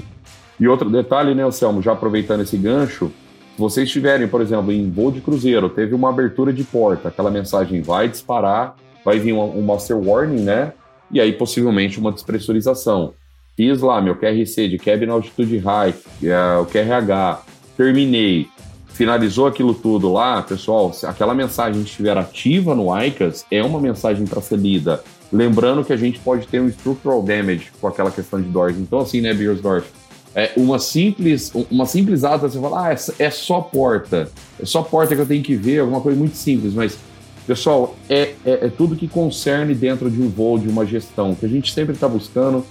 E 0.61 0.69
outro 0.69 0.89
detalhe, 0.89 1.35
né, 1.35 1.43
Anselmo, 1.43 1.83
já 1.83 1.91
aproveitando 1.93 2.43
esse 2.43 2.57
gancho, 2.57 3.11
se 3.57 3.59
vocês 3.59 3.89
estiverem, 3.89 4.29
por 4.29 4.41
exemplo, 4.41 4.71
em 4.71 4.89
voo 4.89 5.11
de 5.11 5.21
cruzeiro, 5.21 5.69
teve 5.69 5.93
uma 5.93 6.09
abertura 6.11 6.53
de 6.53 6.63
porta, 6.63 7.09
aquela 7.09 7.33
mensagem 7.33 7.83
vai 7.83 8.09
disparar, 8.09 8.77
vai 9.05 9.19
vir 9.19 9.33
um, 9.33 9.59
um 9.59 9.63
master 9.63 9.97
warning, 9.97 10.43
né? 10.43 10.73
E 11.11 11.21
aí 11.21 11.33
possivelmente 11.33 11.99
uma 11.99 12.13
despressurização. 12.13 13.15
Fiz 13.57 13.81
lá 13.81 14.01
meu 14.01 14.17
QRC 14.17 14.69
de 14.69 14.79
cabin 14.79 15.09
altitude 15.09 15.59
high, 15.59 15.95
é, 16.23 16.57
o 16.57 16.65
QRH, 16.65 17.43
terminei, 17.77 18.49
finalizou 18.89 19.47
aquilo 19.47 19.75
tudo 19.75 20.13
lá, 20.13 20.43
pessoal, 20.43 20.93
se 20.93 21.07
aquela 21.07 21.35
mensagem 21.35 21.83
estiver 21.83 22.17
ativa 22.17 22.75
no 22.75 22.89
ICAS, 22.99 23.45
é 23.51 23.63
uma 23.63 23.81
mensagem 23.81 24.27
para 24.27 24.41
ser 24.41 24.59
lida. 24.59 25.03
Lembrando 25.33 25.85
que 25.85 25.93
a 25.93 25.97
gente 25.97 26.19
pode 26.19 26.47
ter 26.47 26.61
um 26.61 26.69
structural 26.69 27.23
damage 27.23 27.71
com 27.81 27.87
aquela 27.87 28.11
questão 28.11 28.41
de 28.41 28.49
doors. 28.49 28.77
Então, 28.79 29.01
assim, 29.01 29.21
né, 29.21 29.33
Beersdorf? 29.33 29.87
é, 30.35 30.53
uma 30.57 30.79
simples 30.79 31.53
uma 31.71 31.87
simples 31.87 32.25
ata, 32.25 32.49
você 32.49 32.61
fala, 32.61 32.89
ah, 32.89 32.93
é, 32.93 33.25
é 33.25 33.31
só 33.31 33.61
porta, 33.61 34.31
é 34.61 34.65
só 34.65 34.83
porta 34.83 35.15
que 35.15 35.21
eu 35.21 35.27
tenho 35.27 35.43
que 35.43 35.55
ver, 35.55 35.81
alguma 35.81 36.01
coisa 36.01 36.19
muito 36.19 36.37
simples, 36.37 36.73
mas 36.73 36.99
pessoal, 37.47 37.97
é, 38.09 38.35
é, 38.45 38.67
é 38.67 38.69
tudo 38.69 38.97
que 38.97 39.09
concerne 39.09 39.75
dentro 39.75 40.11
de 40.11 40.21
um 40.23 40.29
voo, 40.29 40.59
de 40.59 40.69
uma 40.69 40.87
gestão, 40.87 41.35
que 41.35 41.45
a 41.45 41.49
gente 41.49 41.73
sempre 41.73 41.95
está 41.95 42.09
buscando 42.09 42.65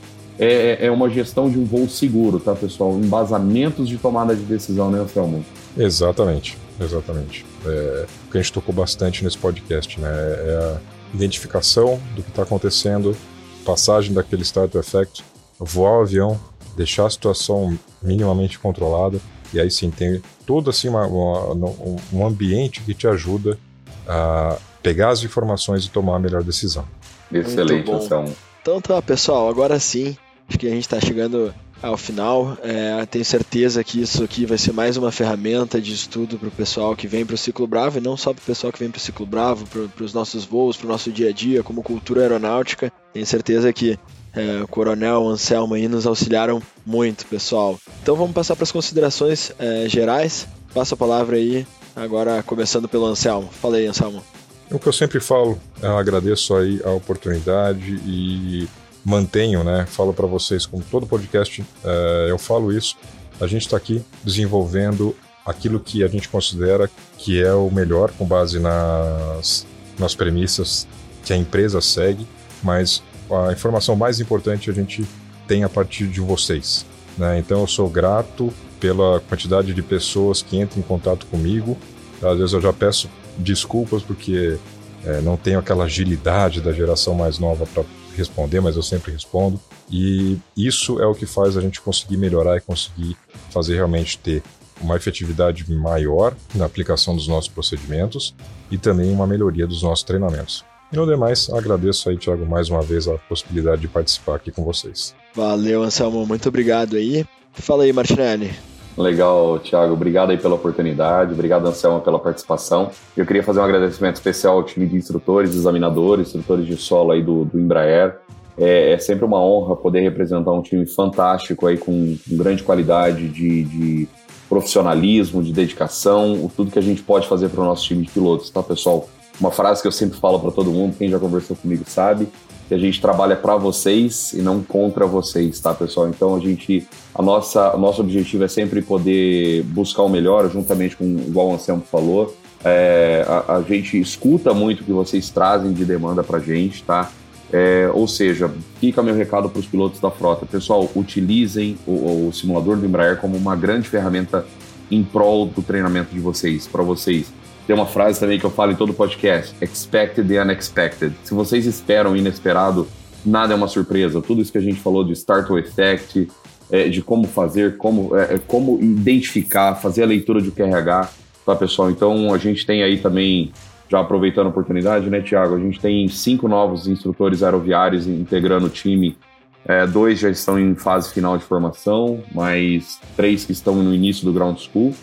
é, 0.44 0.88
é 0.88 0.92
uma 0.92 1.08
gestão 1.08 1.50
de 1.50 1.60
um 1.60 1.66
voo 1.66 1.88
seguro, 1.88 2.40
tá, 2.40 2.56
pessoal? 2.56 2.98
Embasamentos 2.98 3.88
de 3.88 3.98
tomada 3.98 4.36
de 4.36 4.42
decisão, 4.42 4.90
né, 4.90 5.00
Anselmo? 5.00 5.46
Exatamente, 5.78 6.58
exatamente. 6.80 7.46
É, 7.64 8.06
o 8.28 8.32
que 8.32 8.40
a 8.40 8.42
gente 8.42 8.52
tocou 8.52 8.74
bastante 8.74 9.24
nesse 9.24 9.38
podcast, 9.38 10.00
né? 10.00 10.10
É 10.10 10.76
a 10.76 11.16
identificação 11.16 12.00
do 12.16 12.24
que 12.24 12.30
está 12.30 12.42
acontecendo, 12.42 13.16
passagem 13.64 14.14
daquele 14.14 14.42
start 14.42 14.72
to 14.72 14.80
effect, 14.80 15.24
voar 15.60 16.00
o 16.00 16.02
avião, 16.02 16.40
deixar 16.76 17.06
a 17.06 17.10
situação 17.10 17.78
minimamente 18.02 18.58
controlada 18.58 19.20
e 19.54 19.60
aí 19.60 19.70
sim 19.70 19.92
tem 19.92 20.22
todo 20.46 20.70
assim 20.70 20.88
uma, 20.88 21.06
uma, 21.06 21.70
um 22.12 22.26
ambiente 22.26 22.82
que 22.82 22.94
te 22.94 23.08
ajuda 23.08 23.60
a 24.08 24.58
pegar 24.82 25.10
as 25.10 25.24
informações 25.24 25.86
e 25.86 25.90
tomar 25.90 26.16
a 26.16 26.20
melhor 26.20 26.44
decisão. 26.44 26.86
Excelente, 27.32 27.92
então. 27.92 28.26
Então 28.62 28.82
tá, 28.82 29.02
pessoal, 29.02 29.50
agora 29.50 29.80
sim, 29.80 30.16
acho 30.52 30.60
que 30.60 30.68
a 30.68 30.72
gente 30.72 30.82
está 30.82 31.00
chegando 31.00 31.54
ao 31.82 31.96
final. 31.96 32.58
É, 32.62 33.06
tenho 33.06 33.24
certeza 33.24 33.82
que 33.84 34.02
isso 34.02 34.22
aqui 34.22 34.46
vai 34.46 34.58
ser 34.58 34.74
mais 34.74 34.98
uma 34.98 35.12
ferramenta 35.12 35.80
de 35.80 35.94
estudo 35.94 36.38
para 36.38 36.50
o 36.50 36.52
pessoal 36.52 36.94
que 36.94 37.08
vem 37.08 37.26
para 37.26 37.36
o 37.36 37.38
Ciclo 37.38 37.66
Bravo, 37.66 37.98
e 37.98 38.02
não 38.02 38.18
só 38.18 38.34
para 38.34 38.42
o 38.42 38.46
pessoal 38.46 38.72
que 38.72 38.80
vem 38.80 38.92
para 38.92 38.98
o 38.98 39.02
Ciclo 39.02 39.26
Bravo, 39.26 39.66
para 39.66 40.04
os 40.04 40.14
nossos 40.14 40.44
voos, 40.44 40.76
para 40.76 40.86
o 40.86 40.90
nosso 40.90 41.10
dia 41.10 41.30
a 41.30 41.32
dia, 41.32 41.64
como 41.64 41.82
cultura 41.82 42.22
aeronáutica. 42.22 42.92
Tenho 43.14 43.26
certeza 43.26 43.72
que 43.72 43.98
é, 44.34 44.62
o 44.62 44.68
Coronel, 44.68 45.22
o 45.22 45.30
Anselmo 45.30 45.74
aí 45.74 45.88
nos 45.88 46.06
auxiliaram 46.06 46.62
muito, 46.86 47.26
pessoal. 47.28 47.80
Então 48.04 48.18
vamos 48.18 48.34
passar 48.34 48.58
para 48.58 48.64
as 48.64 48.72
considerações 48.74 49.54
é, 49.58 49.88
gerais. 49.88 50.48
Passo 50.74 50.96
a 50.96 50.98
palavra 50.98 51.38
aí, 51.38 51.66
agora 51.96 52.44
começando 52.44 52.90
pelo 52.90 53.06
Anselmo. 53.06 53.50
Fala 53.62 53.78
aí, 53.78 53.88
Anselmo. 53.88 54.22
O 54.70 54.80
que 54.80 54.88
eu 54.88 54.94
sempre 54.94 55.20
falo, 55.20 55.58
eu 55.82 55.98
agradeço 55.98 56.56
aí 56.56 56.82
a 56.86 56.92
oportunidade 56.92 58.00
e 58.06 58.70
mantenho, 59.04 59.64
né? 59.64 59.86
Falo 59.88 60.14
para 60.14 60.28
vocês, 60.28 60.66
como 60.66 60.84
todo 60.84 61.08
podcast, 61.08 61.64
é, 61.84 62.28
eu 62.30 62.38
falo 62.38 62.72
isso. 62.72 62.96
A 63.40 63.48
gente 63.48 63.64
está 63.64 63.78
aqui 63.78 64.04
desenvolvendo 64.24 65.16
aquilo 65.46 65.80
que 65.80 66.04
a 66.04 66.08
gente 66.08 66.30
considera 66.30 66.90
que 67.18 67.42
é 67.42 67.54
o 67.54 67.70
melhor 67.72 68.12
com 68.12 68.26
base 68.26 68.60
nas, 68.60 69.66
nas 69.98 70.14
premissas 70.14 70.88
que 71.24 71.34
a 71.34 71.38
empresa 71.38 71.82
segue, 71.82 72.28
mas 72.64 73.02
a 73.48 73.52
informação 73.52 73.96
mais 73.96 74.20
importante 74.20 74.70
a 74.70 74.74
gente 74.74 75.06
tem 75.48 75.64
a 75.64 75.70
partir 75.70 76.08
de 76.08 76.20
vocês. 76.20 76.86
Né? 77.18 77.40
Então 77.40 77.62
eu 77.62 77.68
sou 77.68 77.90
grato 77.90 78.54
pela 78.80 79.20
quantidade 79.22 79.74
de 79.74 79.82
pessoas 79.82 80.42
que 80.42 80.60
entram 80.60 80.80
em 80.80 80.84
contato 80.84 81.26
comigo. 81.28 81.78
Às 82.22 82.38
vezes 82.38 82.54
eu 82.54 82.62
já 82.62 82.74
peço 82.74 83.10
desculpas 83.38 84.02
porque 84.04 84.58
é, 85.06 85.22
não 85.22 85.38
tenho 85.38 85.60
aquela 85.60 85.86
agilidade 85.86 86.62
da 86.62 86.72
geração 86.72 87.14
mais 87.16 87.40
nova 87.40 87.66
para 87.66 87.84
responder, 88.16 88.62
mas 88.62 88.76
eu 88.76 88.84
sempre 88.84 89.12
respondo. 89.12 89.60
E 89.90 90.38
isso 90.56 91.00
é 91.02 91.06
o 91.06 91.16
que 91.16 91.26
faz 91.26 91.58
a 91.58 91.62
gente 91.62 91.82
conseguir 91.82 92.18
melhorar 92.18 92.58
e 92.58 92.62
conseguir 92.62 93.16
fazer 93.50 93.76
realmente 93.76 94.18
ter 94.18 94.44
uma 94.82 94.96
efetividade 94.96 95.70
maior 95.72 96.36
na 96.56 96.66
aplicação 96.66 97.16
dos 97.16 97.28
nossos 97.28 97.50
procedimentos 97.50 98.34
e 98.70 98.78
também 98.78 99.12
uma 99.12 99.28
melhoria 99.28 99.68
dos 99.68 99.84
nossos 99.84 100.04
treinamentos. 100.04 100.66
E 100.92 100.96
no 100.96 101.06
demais, 101.06 101.50
agradeço 101.50 102.10
aí, 102.10 102.18
Thiago, 102.18 102.46
mais 102.46 102.70
uma 102.70 102.82
vez 102.82 103.08
a 103.08 103.18
possibilidade 103.18 103.82
de 103.82 103.88
participar 103.88 104.36
aqui 104.36 104.52
com 104.52 104.64
vocês. 104.64 105.16
Valeu, 105.34 105.84
Anselmo, 105.84 106.26
muito 106.26 106.50
obrigado 106.50 106.98
aí. 106.98 107.26
Fala 107.54 107.84
aí, 107.84 107.94
Martinelli. 107.94 108.52
Legal, 108.98 109.60
Thiago. 109.60 109.94
Obrigado 109.94 110.32
aí 110.32 110.38
pela 110.38 110.56
oportunidade. 110.56 111.34
Obrigado, 111.34 111.68
Anselmo, 111.68 112.02
pela 112.02 112.20
participação. 112.20 112.92
Eu 113.16 113.26
queria 113.26 113.44
fazer 113.44 113.60
um 113.60 113.64
agradecimento 113.64 114.16
especial 114.16 114.58
ao 114.58 114.64
time 114.64 114.86
de 114.86 114.96
instrutores, 114.96 115.56
examinadores, 115.56 116.28
instrutores 116.28 116.66
de 116.66 116.76
solo 116.78 117.12
aí 117.12 117.22
do, 117.22 117.46
do 117.46 117.60
Embraer. 117.60 118.18
É, 118.58 118.92
é, 118.92 118.98
sempre 118.98 119.26
uma 119.26 119.44
honra 119.44 119.76
poder 119.76 120.02
representar 120.02 120.52
um 120.52 120.62
time 120.62 120.86
fantástico 120.86 121.68
aí 121.68 121.78
com, 121.78 122.18
grande 122.28 122.64
qualidade 122.64 123.28
de, 123.30 123.64
de, 123.64 124.08
profissionalismo, 124.50 125.42
de 125.42 125.54
dedicação, 125.54 126.52
tudo 126.56 126.70
que 126.70 126.78
a 126.78 126.82
gente 126.82 127.02
pode 127.02 127.28
fazer 127.28 127.48
para 127.48 127.62
o 127.62 127.66
nosso 127.66 127.86
time 127.86 128.04
de 128.04 128.12
pilotos, 128.12 128.50
tá, 128.50 128.62
pessoal? 128.62 129.08
Uma 129.40 129.50
frase 129.50 129.82
que 129.82 129.88
eu 129.88 129.92
sempre 129.92 130.20
falo 130.20 130.40
para 130.40 130.52
todo 130.52 130.70
mundo, 130.70 130.96
quem 130.98 131.10
já 131.10 131.18
conversou 131.18 131.56
comigo 131.56 131.86
sabe, 131.88 132.28
que 132.72 132.76
a 132.76 132.78
gente 132.78 133.02
trabalha 133.02 133.36
para 133.36 133.58
vocês 133.58 134.32
e 134.32 134.42
não 134.42 134.64
contra 134.64 135.06
vocês, 135.06 135.60
tá, 135.60 135.74
pessoal? 135.74 136.08
Então 136.08 136.38
a 136.38 136.40
gente, 136.40 136.88
a 137.14 137.22
nossa, 137.22 137.76
nosso 137.76 138.00
objetivo 138.00 138.46
é 138.46 138.48
sempre 138.48 138.82
poder 138.82 139.62
buscar 139.64 140.04
o 140.04 140.08
melhor, 140.08 140.50
juntamente 140.50 140.96
com 140.96 141.04
igual 141.04 141.50
o 141.50 141.54
Anselmo 141.56 141.84
falou. 141.92 142.34
É, 142.64 143.26
a, 143.28 143.56
a, 143.56 143.62
gente 143.62 144.00
escuta 144.00 144.54
muito 144.54 144.84
o 144.84 144.84
que 144.86 144.94
vocês 144.94 145.30
trazem 145.30 145.74
de 145.74 145.84
demanda 145.84 146.24
para 146.24 146.40
gente, 146.40 146.82
tá? 146.82 147.12
É, 147.52 147.92
ou 147.94 148.08
seja, 148.08 148.50
fica 148.80 149.04
meu 149.04 149.16
recado 149.16 149.50
para 149.50 149.60
os 149.60 149.66
pilotos 149.66 150.00
da 150.00 150.10
frota, 150.10 150.46
pessoal, 150.46 150.90
utilizem 150.96 151.78
o, 151.86 152.30
o 152.30 152.32
simulador 152.32 152.78
do 152.78 152.86
Embraer 152.86 153.18
como 153.18 153.36
uma 153.36 153.54
grande 153.54 153.90
ferramenta 153.90 154.46
em 154.90 155.04
prol 155.04 155.46
do 155.46 155.62
treinamento 155.62 156.16
de 156.16 156.22
vocês, 156.22 156.68
para 156.68 156.84
vocês 156.84 157.34
tem 157.68 157.76
uma 157.76 157.86
frase 157.86 158.20
também 158.20 158.40
que 158.40 158.46
eu 158.46 158.52
falo 158.52 158.72
em 158.72 158.76
todo 158.76 158.94
podcast: 158.94 159.56
expected 159.62 160.28
the 160.28 160.42
unexpected. 160.42 161.14
Se 161.24 161.34
vocês 161.34 161.66
esperam 161.66 162.14
o 162.14 162.18
inesperado, 162.18 162.88
nada 163.26 163.54
é 163.54 163.56
uma 163.56 163.68
surpresa. 163.68 164.22
Tudo 164.22 164.42
isso 164.42 164.52
que 164.52 164.58
a 164.58 164.62
gente 164.62 164.80
falou 164.80 165.04
de 165.04 165.14
startle 165.14 165.60
effect, 165.60 166.28
é, 166.72 166.88
de 166.88 167.02
como 167.02 167.28
fazer, 167.28 167.78
como, 167.78 168.16
é, 168.16 168.36
é 168.36 168.38
como 168.40 168.80
identificar, 168.82 169.76
fazer 169.76 170.04
a 170.04 170.08
leitura 170.08 170.42
de 170.42 170.52
QRH, 170.52 171.10
tá, 171.46 171.56
pessoal? 171.56 171.92
Então 171.92 172.34
a 172.34 172.38
gente 172.38 172.66
tem 172.66 172.82
aí 172.84 172.98
também, 172.98 173.52
já 173.90 174.00
aproveitando 174.00 174.48
a 174.48 174.50
oportunidade, 174.50 175.10
né, 175.10 175.22
Tiago? 175.22 175.56
A 175.56 175.60
gente 175.60 175.80
tem 175.80 176.08
cinco 176.08 176.48
novos 176.48 176.88
instrutores 176.88 177.44
aeroviários 177.44 178.08
integrando 178.08 178.68
o 178.68 178.70
time. 178.70 179.18
É, 179.66 179.86
dois 179.86 180.20
já 180.20 180.30
estão 180.30 180.60
em 180.60 180.74
fase 180.74 181.14
final 181.14 181.38
de 181.38 181.44
formação, 181.44 182.24
mais 182.34 183.00
três 183.16 183.46
que 183.46 183.52
estão 183.52 183.76
no 183.76 183.94
início 183.94 184.26
do 184.26 184.34
ground 184.34 184.58
school. 184.58 184.94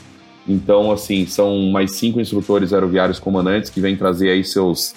Então, 0.49 0.91
assim, 0.91 1.27
são 1.27 1.71
mais 1.71 1.93
cinco 1.93 2.21
instrutores 2.21 2.73
aeroviários 2.73 3.19
comandantes 3.19 3.69
que 3.69 3.83
vêm 3.83 3.97
trazer 3.97 4.31
aí 4.31 4.43
seus 4.43 4.95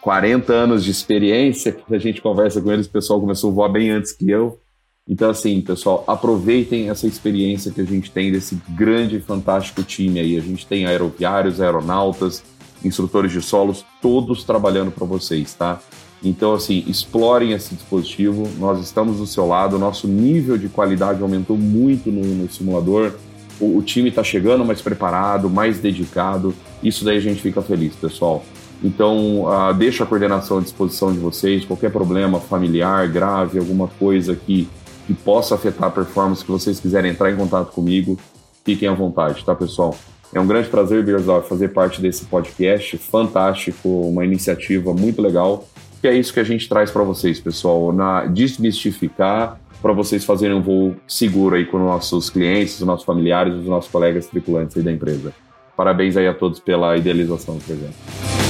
40 0.00 0.52
anos 0.52 0.82
de 0.82 0.90
experiência. 0.90 1.76
A 1.90 1.98
gente 1.98 2.22
conversa 2.22 2.60
com 2.60 2.72
eles, 2.72 2.86
o 2.86 2.90
pessoal 2.90 3.20
começou 3.20 3.50
a 3.50 3.54
voar 3.54 3.68
bem 3.68 3.90
antes 3.90 4.12
que 4.12 4.30
eu. 4.30 4.58
Então, 5.06 5.28
assim, 5.28 5.60
pessoal, 5.60 6.02
aproveitem 6.06 6.88
essa 6.88 7.06
experiência 7.06 7.70
que 7.70 7.82
a 7.82 7.84
gente 7.84 8.10
tem 8.10 8.32
desse 8.32 8.58
grande 8.70 9.16
e 9.16 9.20
fantástico 9.20 9.82
time 9.82 10.18
aí. 10.18 10.38
A 10.38 10.40
gente 10.40 10.66
tem 10.66 10.86
aeroviários, 10.86 11.60
aeronautas, 11.60 12.42
instrutores 12.82 13.30
de 13.30 13.42
solos, 13.42 13.84
todos 14.00 14.44
trabalhando 14.44 14.90
para 14.90 15.04
vocês, 15.04 15.52
tá? 15.52 15.78
Então, 16.22 16.54
assim, 16.54 16.82
explorem 16.86 17.52
esse 17.52 17.74
dispositivo. 17.74 18.48
Nós 18.58 18.80
estamos 18.80 19.18
do 19.18 19.26
seu 19.26 19.46
lado. 19.46 19.78
Nosso 19.78 20.08
nível 20.08 20.56
de 20.56 20.70
qualidade 20.70 21.20
aumentou 21.20 21.58
muito 21.58 22.10
no, 22.10 22.22
no 22.22 22.50
simulador 22.50 23.12
o, 23.60 23.78
o 23.78 23.82
time 23.82 24.08
está 24.08 24.22
chegando 24.22 24.64
mais 24.64 24.80
preparado, 24.80 25.48
mais 25.48 25.78
dedicado. 25.78 26.54
Isso 26.82 27.04
daí 27.04 27.18
a 27.18 27.20
gente 27.20 27.40
fica 27.40 27.62
feliz, 27.62 27.94
pessoal. 27.94 28.44
Então, 28.82 29.44
uh, 29.44 29.72
deixa 29.72 30.04
a 30.04 30.06
coordenação 30.06 30.58
à 30.58 30.60
disposição 30.60 31.12
de 31.12 31.18
vocês. 31.18 31.64
Qualquer 31.64 31.90
problema 31.90 32.40
familiar, 32.40 33.08
grave, 33.08 33.58
alguma 33.58 33.88
coisa 33.88 34.34
que, 34.34 34.68
que 35.06 35.14
possa 35.14 35.54
afetar 35.54 35.88
a 35.88 35.90
performance, 35.90 36.44
que 36.44 36.50
vocês 36.50 36.78
quiserem 36.78 37.12
entrar 37.12 37.30
em 37.30 37.36
contato 37.36 37.72
comigo, 37.72 38.18
fiquem 38.64 38.88
à 38.88 38.94
vontade, 38.94 39.44
tá, 39.44 39.54
pessoal? 39.54 39.96
É 40.34 40.40
um 40.40 40.46
grande 40.46 40.68
prazer, 40.68 41.04
Birzal, 41.04 41.42
fazer 41.42 41.68
parte 41.68 42.02
desse 42.02 42.24
podcast 42.24 42.98
fantástico, 42.98 43.88
uma 43.88 44.24
iniciativa 44.24 44.92
muito 44.92 45.22
legal. 45.22 45.66
Que 46.02 46.08
é 46.08 46.14
isso 46.14 46.34
que 46.34 46.40
a 46.40 46.44
gente 46.44 46.68
traz 46.68 46.90
para 46.90 47.02
vocês, 47.02 47.40
pessoal, 47.40 47.92
na 47.92 48.26
desmistificar 48.26 49.58
para 49.84 49.92
vocês 49.92 50.24
fazerem 50.24 50.56
um 50.56 50.62
voo 50.62 50.96
seguro 51.06 51.56
aí 51.56 51.66
com 51.66 51.78
nossos 51.78 52.30
clientes, 52.30 52.80
os 52.80 52.86
nossos 52.86 53.04
familiares, 53.04 53.52
os 53.52 53.66
nossos 53.66 53.90
colegas 53.90 54.26
tripulantes 54.26 54.74
aí 54.78 54.82
da 54.82 54.90
empresa. 54.90 55.34
Parabéns 55.76 56.16
aí 56.16 56.26
a 56.26 56.32
todos 56.32 56.58
pela 56.58 56.96
idealização 56.96 57.58
do 57.58 57.64
projeto. 57.64 58.43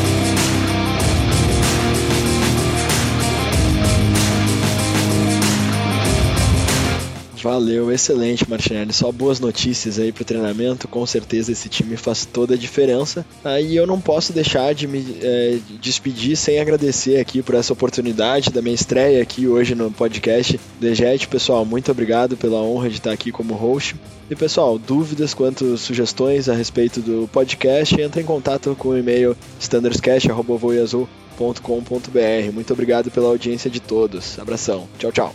Valeu, 7.44 7.92
excelente, 7.92 8.48
Martinelli. 8.48 8.94
Só 8.94 9.12
boas 9.12 9.38
notícias 9.38 9.98
aí 9.98 10.10
pro 10.10 10.24
treinamento. 10.24 10.88
Com 10.88 11.04
certeza 11.04 11.52
esse 11.52 11.68
time 11.68 11.94
faz 11.94 12.24
toda 12.24 12.54
a 12.54 12.56
diferença. 12.56 13.26
Aí 13.44 13.76
eu 13.76 13.86
não 13.86 14.00
posso 14.00 14.32
deixar 14.32 14.74
de 14.74 14.88
me 14.88 15.18
é, 15.20 15.58
despedir 15.78 16.38
sem 16.38 16.58
agradecer 16.58 17.20
aqui 17.20 17.42
por 17.42 17.54
essa 17.54 17.74
oportunidade 17.74 18.48
da 18.48 18.62
minha 18.62 18.74
estreia 18.74 19.22
aqui 19.22 19.46
hoje 19.46 19.74
no 19.74 19.90
podcast 19.90 20.58
Dejet. 20.80 21.28
Pessoal, 21.28 21.66
muito 21.66 21.90
obrigado 21.90 22.34
pela 22.34 22.62
honra 22.62 22.88
de 22.88 22.96
estar 22.96 23.12
aqui 23.12 23.30
como 23.30 23.52
host. 23.52 23.94
E 24.30 24.34
pessoal, 24.34 24.78
dúvidas 24.78 25.34
quanto 25.34 25.76
sugestões 25.76 26.48
a 26.48 26.54
respeito 26.54 27.00
do 27.00 27.28
podcast, 27.30 28.00
entre 28.00 28.22
em 28.22 28.24
contato 28.24 28.74
com 28.74 28.88
o 28.88 28.96
e-mail 28.96 29.36
standardscast.com.br. 29.60 32.52
Muito 32.54 32.72
obrigado 32.72 33.10
pela 33.10 33.28
audiência 33.28 33.68
de 33.68 33.80
todos. 33.80 34.38
Abração. 34.38 34.88
Tchau, 34.98 35.12
tchau. 35.12 35.34